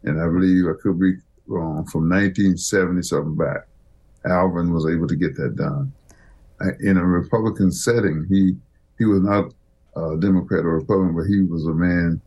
And 0.04 0.22
I 0.22 0.26
believe 0.26 0.66
I 0.66 0.82
could 0.82 1.00
be 1.00 1.14
wrong 1.48 1.86
from 1.86 2.10
1970 2.10 3.02
something 3.04 3.36
back. 3.36 3.68
Alvin 4.26 4.74
was 4.74 4.86
able 4.86 5.08
to 5.08 5.16
get 5.16 5.36
that 5.38 5.56
done. 5.56 5.94
In 6.82 6.98
a 6.98 7.06
Republican 7.06 7.72
setting, 7.72 8.26
he, 8.30 8.56
he 8.98 9.06
was 9.06 9.22
not 9.22 9.54
a 9.96 10.18
Democrat 10.18 10.66
or 10.66 10.78
Republican, 10.78 11.16
but 11.16 11.28
he 11.28 11.42
was 11.42 11.66
a 11.66 11.74
man 11.74 12.22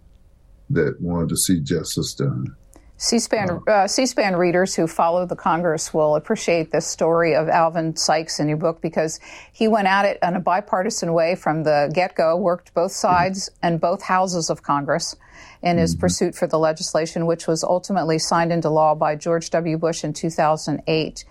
that 0.71 1.01
wanted 1.01 1.29
to 1.29 1.37
see 1.37 1.61
justice 1.61 2.15
done. 2.15 2.57
C-SPAN, 2.97 3.61
uh, 3.67 3.89
C-SPAN 3.89 4.37
readers 4.37 4.75
who 4.75 4.87
follow 4.87 5.27
the 5.27 5.35
Congress 5.35 5.93
will 5.93 6.15
appreciate 6.15 6.71
this 6.71 6.87
story 6.87 7.35
of 7.35 7.49
Alvin 7.49 7.97
Sykes 7.97 8.39
in 8.39 8.49
your 8.49 8.57
book 8.57 8.81
because 8.81 9.19
he 9.53 9.67
went 9.67 9.89
at 9.89 10.05
it 10.05 10.19
in 10.23 10.37
a 10.37 10.41
bipartisan 10.41 11.13
way 11.13 11.35
from 11.35 11.65
the 11.65 11.91
get-go, 11.93 12.37
worked 12.37 12.73
both 12.73 12.93
sides 12.93 13.49
mm-hmm. 13.49 13.67
and 13.67 13.81
both 13.81 14.03
houses 14.03 14.49
of 14.49 14.63
Congress 14.63 15.17
in 15.63 15.77
his 15.77 15.95
mm-hmm. 15.95 16.01
pursuit 16.01 16.35
for 16.37 16.47
the 16.47 16.59
legislation, 16.59 17.27
which 17.27 17.49
was 17.49 17.65
ultimately 17.65 18.19
signed 18.19 18.53
into 18.53 18.71
law 18.71 18.95
by 18.95 19.17
George 19.17 19.51
W. 19.51 19.77
Bush 19.77 20.05
in 20.05 20.13
2008. 20.13 21.25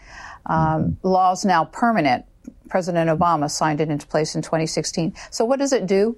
Um, 0.46 0.58
mm-hmm. 0.58 1.08
Law 1.08 1.32
is 1.32 1.46
now 1.46 1.64
permanent. 1.66 2.26
President 2.68 3.10
Obama 3.10 3.50
signed 3.50 3.80
it 3.80 3.90
into 3.90 4.06
place 4.06 4.36
in 4.36 4.42
2016. 4.42 5.14
So, 5.32 5.46
what 5.46 5.60
does 5.60 5.72
it 5.72 5.88
do? 5.88 6.18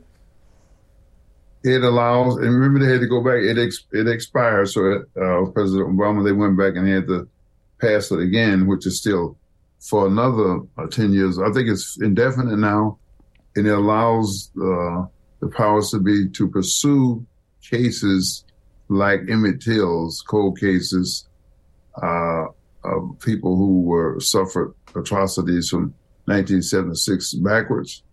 It 1.66 1.84
allows, 1.84 2.36
and 2.38 2.53
remember 2.53 2.80
they 2.80 2.91
had 2.91 3.01
to 3.01 3.07
go 3.07 3.24
back. 3.24 3.39
It 3.41 3.57
ex, 3.57 3.86
it 3.91 4.07
expired, 4.07 4.70
so 4.70 5.03
uh, 5.20 5.49
President 5.49 5.89
Obama 5.89 6.24
they 6.24 6.32
went 6.32 6.57
back 6.57 6.76
and 6.76 6.88
had 6.88 7.07
to 7.07 7.28
pass 7.82 8.11
it 8.11 8.20
again, 8.20 8.68
which 8.68 8.86
is 8.86 8.99
still 8.99 9.36
for 9.80 10.05
another 10.05 10.59
uh, 10.78 10.86
ten 10.91 11.11
years. 11.11 11.39
I 11.39 11.51
think 11.51 11.68
it's 11.68 11.99
indefinite 11.99 12.57
now, 12.57 12.99
and 13.55 13.66
it 13.66 13.72
allows 13.72 14.51
uh, 14.55 15.05
the 15.39 15.51
powers 15.51 15.89
to 15.89 15.99
be 15.99 16.30
to 16.30 16.47
pursue 16.47 17.26
cases 17.68 18.45
like 18.88 19.22
Emmett 19.28 19.59
Till's 19.59 20.22
cold 20.22 20.59
cases 20.59 21.28
uh, 21.99 22.45
of 22.84 23.20
people 23.22 23.57
who 23.57 23.82
were 23.82 24.20
suffered 24.20 24.76
atrocities 24.93 25.70
from 25.70 25.95
1976 26.26 27.34
backwards, 27.36 28.03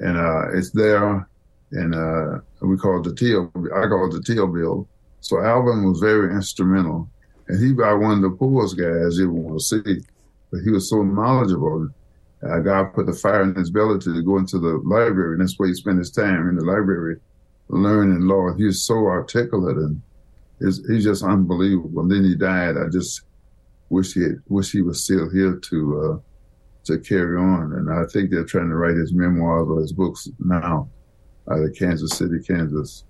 and 0.00 0.16
uh, 0.16 0.50
it's 0.54 0.72
there 0.72 1.28
and 1.72 1.94
uh, 1.94 2.40
we 2.60 2.76
call 2.76 3.00
it 3.00 3.04
the 3.04 3.14
Till. 3.14 3.50
I 3.74 3.86
call 3.88 4.08
it 4.08 4.12
the 4.12 4.22
Till 4.22 4.46
Bill. 4.46 4.88
So 5.20 5.40
Alvin 5.40 5.84
was 5.84 6.00
very 6.00 6.34
instrumental, 6.34 7.08
and 7.48 7.62
he 7.62 7.72
about 7.72 8.00
one 8.00 8.12
of 8.12 8.22
the 8.22 8.30
poorest 8.30 8.76
guys 8.76 9.18
you 9.18 9.24
ever 9.24 9.32
want 9.32 9.58
to 9.58 9.64
see, 9.64 10.00
but 10.50 10.60
he 10.64 10.70
was 10.70 10.88
so 10.88 11.02
knowledgeable. 11.02 11.88
Uh, 12.42 12.58
God 12.60 12.94
put 12.94 13.04
the 13.06 13.12
fire 13.12 13.42
in 13.42 13.54
his 13.54 13.70
belly 13.70 13.98
to 14.00 14.22
go 14.22 14.38
into 14.38 14.58
the 14.58 14.80
library, 14.84 15.34
and 15.34 15.42
that's 15.42 15.58
where 15.58 15.68
he 15.68 15.74
spent 15.74 15.98
his 15.98 16.10
time 16.10 16.48
in 16.48 16.56
the 16.56 16.64
library 16.64 17.16
learning 17.68 18.22
law. 18.22 18.52
He's 18.54 18.82
so 18.82 19.06
articulate 19.06 19.76
and 19.76 20.02
he's 20.58 21.04
just 21.04 21.22
unbelievable. 21.22 22.02
And 22.02 22.10
then 22.10 22.24
he 22.24 22.34
died. 22.34 22.76
I 22.76 22.88
just 22.88 23.22
wish 23.88 24.14
he 24.14 24.22
had, 24.22 24.42
wish 24.48 24.72
he 24.72 24.82
was 24.82 25.04
still 25.04 25.30
here 25.30 25.56
to 25.56 26.00
uh, 26.00 26.18
to 26.84 26.98
carry 26.98 27.38
on. 27.38 27.74
And 27.74 27.92
I 27.92 28.04
think 28.06 28.30
they're 28.30 28.44
trying 28.44 28.70
to 28.70 28.76
write 28.76 28.96
his 28.96 29.12
memoirs 29.12 29.68
or 29.68 29.80
his 29.80 29.92
books 29.92 30.28
now 30.38 30.88
out 31.50 31.62
of 31.62 31.74
Kansas 31.76 32.10
City, 32.16 32.40
Kansas. 32.46 33.04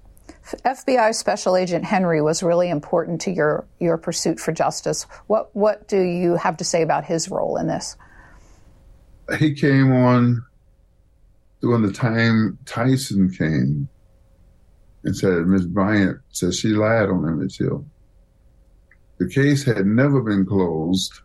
FBI 0.65 1.15
Special 1.15 1.57
Agent 1.57 1.85
Henry 1.85 2.21
was 2.23 2.43
really 2.43 2.71
important 2.71 3.21
to 3.23 3.31
your 3.31 3.67
your 3.79 3.99
pursuit 3.99 4.41
for 4.41 4.53
justice. 4.53 5.05
What 5.27 5.55
what 5.55 5.89
do 5.89 6.01
you 6.01 6.37
have 6.37 6.57
to 6.59 6.65
say 6.65 6.83
about 6.83 7.05
his 7.05 7.29
role 7.29 7.57
in 7.57 7.67
this? 7.67 7.97
He 9.39 9.55
came 9.55 9.93
on 9.93 10.45
during 11.61 11.83
the 11.83 11.93
time 11.93 12.59
Tyson 12.65 13.31
came 13.31 13.89
and 15.05 15.17
said 15.17 15.47
Miss 15.47 15.65
Bryant 15.65 16.19
said 16.31 16.55
she 16.55 16.69
lied 16.69 17.09
on 17.09 17.29
Emmett 17.29 17.55
Till. 17.55 17.85
The 19.19 19.29
case 19.29 19.65
had 19.65 19.87
never 19.87 20.23
been 20.23 20.47
closed, 20.47 21.21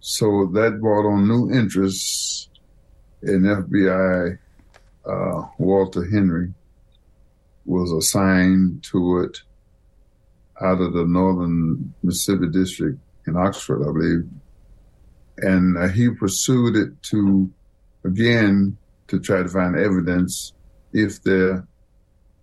so 0.00 0.46
that 0.54 0.80
brought 0.80 1.08
on 1.08 1.26
new 1.26 1.50
interest 1.50 2.50
in 3.22 3.42
FBI. 3.42 4.38
Uh, 5.06 5.42
Walter 5.58 6.08
Henry 6.10 6.52
was 7.66 7.92
assigned 7.92 8.82
to 8.84 9.20
it 9.20 9.42
out 10.60 10.80
of 10.80 10.92
the 10.92 11.04
Northern 11.04 11.92
Mississippi 12.02 12.48
District 12.48 12.98
in 13.26 13.36
Oxford, 13.36 13.82
I 13.82 13.92
believe. 13.92 14.28
And 15.38 15.76
uh, 15.76 15.88
he 15.88 16.10
pursued 16.10 16.76
it 16.76 17.02
to, 17.04 17.50
again, 18.04 18.76
to 19.08 19.18
try 19.18 19.42
to 19.42 19.48
find 19.48 19.76
evidence 19.76 20.52
if 20.92 21.22
there 21.22 21.66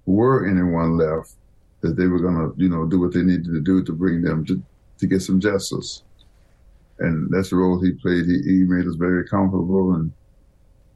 were 0.06 0.46
anyone 0.46 0.98
left 0.98 1.36
that 1.82 1.96
they 1.96 2.08
were 2.08 2.20
going 2.20 2.36
to, 2.36 2.54
you 2.58 2.70
know, 2.70 2.86
do 2.86 3.00
what 3.00 3.14
they 3.14 3.24
needed 3.24 3.46
to 3.46 3.62
do 3.62 3.84
to 3.84 3.94
bring 3.94 4.22
them 4.22 4.46
to, 4.46 4.62
to 5.00 5.08
get 5.08 5.22
some 5.22 5.40
justice. 5.40 6.04
And 7.00 7.32
that's 7.32 7.50
the 7.50 7.56
role 7.56 7.82
he 7.82 7.94
played. 7.94 8.26
He, 8.26 8.42
he 8.44 8.64
made 8.64 8.86
us 8.86 8.96
very 8.96 9.26
comfortable 9.28 9.96
and 9.96 10.12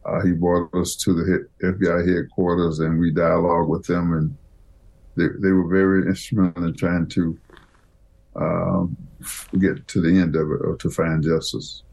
uh, 0.06 0.22
he 0.22 0.32
brought 0.32 0.74
us 0.76 0.96
to 0.96 1.14
the 1.14 1.48
FBI 1.64 2.16
headquarters 2.16 2.80
and 2.80 3.00
we 3.00 3.12
dialogued 3.12 3.70
with 3.70 3.86
them 3.86 4.14
and 4.14 4.38
they, 5.18 5.28
they 5.42 5.52
were 5.52 5.68
very 5.68 6.08
instrumental 6.08 6.66
in 6.66 6.76
trying 6.76 7.08
to 7.08 7.40
um, 8.36 8.98
get 9.60 9.88
to 9.88 10.02
the 10.02 10.10
end 10.10 10.36
of 10.36 10.52
it 10.52 10.62
or 10.62 10.76
to 10.78 10.90
find 10.90 11.24
justice. 11.24 11.84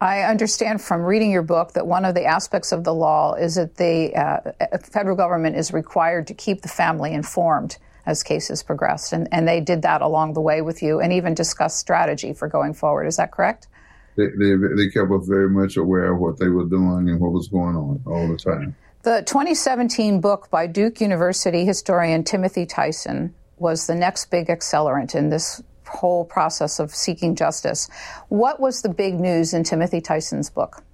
I 0.00 0.22
understand 0.22 0.82
from 0.82 1.02
reading 1.02 1.30
your 1.30 1.42
book 1.42 1.74
that 1.74 1.86
one 1.86 2.04
of 2.04 2.16
the 2.16 2.24
aspects 2.24 2.72
of 2.72 2.82
the 2.82 2.92
law 2.92 3.34
is 3.34 3.54
that 3.54 3.76
the 3.76 4.12
uh, 4.16 4.78
federal 4.80 5.14
government 5.14 5.56
is 5.56 5.72
required 5.72 6.26
to 6.26 6.34
keep 6.34 6.62
the 6.62 6.68
family 6.68 7.12
informed 7.12 7.78
as 8.04 8.24
cases 8.24 8.64
progress. 8.64 9.12
And, 9.12 9.28
and 9.30 9.46
they 9.46 9.60
did 9.60 9.82
that 9.82 10.02
along 10.02 10.32
the 10.32 10.40
way 10.40 10.60
with 10.60 10.82
you 10.82 10.98
and 10.98 11.12
even 11.12 11.34
discussed 11.34 11.78
strategy 11.78 12.32
for 12.32 12.48
going 12.48 12.74
forward. 12.74 13.06
Is 13.06 13.16
that 13.18 13.30
correct? 13.30 13.68
They, 14.16 14.26
they, 14.26 14.54
they 14.76 14.88
kept 14.90 15.10
us 15.10 15.26
very 15.26 15.48
much 15.48 15.76
aware 15.76 16.12
of 16.12 16.20
what 16.20 16.38
they 16.38 16.48
were 16.48 16.66
doing 16.66 17.08
and 17.08 17.20
what 17.20 17.32
was 17.32 17.48
going 17.48 17.76
on 17.76 18.02
all 18.06 18.28
the 18.28 18.36
time. 18.36 18.76
The 19.02 19.22
2017 19.26 20.20
book 20.20 20.50
by 20.50 20.66
Duke 20.66 21.00
University 21.00 21.64
historian 21.64 22.22
Timothy 22.22 22.66
Tyson 22.66 23.34
was 23.58 23.86
the 23.86 23.94
next 23.94 24.30
big 24.30 24.48
accelerant 24.48 25.14
in 25.14 25.30
this 25.30 25.62
whole 25.86 26.24
process 26.24 26.78
of 26.78 26.94
seeking 26.94 27.34
justice. 27.34 27.88
What 28.28 28.60
was 28.60 28.82
the 28.82 28.88
big 28.88 29.18
news 29.18 29.54
in 29.54 29.64
Timothy 29.64 30.00
Tyson's 30.00 30.50
book? 30.50 30.84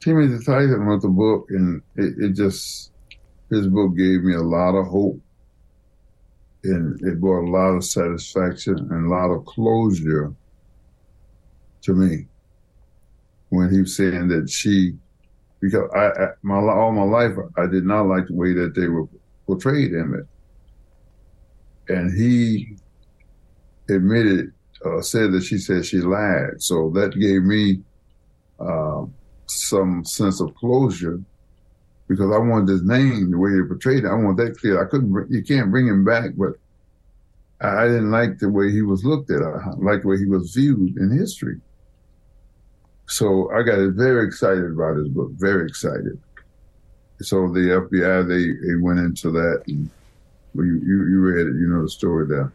Timothy 0.00 0.44
Tyson 0.44 0.80
wrote 0.80 1.02
the 1.02 1.08
book, 1.08 1.46
and 1.50 1.82
it, 1.96 2.14
it 2.18 2.32
just, 2.34 2.92
his 3.50 3.66
book 3.66 3.96
gave 3.96 4.22
me 4.22 4.34
a 4.34 4.42
lot 4.42 4.74
of 4.74 4.86
hope. 4.86 5.20
And 6.64 7.00
it 7.02 7.20
brought 7.20 7.46
a 7.46 7.50
lot 7.50 7.76
of 7.76 7.84
satisfaction 7.84 8.76
and 8.90 9.06
a 9.06 9.08
lot 9.08 9.30
of 9.30 9.44
closure 9.44 10.34
to 11.86 11.94
me 11.94 12.26
when 13.48 13.72
he 13.72 13.80
was 13.80 13.96
saying 13.96 14.28
that 14.28 14.50
she, 14.50 14.92
because 15.60 15.88
I, 15.94 16.06
I 16.08 16.26
my 16.42 16.56
all 16.56 16.92
my 16.92 17.02
life 17.02 17.32
I 17.56 17.66
did 17.66 17.84
not 17.84 18.06
like 18.06 18.26
the 18.26 18.34
way 18.34 18.52
that 18.52 18.74
they 18.74 18.88
were 18.88 19.06
portrayed 19.46 19.94
Emmett, 19.94 20.26
and 21.88 22.16
he 22.16 22.76
admitted, 23.88 24.52
uh, 24.84 25.00
said 25.00 25.32
that 25.32 25.42
she 25.42 25.58
said 25.58 25.86
she 25.86 25.98
lied. 25.98 26.60
So 26.60 26.90
that 26.90 27.18
gave 27.18 27.42
me 27.42 27.80
uh, 28.60 29.04
some 29.46 30.04
sense 30.04 30.40
of 30.40 30.54
closure 30.56 31.20
because 32.08 32.32
I 32.32 32.38
wanted 32.38 32.68
his 32.68 32.82
name, 32.82 33.30
the 33.30 33.38
way 33.38 33.50
he 33.50 33.62
portrayed 33.62 34.04
it. 34.04 34.08
I 34.08 34.14
want 34.14 34.36
that 34.38 34.58
clear. 34.58 34.82
I 34.82 34.88
couldn't, 34.88 35.30
you 35.30 35.42
can't 35.42 35.70
bring 35.70 35.86
him 35.86 36.04
back, 36.04 36.30
but 36.36 36.52
I 37.60 37.86
didn't 37.86 38.10
like 38.10 38.38
the 38.38 38.48
way 38.48 38.70
he 38.70 38.82
was 38.82 39.04
looked 39.04 39.30
at. 39.30 39.42
I 39.42 39.70
liked 39.78 40.02
the 40.02 40.08
way 40.08 40.18
he 40.18 40.26
was 40.26 40.54
viewed 40.54 40.96
in 40.98 41.16
history. 41.16 41.60
So 43.06 43.50
I 43.52 43.62
got 43.62 43.78
very 43.92 44.26
excited 44.26 44.64
about 44.64 44.96
his 44.96 45.08
book, 45.08 45.30
very 45.32 45.66
excited. 45.66 46.18
So 47.20 47.48
the 47.48 47.86
FBI, 47.90 48.28
they, 48.28 48.66
they 48.66 48.74
went 48.76 48.98
into 48.98 49.30
that 49.30 49.62
and 49.66 49.88
you, 50.54 50.64
you, 50.64 51.08
you 51.08 51.20
read 51.20 51.46
it, 51.46 51.58
you 51.58 51.66
know 51.68 51.82
the 51.82 51.88
story 51.88 52.26
there. 52.26 52.52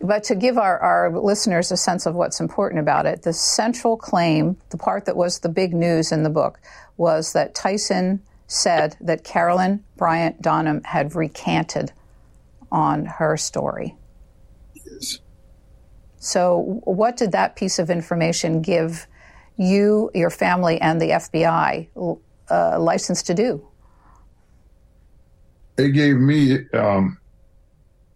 But 0.00 0.24
to 0.24 0.34
give 0.34 0.58
our, 0.58 0.78
our 0.80 1.16
listeners 1.20 1.70
a 1.70 1.76
sense 1.76 2.06
of 2.06 2.14
what's 2.14 2.40
important 2.40 2.80
about 2.80 3.06
it, 3.06 3.22
the 3.22 3.32
central 3.32 3.96
claim, 3.96 4.56
the 4.70 4.76
part 4.76 5.04
that 5.04 5.16
was 5.16 5.38
the 5.38 5.48
big 5.48 5.74
news 5.74 6.10
in 6.10 6.24
the 6.24 6.30
book, 6.30 6.58
was 6.96 7.32
that 7.34 7.54
Tyson 7.54 8.20
said 8.48 8.96
that 9.00 9.24
Carolyn 9.24 9.84
Bryant 9.96 10.42
Donham 10.42 10.84
had 10.84 11.14
recanted 11.14 11.92
on 12.72 13.04
her 13.04 13.36
story. 13.36 13.94
Yes. 14.74 15.18
So, 16.18 16.80
what 16.84 17.16
did 17.16 17.32
that 17.32 17.56
piece 17.56 17.78
of 17.78 17.90
information 17.90 18.62
give 18.62 19.06
you, 19.62 20.10
your 20.14 20.30
family, 20.30 20.80
and 20.80 21.00
the 21.00 21.10
FBI 21.10 21.88
uh, 22.50 22.78
license 22.80 23.22
to 23.24 23.34
do? 23.34 23.66
It 25.78 25.90
gave 25.90 26.16
me 26.16 26.58
um, 26.74 27.18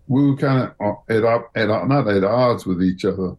we 0.09 0.27
were 0.27 0.37
kind 0.37 0.73
of 0.81 0.97
uh, 1.09 1.13
at, 1.13 1.25
at 1.55 1.89
not 1.89 2.09
at 2.09 2.25
odds 2.25 2.67
with 2.67 2.83
each 2.83 3.05
other. 3.05 3.37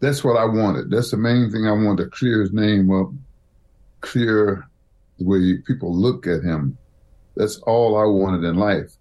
That's 0.00 0.24
what 0.24 0.36
I 0.36 0.44
wanted. 0.44 0.90
That's 0.90 1.10
the 1.10 1.16
main 1.16 1.50
thing 1.50 1.66
I 1.66 1.72
wanted 1.72 2.04
to 2.04 2.10
clear 2.10 2.40
his 2.40 2.52
name 2.52 2.90
up, 2.90 3.10
clear 4.00 4.66
the 5.18 5.24
way 5.24 5.58
people 5.58 5.94
look 5.94 6.26
at 6.26 6.42
him. 6.42 6.76
That's 7.36 7.58
all 7.58 7.96
I 7.96 8.04
wanted 8.04 8.44
in 8.44 8.56
life. 8.56 8.96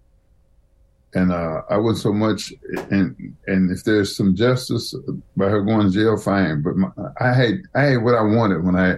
And 1.14 1.32
uh, 1.32 1.64
I 1.70 1.76
was 1.76 2.02
so 2.02 2.14
much, 2.14 2.54
and 2.90 3.36
and 3.48 3.70
if 3.70 3.84
there's 3.84 4.16
some 4.16 4.34
justice 4.34 4.96
by 5.36 5.50
her 5.50 5.62
going 5.62 5.88
to 5.88 5.94
jail, 5.94 6.18
fine. 6.18 6.62
But 6.62 6.78
my, 6.78 6.90
I 7.20 7.34
had 7.34 7.62
I 7.76 7.82
had 7.82 8.04
what 8.04 8.16
I 8.16 8.22
wanted 8.22 8.64
when 8.64 8.78
I 8.78 8.96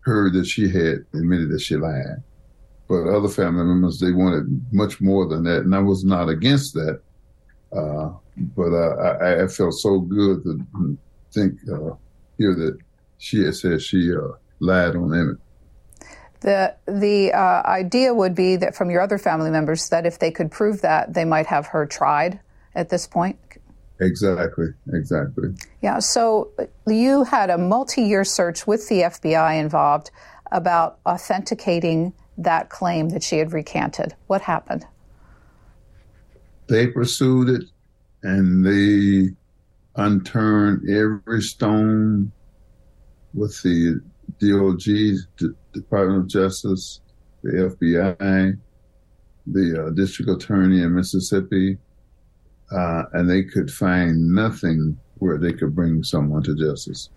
heard 0.00 0.32
that 0.32 0.46
she 0.46 0.68
had 0.68 1.04
admitted 1.14 1.50
that 1.50 1.60
she 1.60 1.76
lied 1.76 2.22
but 2.92 3.08
other 3.08 3.28
family 3.28 3.64
members 3.64 3.98
they 3.98 4.12
wanted 4.12 4.44
much 4.70 5.00
more 5.00 5.26
than 5.26 5.44
that, 5.44 5.62
and 5.62 5.74
I 5.74 5.78
was 5.78 6.04
not 6.04 6.28
against 6.28 6.74
that. 6.74 7.00
Uh, 7.74 8.10
but 8.54 8.70
uh, 8.74 9.16
I, 9.22 9.44
I, 9.44 9.46
felt 9.46 9.72
so 9.72 9.98
good 9.98 10.42
to 10.42 10.98
think 11.32 11.58
uh, 11.72 11.94
hear 12.36 12.54
that 12.54 12.76
she 13.16 13.44
had 13.44 13.54
said 13.54 13.80
she 13.80 14.12
uh, 14.14 14.36
lied 14.60 14.94
on 14.94 15.14
Emmett. 15.14 15.38
The 16.42 16.74
the 16.86 17.32
uh, 17.32 17.62
idea 17.64 18.12
would 18.12 18.34
be 18.34 18.56
that 18.56 18.74
from 18.74 18.90
your 18.90 19.00
other 19.00 19.18
family 19.18 19.50
members 19.50 19.88
that 19.88 20.06
if 20.06 20.18
they 20.18 20.30
could 20.30 20.50
prove 20.50 20.82
that, 20.82 21.14
they 21.14 21.24
might 21.24 21.46
have 21.46 21.66
her 21.68 21.86
tried 21.86 22.40
at 22.74 22.88
this 22.88 23.06
point. 23.06 23.38
Exactly, 24.00 24.68
exactly. 24.92 25.54
Yeah. 25.80 26.00
So 26.00 26.50
you 26.86 27.22
had 27.24 27.50
a 27.50 27.58
multi-year 27.58 28.24
search 28.24 28.66
with 28.66 28.88
the 28.88 29.02
FBI 29.02 29.60
involved 29.60 30.10
about 30.50 30.98
authenticating 31.06 32.12
that 32.36 32.68
claim 32.68 33.10
that 33.10 33.22
she 33.22 33.38
had 33.38 33.52
recanted. 33.52 34.14
What 34.26 34.42
happened? 34.42 34.84
They 36.66 36.88
pursued 36.88 37.48
it 37.48 37.64
and 38.22 38.64
they 38.64 39.34
unturned 39.96 40.88
every 40.88 41.42
stone 41.42 42.32
with 43.34 43.62
the 43.62 44.00
DOJ, 44.42 45.18
the 45.38 45.54
Department 45.72 46.24
of 46.24 46.28
Justice, 46.28 47.00
the 47.42 47.74
FBI, 47.80 48.58
the 49.46 49.86
uh, 49.86 49.90
district 49.90 50.30
attorney 50.30 50.82
in 50.82 50.94
Mississippi, 50.94 51.78
uh, 52.70 53.04
and 53.12 53.28
they 53.28 53.42
could 53.42 53.70
find 53.70 54.34
nothing 54.34 54.98
where 55.18 55.38
they 55.38 55.52
could 55.52 55.74
bring 55.74 56.02
someone 56.02 56.42
to 56.42 56.56
justice. 56.56 57.10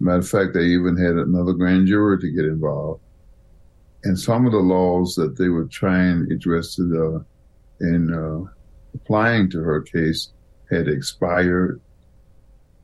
Matter 0.00 0.18
of 0.18 0.28
fact, 0.28 0.54
they 0.54 0.64
even 0.64 0.96
had 0.96 1.16
another 1.16 1.52
grand 1.52 1.86
jury 1.86 2.18
to 2.20 2.30
get 2.30 2.44
involved 2.44 3.00
and 4.04 4.18
some 4.18 4.46
of 4.46 4.52
the 4.52 4.58
laws 4.58 5.14
that 5.16 5.36
they 5.36 5.48
were 5.48 5.64
trying 5.64 6.28
interested 6.30 6.92
uh, 6.92 7.20
in 7.80 8.12
uh, 8.12 8.50
applying 8.94 9.50
to 9.50 9.58
her 9.60 9.82
case 9.82 10.32
had 10.70 10.88
expired. 10.88 11.80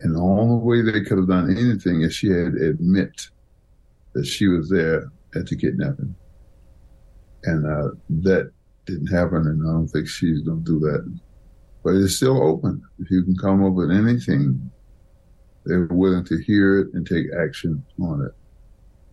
And 0.01 0.17
the 0.17 0.21
only 0.21 0.63
way 0.65 0.83
they 0.83 1.05
could 1.05 1.19
have 1.19 1.29
done 1.29 1.57
anything 1.57 2.03
is 2.03 2.15
she 2.15 2.29
had 2.29 2.55
admit 2.55 3.29
that 4.15 4.27
she 4.27 4.49
was 4.49 4.69
there 4.69 5.11
at 5.35 5.47
the 5.47 5.57
kidnapping. 5.57 6.15
And 7.45 7.67
uh, 7.67 7.91
that 8.23 8.51
didn't 8.87 9.09
happen, 9.09 9.47
and 9.47 9.63
I 9.69 9.73
don't 9.73 9.89
think 9.89 10.09
she's 10.09 10.41
going 10.41 10.65
to 10.65 10.73
do 10.73 10.79
that. 10.81 11.21
But 11.83 11.97
it's 11.97 12.17
still 12.17 12.43
open. 12.43 12.83
If 12.99 13.11
you 13.11 13.23
can 13.23 13.37
come 13.37 13.65
up 13.65 13.75
with 13.75 13.91
anything, 13.91 14.71
they're 15.67 15.89
willing 15.91 16.25
to 16.27 16.39
hear 16.43 16.81
it 16.81 16.89
and 16.95 17.07
take 17.07 17.27
action 17.39 17.85
on 18.01 18.23
it. 18.23 18.33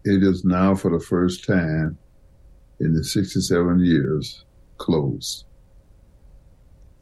It 0.10 0.24
is 0.24 0.46
now, 0.46 0.76
for 0.76 0.90
the 0.92 1.04
first 1.04 1.46
time 1.46 1.98
in 2.80 2.94
the 2.94 3.04
67 3.04 3.80
years, 3.86 4.46
closed. 4.78 5.46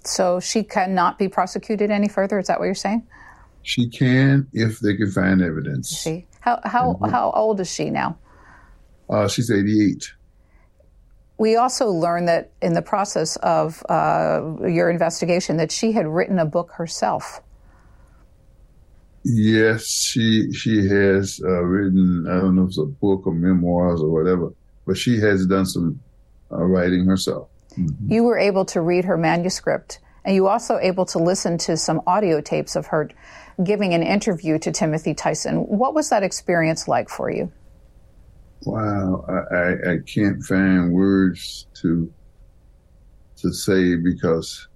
So 0.04 0.40
she 0.40 0.64
cannot 0.64 1.18
be 1.18 1.28
prosecuted 1.28 1.92
any 1.92 2.08
further. 2.08 2.40
Is 2.40 2.48
that 2.48 2.60
what 2.60 2.66
you're 2.66 2.76
saying? 2.76 3.08
She 3.64 3.90
can 3.90 4.48
if 4.54 4.80
they 4.80 4.96
can 4.96 5.12
find 5.12 5.42
evidence. 5.42 6.02
She 6.02 6.26
how 6.40 6.60
how 6.64 6.94
mm-hmm. 6.94 7.10
how 7.10 7.32
old 7.32 7.60
is 7.60 7.72
she 7.72 7.90
now? 7.90 8.18
Uh, 9.10 9.28
she's 9.28 9.50
88. 9.50 10.14
We 11.38 11.56
also 11.56 11.88
learned 11.88 12.28
that 12.28 12.52
in 12.62 12.74
the 12.74 12.82
process 12.82 13.38
of 13.38 13.84
uh, 13.90 14.42
your 14.68 14.90
investigation 14.90 15.58
that 15.58 15.72
she 15.72 15.94
had 15.94 16.06
written 16.06 16.38
a 16.38 16.46
book 16.46 16.72
herself. 16.74 17.42
Yes, 19.24 19.88
she 19.88 20.52
she 20.52 20.88
has 20.88 21.42
uh, 21.44 21.64
written. 21.64 22.26
I 22.28 22.40
don't 22.40 22.56
know 22.56 22.64
if 22.64 22.70
it's 22.70 22.78
a 22.78 22.86
book 22.86 23.26
or 23.26 23.34
memoirs 23.34 24.02
or 24.02 24.10
whatever, 24.10 24.54
but 24.86 24.98
she 24.98 25.18
has 25.20 25.46
done 25.46 25.66
some 25.66 26.00
uh, 26.52 26.64
writing 26.64 27.06
herself. 27.06 27.50
Mm-hmm. 27.78 28.12
You 28.12 28.24
were 28.24 28.38
able 28.38 28.66
to 28.66 28.82
read 28.82 29.06
her 29.06 29.18
manuscript, 29.18 30.00
and 30.26 30.36
you 30.36 30.48
also 30.48 30.78
able 30.78 31.06
to 31.08 31.20
listen 31.20 31.58
to 31.60 31.78
some 31.78 32.02
audio 32.08 32.42
tapes 32.42 32.76
of 32.76 32.88
her 32.88 33.10
giving 33.64 33.94
an 33.94 34.04
interview 34.04 34.58
to 34.60 34.72
Timothy 34.72 35.14
Tyson. 35.14 35.58
What 35.68 35.94
was 35.94 36.10
that 36.10 36.24
experience 36.24 36.88
like 36.88 37.10
for 37.10 37.30
you? 37.30 37.52
Wow, 38.66 39.26
I, 39.52 39.92
I 39.92 39.98
can't 40.06 40.44
find 40.44 40.92
words 40.92 41.68
to 41.82 42.12
to 43.38 43.54
say 43.54 43.96
because 43.96 44.68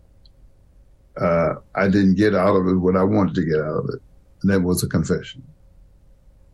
uh, 1.20 1.56
I 1.76 1.90
didn't 1.90 2.16
get 2.16 2.34
out 2.34 2.56
of 2.56 2.68
it 2.68 2.76
what 2.76 2.96
I 2.96 3.04
wanted 3.04 3.36
to 3.36 3.46
get 3.46 3.60
out 3.60 3.80
of 3.80 3.90
it, 3.90 4.02
and 4.42 4.52
that 4.52 4.62
was 4.62 4.84
a 4.84 4.88
confession. 4.88 5.44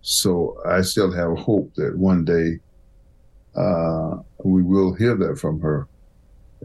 So 0.01 0.57
I 0.65 0.82
still 0.82 1.11
have 1.11 1.38
hope 1.38 1.73
that 1.75 1.97
one 1.97 2.25
day 2.25 2.59
uh, 3.55 4.17
we 4.43 4.63
will 4.63 4.93
hear 4.93 5.15
that 5.15 5.38
from 5.38 5.59
her 5.61 5.88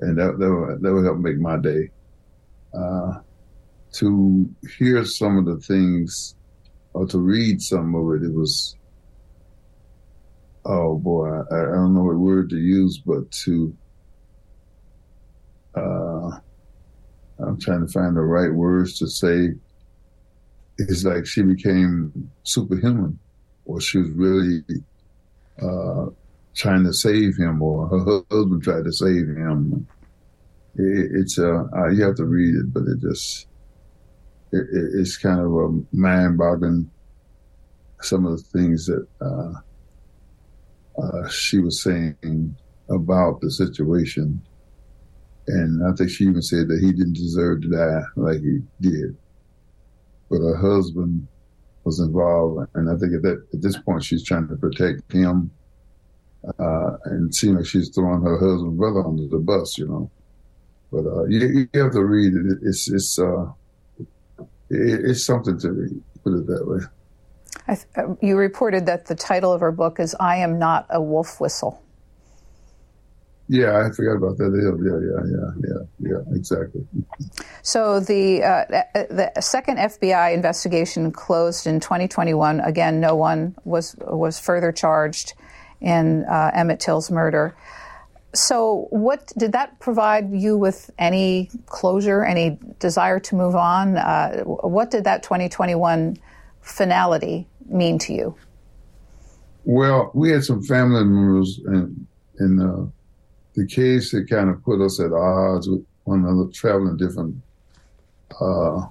and 0.00 0.18
that 0.18 0.38
that 0.38 0.50
will, 0.50 0.78
that 0.78 1.04
help 1.04 1.18
make 1.18 1.38
my 1.38 1.56
day. 1.58 1.90
Uh, 2.72 3.20
to 3.94 4.48
hear 4.78 5.04
some 5.04 5.38
of 5.38 5.44
the 5.46 5.58
things 5.58 6.34
or 6.92 7.06
to 7.06 7.18
read 7.18 7.60
some 7.60 7.94
of 7.94 8.14
it, 8.14 8.26
it 8.26 8.32
was 8.32 8.76
oh 10.64 10.98
boy, 10.98 11.28
I, 11.28 11.60
I 11.60 11.74
don't 11.74 11.94
know 11.94 12.04
what 12.04 12.16
word 12.16 12.50
to 12.50 12.56
use, 12.56 12.98
but 12.98 13.30
to 13.44 13.76
uh, 15.76 16.30
I'm 17.40 17.60
trying 17.60 17.86
to 17.86 17.92
find 17.92 18.16
the 18.16 18.22
right 18.22 18.52
words 18.52 18.98
to 18.98 19.08
say. 19.08 19.50
It's 20.76 21.04
like 21.04 21.24
she 21.24 21.42
became 21.42 22.30
superhuman, 22.42 23.18
or 23.64 23.80
she 23.80 23.98
was 23.98 24.10
really 24.10 24.62
uh, 25.62 26.06
trying 26.54 26.84
to 26.84 26.92
save 26.92 27.36
him, 27.36 27.62
or 27.62 27.88
her 27.88 28.22
husband 28.30 28.62
tried 28.62 28.84
to 28.84 28.92
save 28.92 29.28
him. 29.28 29.86
It, 30.76 31.10
it's 31.12 31.38
uh, 31.38 31.88
you 31.90 32.02
have 32.02 32.16
to 32.16 32.24
read 32.24 32.56
it, 32.56 32.72
but 32.72 32.84
it 32.84 33.00
just 33.00 33.46
it, 34.54 34.66
it's 34.72 35.16
kind 35.16 35.40
of 35.40 35.52
a 35.52 35.96
mind-boggling. 35.96 36.90
Some 38.00 38.26
of 38.26 38.36
the 38.36 38.58
things 38.58 38.86
that 38.86 39.06
uh, 39.20 39.52
uh, 41.00 41.28
she 41.28 41.58
was 41.58 41.82
saying 41.82 42.56
about 42.90 43.40
the 43.40 43.50
situation, 43.50 44.42
and 45.46 45.86
I 45.86 45.94
think 45.96 46.10
she 46.10 46.24
even 46.24 46.42
said 46.42 46.68
that 46.68 46.80
he 46.80 46.92
didn't 46.92 47.14
deserve 47.14 47.62
to 47.62 47.68
die 47.68 48.02
like 48.16 48.40
he 48.40 48.60
did, 48.80 49.16
but 50.30 50.38
her 50.38 50.56
husband 50.56 51.26
was 51.84 52.00
involved, 52.00 52.68
and 52.74 52.90
I 52.90 52.96
think 52.96 53.14
at 53.14 53.22
that 53.22 53.46
at 53.52 53.62
this 53.62 53.78
point 53.78 54.04
she's 54.04 54.24
trying 54.24 54.48
to 54.48 54.56
protect 54.56 55.12
him 55.12 55.50
uh, 56.58 56.96
and 57.04 57.30
it 57.30 57.34
seemed 57.34 57.56
like 57.56 57.66
she's 57.66 57.88
throwing 57.88 58.22
her 58.22 58.38
husband 58.38 58.76
brother 58.76 59.04
under 59.04 59.26
the 59.26 59.38
bus, 59.38 59.78
you 59.78 59.86
know. 59.86 60.10
But 60.92 61.06
uh, 61.06 61.24
you, 61.24 61.68
you, 61.72 61.82
have 61.82 61.92
to 61.92 62.04
read 62.04 62.34
it. 62.34 62.58
It's 62.62 62.90
it's 62.90 63.18
uh, 63.18 63.44
it, 63.44 63.48
it's 64.74 65.24
something 65.24 65.58
to 65.60 65.72
read. 65.72 66.02
Put 66.22 66.34
it 66.34 66.46
that 66.46 66.66
way. 66.66 66.80
Th- 67.66 67.86
uh, 67.96 68.14
you 68.20 68.36
reported 68.36 68.86
that 68.86 69.06
the 69.06 69.14
title 69.14 69.52
of 69.52 69.60
her 69.60 69.72
book 69.72 70.00
is 70.00 70.14
"I 70.18 70.36
Am 70.36 70.58
Not 70.58 70.86
a 70.90 71.00
Wolf 71.00 71.40
Whistle." 71.40 71.80
Yeah, 73.46 73.86
I 73.86 73.90
forgot 73.94 74.16
about 74.16 74.38
that. 74.38 74.52
Yeah, 74.56 74.72
yeah, 74.88 75.20
yeah, 75.28 75.82
yeah, 76.08 76.22
yeah, 76.24 76.36
exactly. 76.36 76.86
So 77.62 78.00
the 78.00 78.42
uh, 78.42 78.64
the 78.94 79.32
second 79.40 79.76
FBI 79.76 80.32
investigation 80.32 81.12
closed 81.12 81.66
in 81.66 81.78
2021. 81.78 82.60
Again, 82.60 83.00
no 83.00 83.14
one 83.14 83.54
was 83.64 83.96
was 84.00 84.40
further 84.40 84.72
charged 84.72 85.34
in 85.82 86.24
uh, 86.24 86.52
Emmett 86.54 86.80
Till's 86.80 87.10
murder. 87.10 87.54
So, 88.34 88.88
what 88.90 89.32
did 89.36 89.52
that 89.52 89.78
provide 89.78 90.32
you 90.32 90.56
with 90.56 90.90
any 90.98 91.50
closure, 91.66 92.24
any 92.24 92.58
desire 92.80 93.20
to 93.20 93.36
move 93.36 93.54
on? 93.54 93.96
Uh, 93.96 94.42
what 94.42 94.90
did 94.90 95.04
that 95.04 95.22
2021 95.22 96.16
finality 96.60 97.46
mean 97.66 97.98
to 98.00 98.12
you? 98.12 98.34
Well, 99.64 100.10
we 100.14 100.30
had 100.30 100.44
some 100.44 100.62
family 100.62 101.04
members 101.04 101.60
in, 101.66 102.06
in 102.40 102.56
the 103.54 103.66
case 103.66 104.10
that 104.10 104.28
kind 104.28 104.50
of 104.50 104.62
put 104.62 104.80
us 104.80 105.00
at 105.00 105.12
odds 105.12 105.68
with 105.68 105.84
one 106.04 106.24
another, 106.24 106.50
traveling 106.52 106.96
different 106.96 107.36
uh, 108.40 108.86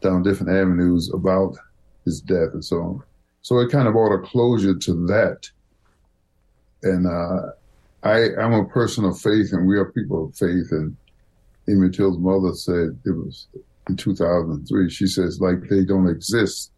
down 0.00 0.22
different 0.22 0.52
avenues 0.52 1.10
about 1.12 1.56
his 2.04 2.20
death 2.20 2.50
and 2.52 2.64
so 2.64 2.76
on. 2.80 3.02
So 3.42 3.58
it 3.58 3.70
kind 3.70 3.88
of 3.88 3.94
brought 3.94 4.14
a 4.14 4.22
closure 4.22 4.76
to 4.76 5.06
that 5.06 5.50
and 6.82 7.06
uh, 7.06 7.52
I, 8.02 8.34
I'm 8.40 8.52
a 8.52 8.64
person 8.64 9.04
of 9.04 9.18
faith, 9.20 9.52
and 9.52 9.66
we 9.66 9.78
are 9.78 9.92
people 9.92 10.26
of 10.26 10.34
faith. 10.34 10.68
And 10.72 10.96
Emmett 11.68 11.94
Till's 11.94 12.18
mother 12.18 12.52
said 12.54 12.98
it 13.04 13.10
was 13.10 13.46
in 13.88 13.96
2003. 13.96 14.90
She 14.90 15.06
says, 15.06 15.40
like 15.40 15.68
they 15.70 15.84
don't 15.84 16.08
exist 16.08 16.72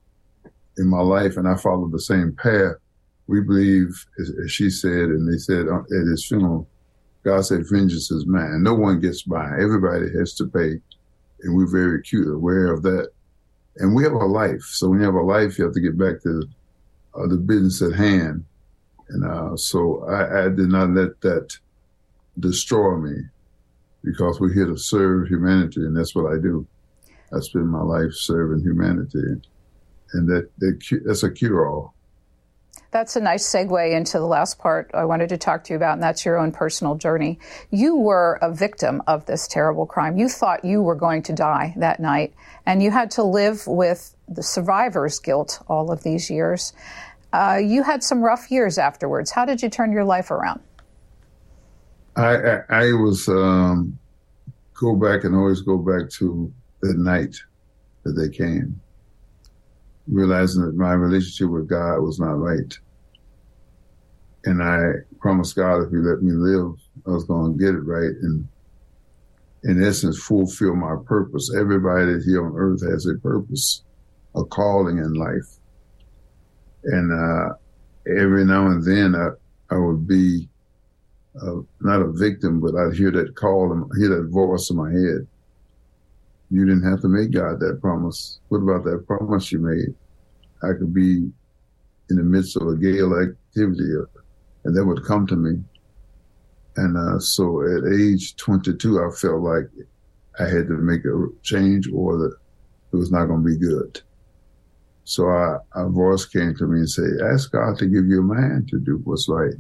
in 0.77 0.87
my 0.87 1.01
life, 1.01 1.37
and 1.37 1.49
I 1.49 1.57
follow 1.57 1.89
the 1.89 2.01
same 2.01 2.37
path. 2.37 2.75
We 3.27 3.41
believe, 3.41 3.89
as, 4.21 4.33
as 4.45 4.53
she 4.53 4.69
said, 4.69 4.91
and 4.91 5.33
they 5.33 5.39
said 5.39 5.67
uh, 5.67 5.81
at 5.81 6.07
his 6.11 6.27
funeral, 6.27 6.69
God 7.25 7.41
said, 7.41 7.65
vengeance 7.71 8.11
is 8.11 8.27
mine. 8.27 8.63
No 8.63 8.75
one 8.75 9.01
gets 9.01 9.23
by. 9.23 9.47
Everybody 9.59 10.11
has 10.19 10.35
to 10.35 10.47
pay. 10.47 10.79
And 11.41 11.57
we're 11.57 11.71
very 11.71 12.01
acute 12.01 12.29
aware 12.29 12.71
of 12.71 12.83
that. 12.83 13.09
And 13.79 13.95
we 13.95 14.05
have 14.05 14.13
a 14.13 14.27
life. 14.27 14.63
So 14.63 14.91
when 14.91 15.01
you 15.01 15.07
have 15.07 15.15
a 15.15 15.23
life, 15.23 15.59
you 15.59 15.65
have 15.65 15.73
to 15.75 15.81
get 15.81 15.97
back 15.99 16.23
to 16.23 16.43
uh, 17.15 17.27
the 17.27 17.37
business 17.37 17.81
at 17.81 17.99
hand. 17.99 18.45
And 19.09 19.25
uh, 19.25 19.57
so 19.57 20.05
I, 20.09 20.45
I, 20.45 20.49
did 20.49 20.71
not 20.71 20.91
let 20.91 21.21
that 21.21 21.59
destroy 22.39 22.97
me 22.97 23.17
because 24.03 24.41
we're 24.41 24.53
here 24.53 24.67
to 24.67 24.79
serve 24.79 25.29
humanity, 25.29 25.81
and 25.81 25.97
that's 25.97 26.15
what 26.15 26.33
I 26.33 26.41
do. 26.41 26.67
I 27.33 27.41
spend 27.41 27.69
my 27.69 27.83
life 27.83 28.13
serving 28.13 28.61
humanity, 28.61 29.41
and 30.13 30.29
that, 30.29 30.49
that 30.59 31.03
that's 31.05 31.23
a 31.23 31.31
cure-all. 31.31 31.95
That's 32.95 33.17
a 33.17 33.21
nice 33.21 33.45
segue 33.53 33.93
into 33.93 34.19
the 34.19 34.27
last 34.27 34.59
part 34.61 34.89
I 34.95 35.05
wanted 35.05 35.29
to 35.31 35.37
talk 35.37 35.65
to 35.65 35.73
you 35.73 35.77
about, 35.77 35.95
and 35.95 36.03
that's 36.03 36.25
your 36.25 36.39
own 36.39 36.53
personal 36.53 36.95
journey. 36.95 37.41
You 37.71 37.97
were 37.97 38.39
a 38.41 38.53
victim 38.53 39.03
of 39.09 39.27
this 39.27 39.49
terrible 39.49 39.85
crime. 39.85 40.17
You 40.17 40.29
thought 40.29 40.65
you 40.65 40.81
were 40.81 40.95
going 40.95 41.23
to 41.25 41.33
die 41.33 41.75
that 41.79 41.99
night, 41.99 42.35
and 42.67 42.81
you 42.81 42.93
had 42.93 43.11
to 43.13 43.25
live 43.25 43.67
with 43.67 44.15
the 44.29 44.45
survivor's 44.45 45.19
guilt 45.19 45.61
all 45.67 45.91
of 45.91 46.05
these 46.05 46.31
years. 46.31 46.73
Uh, 47.35 47.57
you 47.57 47.83
had 47.83 48.01
some 48.01 48.23
rough 48.23 48.49
years 48.49 48.79
afterwards. 48.79 49.33
How 49.33 49.45
did 49.45 49.61
you 49.61 49.69
turn 49.69 49.91
your 49.91 50.05
life 50.05 50.31
around? 50.31 50.61
I, 52.15 52.37
I, 52.37 52.63
I 52.69 52.93
was 52.93 53.29
um, 53.29 53.99
go 54.75 54.95
back 54.95 55.25
and 55.25 55.35
always 55.35 55.61
go 55.61 55.77
back 55.77 56.09
to 56.11 56.53
the 56.81 56.95
night 56.95 57.35
that 58.05 58.13
they 58.13 58.29
came, 58.29 58.81
realizing 60.07 60.65
that 60.65 60.77
my 60.77 60.93
relationship 60.93 61.51
with 61.51 61.69
God 61.69 62.03
was 62.03 62.21
not 62.21 62.39
right. 62.39 62.79
And 64.45 64.63
I 64.63 65.01
promised 65.19 65.57
God 65.57 65.83
if 65.83 65.91
He 65.91 65.97
let 65.97 66.23
me 66.23 66.31
live, 66.31 66.77
I 67.05 67.11
was 67.11 67.25
going 67.25 67.59
to 67.59 67.59
get 67.59 67.75
it 67.75 67.81
right 67.81 68.15
and, 68.23 68.47
in 69.65 69.83
essence, 69.83 70.23
fulfill 70.23 70.77
my 70.77 70.95
purpose. 71.05 71.51
Everybody 71.59 72.17
here 72.25 72.47
on 72.47 72.55
earth 72.55 72.89
has 72.89 73.07
a 73.07 73.19
purpose, 73.19 73.83
a 74.37 74.45
calling 74.45 74.99
in 74.99 75.15
life 75.15 75.59
and 76.85 77.13
uh, 77.13 77.55
every 78.07 78.45
now 78.45 78.67
and 78.67 78.85
then 78.85 79.15
I, 79.15 79.31
I 79.75 79.79
would 79.79 80.07
be 80.07 80.49
uh, 81.41 81.57
not 81.81 82.03
a 82.03 82.13
victim, 82.13 82.61
but 82.61 82.75
I'd 82.75 82.97
hear 82.97 83.11
that 83.13 83.35
call 83.35 83.73
and 83.73 83.91
hear 83.99 84.11
that 84.11 84.31
voice 84.31 84.71
in 84.71 84.77
my 84.77 84.91
head. 84.91 85.27
You 86.51 86.65
didn't 86.67 86.89
have 86.89 87.01
to 87.01 87.09
make 87.09 87.33
God 87.33 87.59
that 87.61 87.81
promise. 87.81 88.39
What 88.49 88.59
about 88.59 88.85
that 88.85 89.07
promise 89.07 89.51
you 89.51 89.59
made? 89.59 89.95
I 90.63 90.79
could 90.79 90.95
be 90.95 91.31
in 92.11 92.17
the 92.17 92.23
midst 92.23 92.57
of 92.57 92.69
a 92.69 92.77
gale 92.77 93.19
activity, 93.19 93.91
uh, 93.99 94.21
and 94.65 94.77
that 94.77 94.85
would 94.85 95.05
come 95.05 95.27
to 95.27 95.37
me. 95.37 95.63
And 96.77 96.97
uh, 96.97 97.19
so 97.19 97.63
at 97.63 97.93
age 97.93 98.37
22, 98.37 99.01
I 99.01 99.11
felt 99.17 99.41
like 99.41 99.69
I 100.39 100.45
had 100.45 100.69
to 100.69 100.75
make 100.75 101.05
a 101.05 101.29
change 101.43 101.89
or 101.93 102.19
that 102.19 102.37
it 102.93 102.97
was 102.97 103.11
not 103.11 103.27
going 103.27 103.43
to 103.43 103.49
be 103.49 103.57
good. 103.57 104.01
So 105.05 105.29
I, 105.29 105.59
a 105.75 105.89
voice 105.89 106.25
came 106.25 106.55
to 106.57 106.67
me 106.67 106.81
and 106.81 106.91
said, 106.91 107.05
ask 107.33 107.53
God 107.53 107.77
to 107.79 107.87
give 107.87 108.07
you 108.07 108.21
a 108.21 108.35
man 108.35 108.67
to 108.71 108.79
do 108.79 109.01
what's 109.05 109.29
right. 109.29 109.55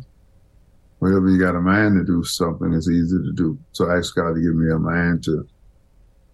Whenever 1.01 1.29
you 1.29 1.39
got 1.39 1.55
a 1.55 1.61
man 1.61 1.95
to 1.95 2.05
do 2.05 2.25
something, 2.25 2.73
it's 2.73 2.89
easy 2.89 3.19
to 3.19 3.33
do. 3.33 3.59
So 3.73 3.91
I 3.91 3.99
asked 3.99 4.15
God 4.15 4.35
to 4.35 4.41
give 4.41 4.55
me 4.55 4.73
a 4.73 4.79
man 4.79 5.21
to 5.25 5.47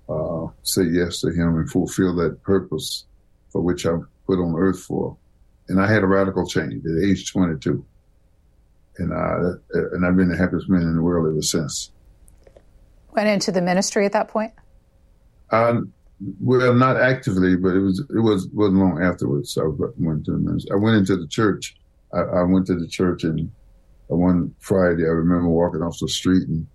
uh, 0.08 0.46
say 0.62 0.84
yes 0.84 1.20
to 1.20 1.28
him 1.28 1.56
and 1.56 1.68
fulfill 1.68 2.14
that 2.16 2.42
purpose 2.42 3.06
for 3.50 3.60
which 3.60 3.84
I'm 3.84 4.08
put 4.26 4.38
on 4.38 4.54
earth 4.56 4.80
for. 4.80 5.16
And 5.68 5.80
I 5.80 5.92
had 5.92 6.02
a 6.02 6.06
radical 6.06 6.46
change 6.46 6.84
at 6.84 7.04
age 7.04 7.32
22. 7.32 7.84
And, 8.98 9.12
uh, 9.12 9.58
and 9.92 10.06
I've 10.06 10.16
been 10.16 10.28
the 10.28 10.36
happiest 10.36 10.68
man 10.68 10.82
in 10.82 10.94
the 10.94 11.02
world 11.02 11.28
ever 11.28 11.42
since. 11.42 11.90
Went 13.12 13.28
into 13.28 13.50
the 13.50 13.62
ministry 13.62 14.06
at 14.06 14.12
that 14.12 14.28
point? 14.28 14.52
Uh, 15.50 15.80
well, 16.40 16.74
not 16.74 17.00
actively, 17.00 17.56
but 17.56 17.74
it 17.74 17.80
was 17.80 18.00
it 18.00 18.20
was 18.20 18.48
wasn't 18.48 18.78
long 18.78 19.02
afterwards. 19.02 19.56
I 19.56 19.64
went 19.64 20.24
to 20.26 20.32
the 20.32 20.38
ministry. 20.38 20.70
I 20.72 20.76
went 20.76 20.96
into 20.96 21.16
the 21.16 21.26
church. 21.26 21.76
I, 22.12 22.20
I 22.20 22.42
went 22.42 22.66
to 22.66 22.74
the 22.74 22.88
church 22.88 23.24
and 23.24 23.50
one 24.08 24.54
Friday 24.58 25.04
I 25.04 25.10
remember 25.10 25.48
walking 25.48 25.82
off 25.82 25.98
the 25.98 26.08
street 26.08 26.46
and 26.48 26.66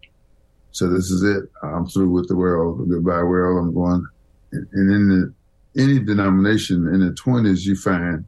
said, 0.71 0.91
"This 0.91 1.11
is 1.11 1.23
it. 1.23 1.49
I'm 1.61 1.85
through 1.85 2.09
with 2.09 2.27
the 2.27 2.35
world. 2.35 2.89
Goodbye, 2.89 3.23
world. 3.23 3.63
I'm 3.63 3.73
going." 3.73 4.07
And, 4.51 4.67
in 4.73 5.09
the, 5.09 5.81
any 5.81 5.99
denomination 5.99 6.87
in 6.87 7.01
the 7.01 7.11
20s, 7.11 7.65
you 7.65 7.75
find 7.75 8.23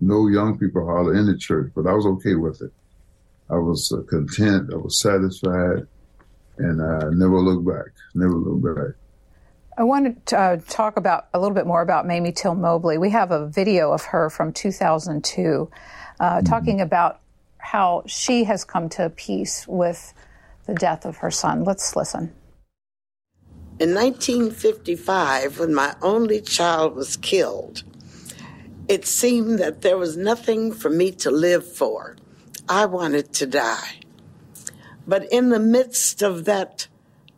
no 0.00 0.26
young 0.26 0.58
people 0.58 0.84
hardly 0.84 1.18
in 1.18 1.26
the 1.26 1.38
church, 1.38 1.72
but 1.74 1.86
I 1.86 1.94
was 1.94 2.04
okay 2.04 2.34
with 2.34 2.60
it. 2.60 2.72
I 3.48 3.56
was 3.56 3.90
uh, 3.92 4.02
content. 4.02 4.70
I 4.72 4.76
was 4.76 5.00
satisfied, 5.00 5.86
and 6.58 6.82
I 6.82 7.08
never 7.10 7.40
looked 7.40 7.66
back. 7.66 7.94
Never 8.14 8.34
looked 8.34 8.76
back. 8.76 8.99
I 9.78 9.84
wanted 9.84 10.26
to 10.26 10.38
uh, 10.38 10.56
talk 10.68 10.96
about 10.96 11.28
a 11.32 11.38
little 11.38 11.54
bit 11.54 11.66
more 11.66 11.80
about 11.80 12.06
Mamie 12.06 12.32
Till 12.32 12.54
Mobley. 12.54 12.98
We 12.98 13.10
have 13.10 13.30
a 13.30 13.46
video 13.46 13.92
of 13.92 14.02
her 14.06 14.28
from 14.28 14.52
2002 14.52 15.70
uh, 16.18 16.24
mm-hmm. 16.24 16.44
talking 16.44 16.80
about 16.80 17.20
how 17.58 18.02
she 18.06 18.44
has 18.44 18.64
come 18.64 18.88
to 18.90 19.10
peace 19.10 19.66
with 19.68 20.12
the 20.66 20.74
death 20.74 21.04
of 21.04 21.18
her 21.18 21.30
son. 21.30 21.64
Let's 21.64 21.94
listen. 21.94 22.34
In 23.78 23.94
1955, 23.94 25.58
when 25.58 25.72
my 25.72 25.94
only 26.02 26.40
child 26.40 26.96
was 26.96 27.16
killed, 27.16 27.84
it 28.88 29.06
seemed 29.06 29.58
that 29.60 29.82
there 29.82 29.96
was 29.96 30.16
nothing 30.16 30.72
for 30.72 30.90
me 30.90 31.12
to 31.12 31.30
live 31.30 31.64
for. 31.64 32.16
I 32.68 32.86
wanted 32.86 33.32
to 33.34 33.46
die. 33.46 34.00
But 35.06 35.32
in 35.32 35.48
the 35.48 35.58
midst 35.58 36.22
of 36.22 36.44
that 36.44 36.88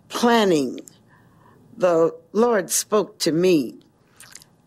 planning, 0.09 0.81
the 1.83 2.15
Lord 2.33 2.71
spoke 2.71 3.19
to 3.19 3.33
me 3.33 3.75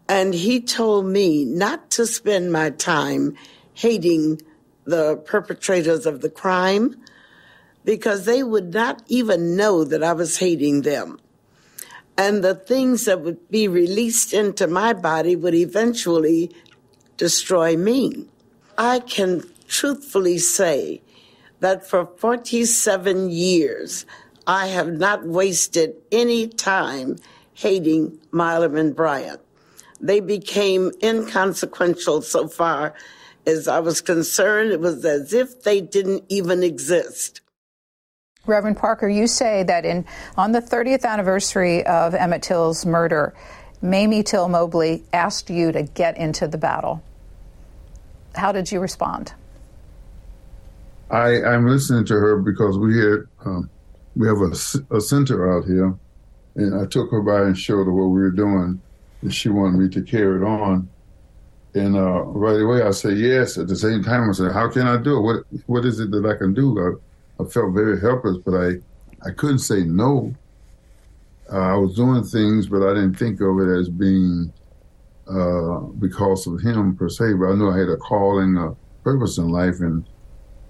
and 0.08 0.34
He 0.34 0.60
told 0.60 1.06
me 1.06 1.46
not 1.46 1.90
to 1.92 2.06
spend 2.06 2.52
my 2.52 2.72
time 2.72 3.36
hating 3.74 4.42
the 4.84 5.16
perpetrators 5.16 6.06
of 6.06 6.20
the 6.20 6.30
crime 6.30 7.02
because 7.86 8.26
they 8.26 8.44
would 8.44 8.74
not 8.74 9.02
even 9.08 9.56
know 9.56 9.86
that 9.86 10.04
I 10.04 10.12
was 10.12 10.40
hating 10.40 10.82
them. 10.82 11.18
And 12.18 12.44
the 12.44 12.56
things 12.56 13.06
that 13.06 13.22
would 13.22 13.50
be 13.50 13.70
released 13.70 14.34
into 14.34 14.68
my 14.68 14.92
body 14.92 15.38
would 15.38 15.56
eventually 15.56 16.52
destroy 17.16 17.78
me. 17.78 18.28
I 18.78 19.00
can 19.00 19.44
truthfully 19.68 20.38
say 20.38 21.02
that 21.62 21.88
for 21.88 22.08
47 22.18 23.30
years, 23.30 24.06
I 24.48 24.68
have 24.68 24.88
not 24.88 25.26
wasted 25.26 25.96
any 26.12 26.48
time 26.48 27.18
hating 27.54 28.20
Milam 28.32 28.76
and 28.76 28.96
Bryant. 28.96 29.42
They 30.00 30.20
became 30.20 30.92
inconsequential 31.02 32.22
so 32.22 32.48
far 32.48 32.94
as 33.48 33.68
I 33.68 33.80
was 33.80 34.02
concerned. 34.02 34.72
It 34.72 34.80
was 34.80 35.04
as 35.06 35.34
if 35.34 35.64
they 35.64 35.82
didn't 35.82 36.26
even 36.30 36.64
exist. 36.64 37.42
Reverend 38.46 38.78
Parker, 38.78 39.10
you 39.10 39.26
say 39.26 39.64
that 39.64 39.86
in 39.86 40.06
on 40.38 40.52
the 40.52 40.62
30th 40.62 41.04
anniversary 41.04 41.86
of 41.86 42.14
Emmett 42.14 42.44
Till's 42.44 42.86
murder, 42.86 43.34
Mamie 43.82 44.24
Till 44.24 44.48
Mobley 44.50 45.04
asked 45.14 45.50
you 45.50 45.72
to 45.72 45.84
get 45.84 46.18
into 46.18 46.48
the 46.48 46.58
battle. 46.58 47.02
How 48.36 48.52
did 48.52 48.72
you 48.72 48.80
respond? 48.80 49.34
I, 51.10 51.42
I'm 51.44 51.68
listening 51.68 52.06
to 52.06 52.14
her 52.16 52.38
because 52.38 52.78
we 52.78 52.98
had 52.98 53.20
um, 53.46 53.70
we 54.16 54.28
have 54.28 54.38
a, 54.38 54.96
a 54.96 55.02
center 55.02 55.56
out 55.56 55.66
here, 55.66 55.94
and 56.56 56.80
I 56.80 56.86
took 56.86 57.12
her 57.12 57.22
by 57.22 57.42
and 57.42 57.58
showed 57.58 57.86
her 57.86 57.92
what 57.92 58.08
we 58.08 58.22
were 58.22 58.32
doing, 58.32 58.82
and 59.22 59.34
she 59.34 59.50
wanted 59.50 59.80
me 59.80 59.90
to 59.90 60.02
carry 60.02 60.42
it 60.42 60.46
on. 60.46 60.90
And 61.74 61.98
uh, 61.98 62.22
right 62.24 62.62
away, 62.62 62.84
I 62.84 62.92
said 62.92 63.18
yes. 63.18 63.58
At 63.58 63.68
the 63.68 63.76
same 63.76 64.02
time, 64.02 64.30
I 64.30 64.34
said, 64.34 64.54
"How 64.54 64.70
can 64.70 64.88
I 64.88 64.98
do 64.98 65.18
it? 65.18 65.22
What 65.22 65.46
What 65.68 65.86
is 65.86 66.00
it 66.00 66.12
that 66.12 66.26
I 66.26 66.38
can 66.38 66.54
do?" 66.54 66.80
I, 66.80 67.44
I 67.44 67.46
felt 67.48 67.74
very 67.74 68.00
helpless, 68.00 68.38
but 68.46 68.54
I 68.54 68.76
I 69.28 69.32
couldn't 69.32 69.60
say 69.60 69.84
no. 69.84 70.34
Uh, 71.52 71.74
I 71.74 71.76
was 71.76 71.96
doing 71.96 72.24
things, 72.24 72.68
but 72.68 72.82
I 72.82 72.94
didn't 72.94 73.16
think 73.16 73.42
of 73.42 73.60
it 73.60 73.68
as 73.78 73.90
being 73.90 74.52
uh, 75.30 75.80
because 76.00 76.48
of 76.48 76.62
him 76.62 76.96
per 76.96 77.10
se. 77.10 77.34
But 77.34 77.52
I 77.52 77.56
knew 77.56 77.70
I 77.70 77.78
had 77.78 77.90
a 77.90 77.98
calling, 77.98 78.58
a 78.58 78.74
purpose 79.04 79.38
in 79.38 79.50
life, 79.50 79.82
and 79.82 80.08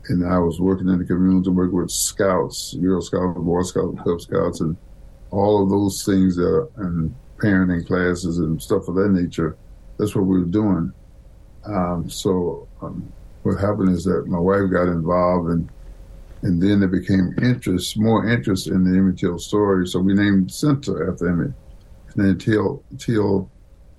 and 0.10 0.26
I 0.28 0.38
was 0.40 0.60
working 0.60 0.90
in 0.90 1.00
the 1.00 1.06
community, 1.06 1.50
working 1.50 1.76
with 1.76 1.92
scouts, 1.92 2.76
Girl 2.76 3.02
Scouts, 3.02 3.40
Boy 3.40 3.62
Scouts, 3.64 3.98
Cub 4.04 4.22
Scouts, 4.22 4.62
and 4.62 4.78
all 5.32 5.64
of 5.64 5.70
those 5.70 6.04
things 6.06 6.36
that 6.36 6.70
and 6.78 7.14
parenting 7.38 7.86
classes 7.86 8.38
and 8.40 8.62
stuff 8.62 8.88
of 8.88 8.96
that 8.96 9.10
nature. 9.10 9.58
That's 9.98 10.16
what 10.16 10.26
we 10.26 10.40
were 10.40 10.46
doing. 10.46 10.94
Um, 11.66 12.10
so 12.10 12.68
um, 12.82 13.12
what 13.44 13.60
happened 13.60 13.90
is 13.90 14.04
that 14.06 14.28
my 14.28 14.40
wife 14.40 14.72
got 14.72 14.88
involved 14.88 15.50
and 15.50 15.70
and 16.46 16.62
then 16.62 16.80
there 16.80 16.88
became 16.88 17.34
interest, 17.42 17.98
more 17.98 18.30
interest 18.30 18.68
in 18.68 18.84
the 18.84 18.96
Emmett 18.96 19.18
Till 19.18 19.40
story. 19.40 19.88
So 19.88 20.00
we 20.00 20.14
named 20.14 20.52
center 20.52 21.12
after 21.12 21.28
Emmett. 21.28 21.54
And 22.14 22.26
then 22.26 22.38
Till, 22.38 22.84
Till, 23.00 23.50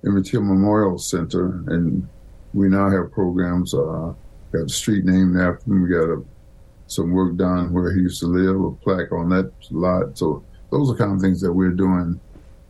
Emmett 0.05 0.27
Till 0.27 0.41
Memorial 0.41 0.97
Center. 0.97 1.61
And 1.67 2.07
we 2.53 2.69
now 2.69 2.89
have 2.89 3.11
programs, 3.11 3.73
uh, 3.73 4.13
got 4.51 4.65
a 4.65 4.69
street 4.69 5.05
named 5.05 5.37
after 5.37 5.71
him. 5.71 5.83
We 5.83 5.89
got 5.89 6.09
a, 6.09 6.23
some 6.87 7.11
work 7.11 7.35
done 7.35 7.73
where 7.73 7.91
he 7.93 8.01
used 8.01 8.19
to 8.21 8.27
live, 8.27 8.59
a 8.61 8.71
plaque 8.71 9.11
on 9.11 9.29
that 9.29 9.51
lot. 9.71 10.17
So 10.17 10.43
those 10.71 10.91
are 10.91 10.95
kind 10.95 11.13
of 11.13 11.21
things 11.21 11.41
that 11.41 11.51
we're 11.51 11.71
doing. 11.71 12.19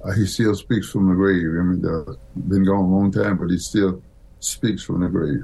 Uh, 0.03 0.11
he 0.11 0.25
still 0.25 0.55
speaks 0.55 0.89
from 0.89 1.09
the 1.09 1.15
grave. 1.15 1.47
I 1.47 1.63
mean, 1.63 1.86
uh, 1.86 2.13
been 2.47 2.63
gone 2.63 2.86
a 2.86 2.95
long 2.95 3.11
time, 3.11 3.38
but 3.38 3.49
he 3.49 3.57
still 3.57 4.01
speaks 4.39 4.84
from 4.84 5.01
the 5.01 5.07
grave. 5.07 5.43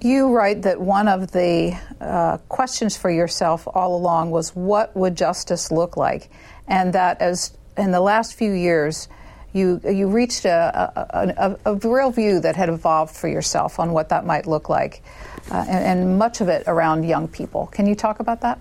You 0.00 0.28
write 0.34 0.62
that 0.62 0.80
one 0.80 1.08
of 1.08 1.32
the 1.32 1.78
uh, 2.00 2.38
questions 2.48 2.96
for 2.96 3.10
yourself 3.10 3.68
all 3.74 3.94
along 3.94 4.30
was 4.30 4.56
what 4.56 4.96
would 4.96 5.14
justice 5.14 5.70
look 5.70 5.96
like, 5.96 6.30
and 6.68 6.94
that 6.94 7.20
as 7.20 7.56
in 7.76 7.90
the 7.90 8.00
last 8.00 8.34
few 8.34 8.52
years, 8.52 9.08
you 9.52 9.80
you 9.84 10.08
reached 10.08 10.44
a, 10.44 10.92
a, 11.14 11.56
a, 11.64 11.72
a 11.72 11.74
real 11.88 12.10
view 12.10 12.40
that 12.40 12.56
had 12.56 12.68
evolved 12.68 13.14
for 13.14 13.28
yourself 13.28 13.78
on 13.80 13.92
what 13.92 14.08
that 14.10 14.24
might 14.24 14.46
look 14.46 14.68
like, 14.68 15.02
uh, 15.50 15.64
and, 15.68 16.00
and, 16.00 16.18
much 16.18 16.40
of 16.40 16.48
it 16.48 16.62
around 16.66 17.04
young 17.04 17.26
people. 17.26 17.66
Can 17.68 17.86
you 17.86 17.94
talk 17.94 18.20
about 18.20 18.40
that? 18.42 18.60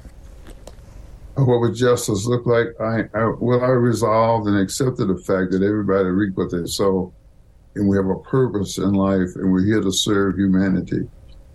What 1.35 1.59
would 1.61 1.75
justice 1.75 2.25
look 2.25 2.45
like? 2.45 2.67
I, 2.79 3.03
I 3.13 3.33
well, 3.39 3.63
I 3.63 3.69
resolved 3.69 4.47
and 4.47 4.57
accepted 4.57 5.07
the 5.07 5.17
fact 5.17 5.51
that 5.51 5.61
everybody 5.61 6.09
reap 6.09 6.35
what 6.35 6.51
they 6.51 6.65
sow, 6.65 7.13
and 7.75 7.87
we 7.87 7.95
have 7.95 8.07
a 8.07 8.19
purpose 8.19 8.77
in 8.77 8.93
life, 8.93 9.29
and 9.35 9.51
we're 9.51 9.65
here 9.65 9.81
to 9.81 9.91
serve 9.91 10.37
humanity. 10.37 11.07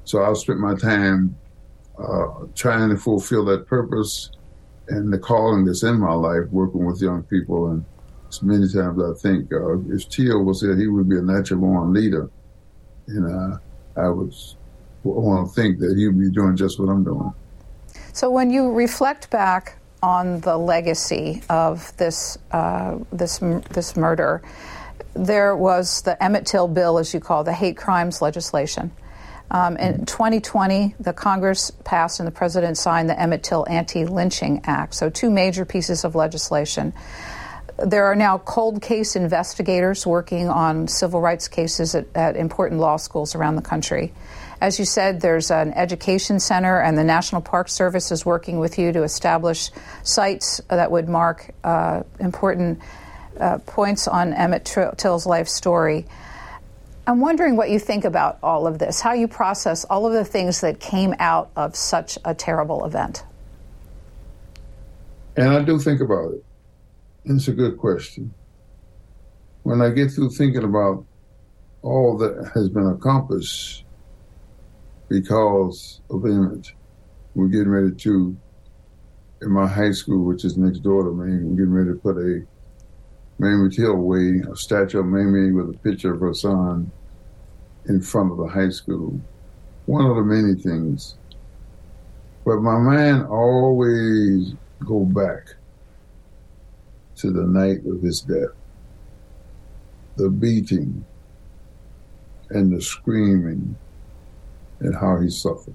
So 0.05 0.23
I've 0.23 0.39
spent 0.39 0.61
my 0.61 0.75
time 0.75 1.37
uh, 1.99 2.47
trying 2.55 2.91
to 2.91 2.97
fulfill 2.97 3.45
that 3.47 3.67
purpose 3.67 4.31
and 4.89 5.13
the 5.13 5.19
calling 5.19 5.65
that's 5.65 5.83
in 5.83 5.99
my 5.99 6.13
life, 6.13 6.49
working 6.51 6.85
with 6.85 7.01
young 7.01 7.23
people. 7.25 7.71
And 7.71 7.85
many 8.43 8.69
times 8.69 9.01
I 9.03 9.15
think 9.21 9.53
uh, 9.53 9.79
if 9.95 10.09
Till 10.09 10.45
was 10.45 10.61
here, 10.61 10.77
he 10.77 10.87
would 10.87 11.09
be 11.09 11.19
a 11.19 11.23
natural 11.23 11.61
born 11.61 11.93
leader. 11.93 12.31
And 13.07 13.27
uh, 13.31 13.59
I 13.97 14.09
would 14.09 14.33
want 15.05 15.49
to 15.49 15.55
think 15.55 15.79
that 15.81 15.97
he 15.97 16.07
would 16.07 16.19
be 16.19 16.31
doing 16.31 16.57
just 16.57 16.81
what 16.81 16.89
I'm 16.89 17.05
doing. 17.05 17.33
So 18.13 18.31
when 18.31 18.51
you 18.51 18.73
reflect 18.73 19.31
back 19.31 19.79
on 20.03 20.41
the 20.41 20.57
legacy 20.57 21.43
of 21.49 21.97
this 21.97 22.39
uh, 22.53 22.99
this 23.13 23.39
this 23.71 23.97
murder, 23.97 24.43
there 25.15 25.57
was 25.57 26.03
the 26.03 26.23
Emmett 26.23 26.47
Till 26.47 26.69
bill, 26.69 26.99
as 26.99 27.15
you 27.15 27.21
call 27.21 27.45
the 27.45 27.53
hate 27.53 27.77
crimes 27.77 28.21
legislation. 28.23 28.91
Um, 29.51 29.77
in 29.77 30.07
2020, 30.07 30.95
the 30.99 31.13
Congress 31.13 31.71
passed 31.71 32.19
and 32.19 32.27
the 32.27 32.33
president 32.33 32.77
signed 32.77 33.09
the 33.09 33.21
Emmett 33.21 33.43
Till 33.43 33.67
Anti 33.69 34.05
Lynching 34.05 34.63
Act. 34.65 34.95
So, 34.95 35.11
two 35.11 35.31
major 35.31 35.65
pieces 35.65 36.05
of 36.05 36.15
legislation. 36.15 36.93
There 37.77 38.05
are 38.05 38.15
now 38.15 38.39
cold 38.39 38.81
case 38.81 39.17
investigators 39.17 40.07
working 40.07 40.49
on 40.49 40.87
civil 40.87 41.21
rights 41.21 41.49
cases 41.49 41.95
at, 41.95 42.07
at, 42.15 42.37
important 42.37 42.81
law 42.81 42.97
schools 42.97 43.35
around 43.35 43.57
the 43.57 43.63
country. 43.63 44.13
As 44.61 44.79
you 44.79 44.85
said, 44.85 45.21
there's 45.21 45.51
an 45.51 45.73
education 45.73 46.39
center, 46.39 46.81
and 46.81 46.97
the 46.97 47.05
National 47.05 47.41
Park 47.41 47.69
Service 47.69 48.13
is 48.13 48.25
working 48.25 48.59
with 48.59 48.79
you 48.79 48.93
to 48.93 49.03
establish 49.03 49.71
sites 50.05 50.61
that 50.69 50.91
would 50.91 51.09
mark 51.09 51.51
uh, 51.65 52.05
important 52.21 52.81
uh, 53.39 53.59
points 53.59 54.07
on 54.07 54.33
Emmett 54.33 54.65
Till's 54.97 55.27
life 55.27 55.49
story. 55.49 56.07
I'm 57.07 57.21
wondering 57.21 57.57
what 57.57 57.69
you 57.69 57.79
think 57.79 58.05
about 58.05 58.39
all 58.43 58.67
of 58.67 58.79
this, 58.79 59.01
how 59.01 59.13
you 59.13 59.29
process 59.29 59.85
all 59.85 60.07
of 60.07 60.13
the 60.13 60.25
things 60.25 60.61
that 60.61 60.81
came 60.81 61.15
out 61.19 61.51
of 61.57 61.77
such 61.77 62.17
a 62.25 62.35
terrible 62.35 62.87
event. 62.87 63.25
And 65.37 65.49
I 65.49 65.63
do 65.63 65.79
think 65.79 66.01
about 66.01 66.35
it. 66.35 66.45
It's 67.27 67.49
a 67.49 67.53
good 67.53 67.79
question. 67.79 68.35
When 69.63 69.81
I 69.81 69.89
get 69.89 70.11
through 70.11 70.29
thinking 70.33 70.63
about 70.63 71.07
all 71.81 72.19
that 72.19 72.51
has 72.53 72.69
been 72.69 72.87
accomplished 72.87 73.87
because 75.09 76.03
of 76.11 76.27
Emmett, 76.27 76.71
we're 77.35 77.47
getting 77.47 77.71
ready 77.71 77.95
to, 77.95 78.37
in 79.41 79.51
my 79.51 79.67
high 79.67 79.93
school, 79.93 80.27
which 80.27 80.45
is 80.45 80.59
next 80.59 80.81
door 80.81 81.05
to 81.05 81.13
me, 81.13 81.43
we're 81.43 81.57
getting 81.57 81.73
ready 81.73 81.93
to 81.93 81.99
put 81.99 82.19
a 82.19 82.47
Mamie 83.39 83.75
Till 83.75 83.97
Way, 83.97 84.43
a 84.53 84.55
statue 84.55 85.01
of 85.01 85.07
Mamie 85.07 85.53
with 85.53 85.75
a 85.75 85.79
picture 85.79 86.13
of 86.13 86.21
her 86.21 86.35
son 86.35 86.93
in 87.87 88.03
front 88.03 88.33
of 88.33 88.37
the 88.37 88.49
high 88.49 88.69
school. 88.69 89.19
One 89.87 90.05
of 90.05 90.17
the 90.17 90.23
many 90.23 90.61
things. 90.61 91.17
But 92.45 92.61
my 92.61 92.77
mind 92.77 93.25
always 93.29 94.53
go 94.85 95.07
back 95.07 95.55
to 97.17 97.31
the 97.31 97.43
night 97.43 97.79
of 97.87 98.03
his 98.03 98.21
death. 98.21 98.55
The 100.17 100.31
beating 100.31 101.05
and 102.51 102.73
the 102.73 102.81
screaming 102.81 103.77
and 104.81 104.95
how 104.95 105.21
he 105.21 105.31
suffered. 105.31 105.75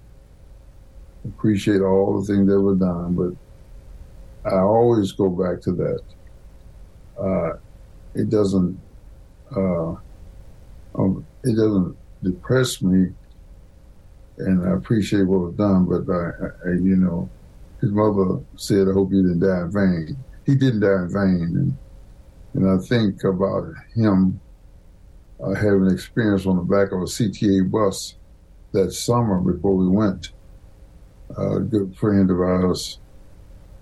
Appreciate 1.26 1.82
all 1.82 2.20
the 2.20 2.26
things 2.26 2.48
that 2.48 2.60
were 2.60 2.76
done, 2.76 3.16
but 3.16 4.50
I 4.50 4.60
always 4.60 5.12
go 5.12 5.30
back 5.30 5.62
to 5.64 5.72
that. 5.74 6.02
Uh, 7.20 7.58
it 8.16 8.30
doesn't 8.30 8.80
uh, 9.56 9.96
um, 10.96 11.26
it 11.44 11.56
doesn't 11.56 11.98
depress 12.24 12.82
me, 12.82 13.10
and 14.38 14.68
I 14.68 14.74
appreciate 14.74 15.24
what 15.24 15.40
was 15.40 15.56
done. 15.56 15.86
But 15.86 16.12
I, 16.12 16.70
I, 16.70 16.74
you 16.74 16.96
know, 16.96 17.30
his 17.82 17.92
mother 17.92 18.40
said, 18.56 18.88
"I 18.88 18.94
hope 18.94 19.12
you 19.12 19.22
didn't 19.24 19.40
die 19.40 19.62
in 19.62 19.72
vain." 19.72 20.18
He 20.50 20.56
didn't 20.56 20.80
die 20.80 21.04
in 21.04 21.10
vain, 21.14 21.54
and 21.58 21.78
and 22.56 22.68
I 22.68 22.84
think 22.84 23.24
about 23.24 23.72
him 23.94 24.42
uh, 25.40 25.54
having 25.54 25.86
an 25.86 25.94
experience 25.94 26.48
on 26.48 26.56
the 26.56 26.64
back 26.64 26.92
of 26.92 27.02
a 27.02 27.06
CTA 27.06 27.70
bus 27.70 28.16
that 28.72 28.92
summer 28.92 29.40
before 29.42 29.76
we 29.76 29.88
went. 29.88 30.32
a 31.38 31.60
good 31.60 31.96
friend 31.96 32.32
of 32.32 32.40
ours, 32.40 32.98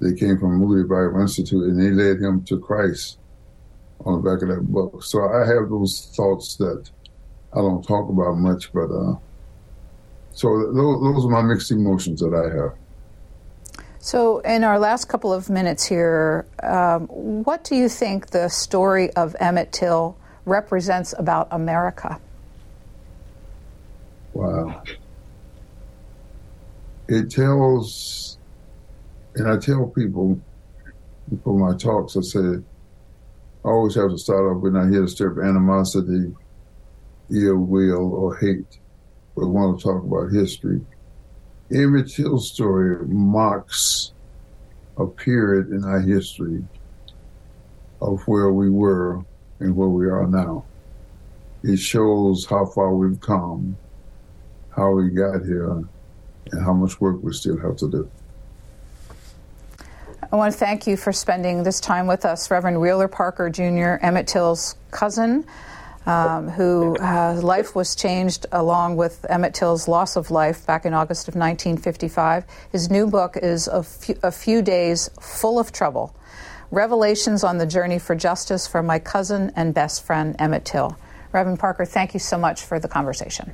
they 0.01 0.13
came 0.13 0.37
from 0.37 0.57
Moody 0.57 0.85
Bible 0.85 1.21
Institute, 1.21 1.63
and 1.63 1.79
they 1.79 1.91
led 1.91 2.19
him 2.21 2.43
to 2.43 2.59
Christ 2.59 3.17
on 4.05 4.21
the 4.21 4.29
back 4.29 4.41
of 4.41 4.49
that 4.49 4.67
book. 4.67 5.01
So 5.03 5.23
I 5.23 5.47
have 5.47 5.69
those 5.69 6.11
thoughts 6.17 6.57
that 6.57 6.89
I 7.53 7.61
don't 7.61 7.81
talk 7.81 8.09
about 8.09 8.33
much, 8.33 8.73
but 8.73 8.91
uh, 8.91 9.15
so 10.33 10.49
those, 10.73 11.01
those 11.01 11.25
are 11.25 11.29
my 11.29 11.43
mixed 11.43 11.71
emotions 11.71 12.19
that 12.19 12.33
I 12.35 12.53
have. 12.53 12.86
So, 14.07 14.39
in 14.39 14.63
our 14.63 14.79
last 14.79 15.09
couple 15.09 15.33
of 15.33 15.49
minutes 15.49 15.83
here, 15.83 16.45
um, 16.63 17.07
what 17.09 17.65
do 17.65 17.75
you 17.75 17.89
think 17.89 18.27
the 18.27 18.47
story 18.47 19.11
of 19.15 19.35
Emmett 19.37 19.73
Till 19.73 20.15
represents 20.45 21.13
about 21.17 21.49
America? 21.51 22.17
Wow. 24.31 24.81
It 27.09 27.29
tells, 27.29 28.37
and 29.35 29.49
I 29.51 29.57
tell 29.57 29.87
people 29.87 30.39
before 31.29 31.59
my 31.59 31.75
talks, 31.75 32.15
I 32.15 32.21
said, 32.21 32.63
I 33.65 33.67
always 33.67 33.95
have 33.95 34.11
to 34.11 34.17
start 34.17 34.55
off 34.55 34.61
with 34.61 34.71
not 34.71 34.89
here 34.89 35.01
to 35.01 35.07
stir 35.09 35.31
of 35.31 35.45
animosity, 35.45 36.33
ill 37.29 37.57
will, 37.57 38.13
or 38.13 38.37
hate, 38.37 38.79
but 39.35 39.47
want 39.47 39.77
to 39.77 39.83
talk 39.83 40.01
about 40.01 40.31
history. 40.31 40.79
Emmett 41.73 42.09
Till's 42.09 42.49
story 42.51 43.05
marks 43.07 44.13
a 44.97 45.05
period 45.05 45.69
in 45.69 45.83
our 45.83 45.99
history 45.99 46.63
of 48.01 48.21
where 48.27 48.51
we 48.51 48.69
were 48.69 49.23
and 49.59 49.75
where 49.75 49.89
we 49.89 50.07
are 50.07 50.27
now. 50.27 50.63
It 51.63 51.77
shows 51.77 52.45
how 52.45 52.65
far 52.65 52.95
we've 52.95 53.19
come, 53.19 53.75
how 54.69 54.91
we 54.91 55.09
got 55.09 55.43
here, 55.43 55.71
and 55.71 56.63
how 56.63 56.73
much 56.73 57.01
work 57.01 57.21
we 57.21 57.33
still 57.33 57.59
have 57.59 57.75
to 57.77 57.91
do. 57.91 58.09
I 60.31 60.35
want 60.35 60.53
to 60.53 60.57
thank 60.57 60.87
you 60.87 60.95
for 60.95 61.11
spending 61.11 61.63
this 61.63 61.79
time 61.79 62.07
with 62.07 62.25
us, 62.25 62.49
Reverend 62.49 62.79
Wheeler 62.79 63.07
Parker 63.07 63.49
Jr., 63.49 64.03
Emmett 64.05 64.27
Till's 64.27 64.75
cousin, 64.91 65.45
um, 66.07 66.47
who 66.47 66.95
uh, 66.97 67.39
life 67.43 67.75
was 67.75 67.95
changed 67.95 68.45
along 68.51 68.95
with 68.95 69.25
Emmett 69.29 69.53
Till's 69.53 69.87
loss 69.87 70.15
of 70.15 70.31
life 70.31 70.65
back 70.65 70.85
in 70.85 70.93
August 70.93 71.27
of 71.27 71.35
1955. 71.35 72.45
His 72.71 72.89
new 72.89 73.07
book 73.07 73.35
is 73.35 73.67
a 73.67 73.83
few, 73.83 74.15
a 74.23 74.31
few 74.31 74.61
days 74.61 75.09
full 75.19 75.59
of 75.59 75.71
trouble. 75.71 76.15
Revelations 76.71 77.43
on 77.43 77.57
the 77.57 77.65
journey 77.65 77.99
for 77.99 78.15
justice 78.15 78.67
for 78.67 78.81
my 78.81 78.99
cousin 78.99 79.51
and 79.55 79.73
best 79.73 80.05
friend, 80.05 80.35
Emmett 80.39 80.65
Till. 80.65 80.97
Reverend 81.33 81.59
Parker, 81.59 81.85
thank 81.85 82.13
you 82.13 82.19
so 82.19 82.37
much 82.37 82.63
for 82.63 82.79
the 82.79 82.87
conversation. 82.87 83.53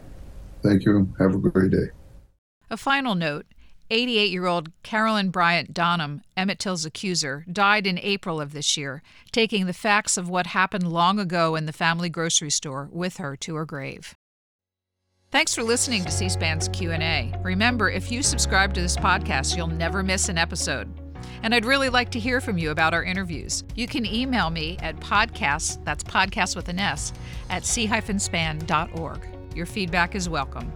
Thank 0.62 0.86
you. 0.86 1.14
Have 1.20 1.34
a 1.34 1.38
great 1.38 1.72
day. 1.72 1.90
A 2.70 2.78
final 2.78 3.16
note 3.16 3.46
88 3.90 4.32
year 4.32 4.46
old 4.46 4.72
Carolyn 4.84 5.30
Bryant 5.30 5.74
Donham, 5.74 6.22
Emmett 6.36 6.60
Till's 6.60 6.86
accuser, 6.86 7.46
died 7.52 7.86
in 7.86 8.00
April 8.00 8.40
of 8.42 8.54
this 8.54 8.78
year, 8.78 9.02
taking 9.32 9.66
the 9.66 9.74
facts 9.74 10.18
of 10.18 10.30
what 10.30 10.48
happened 10.48 10.92
long 10.92 11.20
ago 11.20 11.56
in 11.56 11.66
the 11.66 11.74
family 11.74 12.10
grocery 12.10 12.50
store 12.50 12.90
with 12.92 13.18
her 13.18 13.36
to 13.38 13.56
her 13.56 13.66
grave. 13.66 14.16
Thanks 15.32 15.56
for 15.56 15.64
listening 15.64 16.06
to 16.06 16.12
C-SPAN's 16.12 16.68
Q&A. 16.68 17.34
Remember, 17.42 17.90
if 17.90 18.12
you 18.12 18.22
subscribe 18.22 18.74
to 18.76 18.82
this 18.82 18.96
podcast, 18.96 19.58
you'll 19.58 19.66
never 19.66 20.04
miss 20.04 20.30
an 20.30 20.38
episode. 20.38 20.88
And 21.42 21.56
I'd 21.56 21.66
really 21.66 21.90
like 21.90 22.12
to 22.12 22.20
hear 22.20 22.40
from 22.40 22.58
you 22.58 22.70
about 22.70 22.94
our 22.94 23.04
interviews. 23.04 23.64
You 23.76 23.88
can 23.88 24.06
email 24.06 24.50
me 24.50 24.78
at 24.82 24.96
podcast, 24.98 25.84
that's 25.84 26.04
podcast 26.04 26.56
with 26.56 26.70
an 26.70 26.78
S, 26.78 27.14
at 27.50 27.66
c-span.org. 27.66 29.28
Your 29.56 29.66
feedback 29.66 30.16
is 30.16 30.30
welcome. 30.30 30.72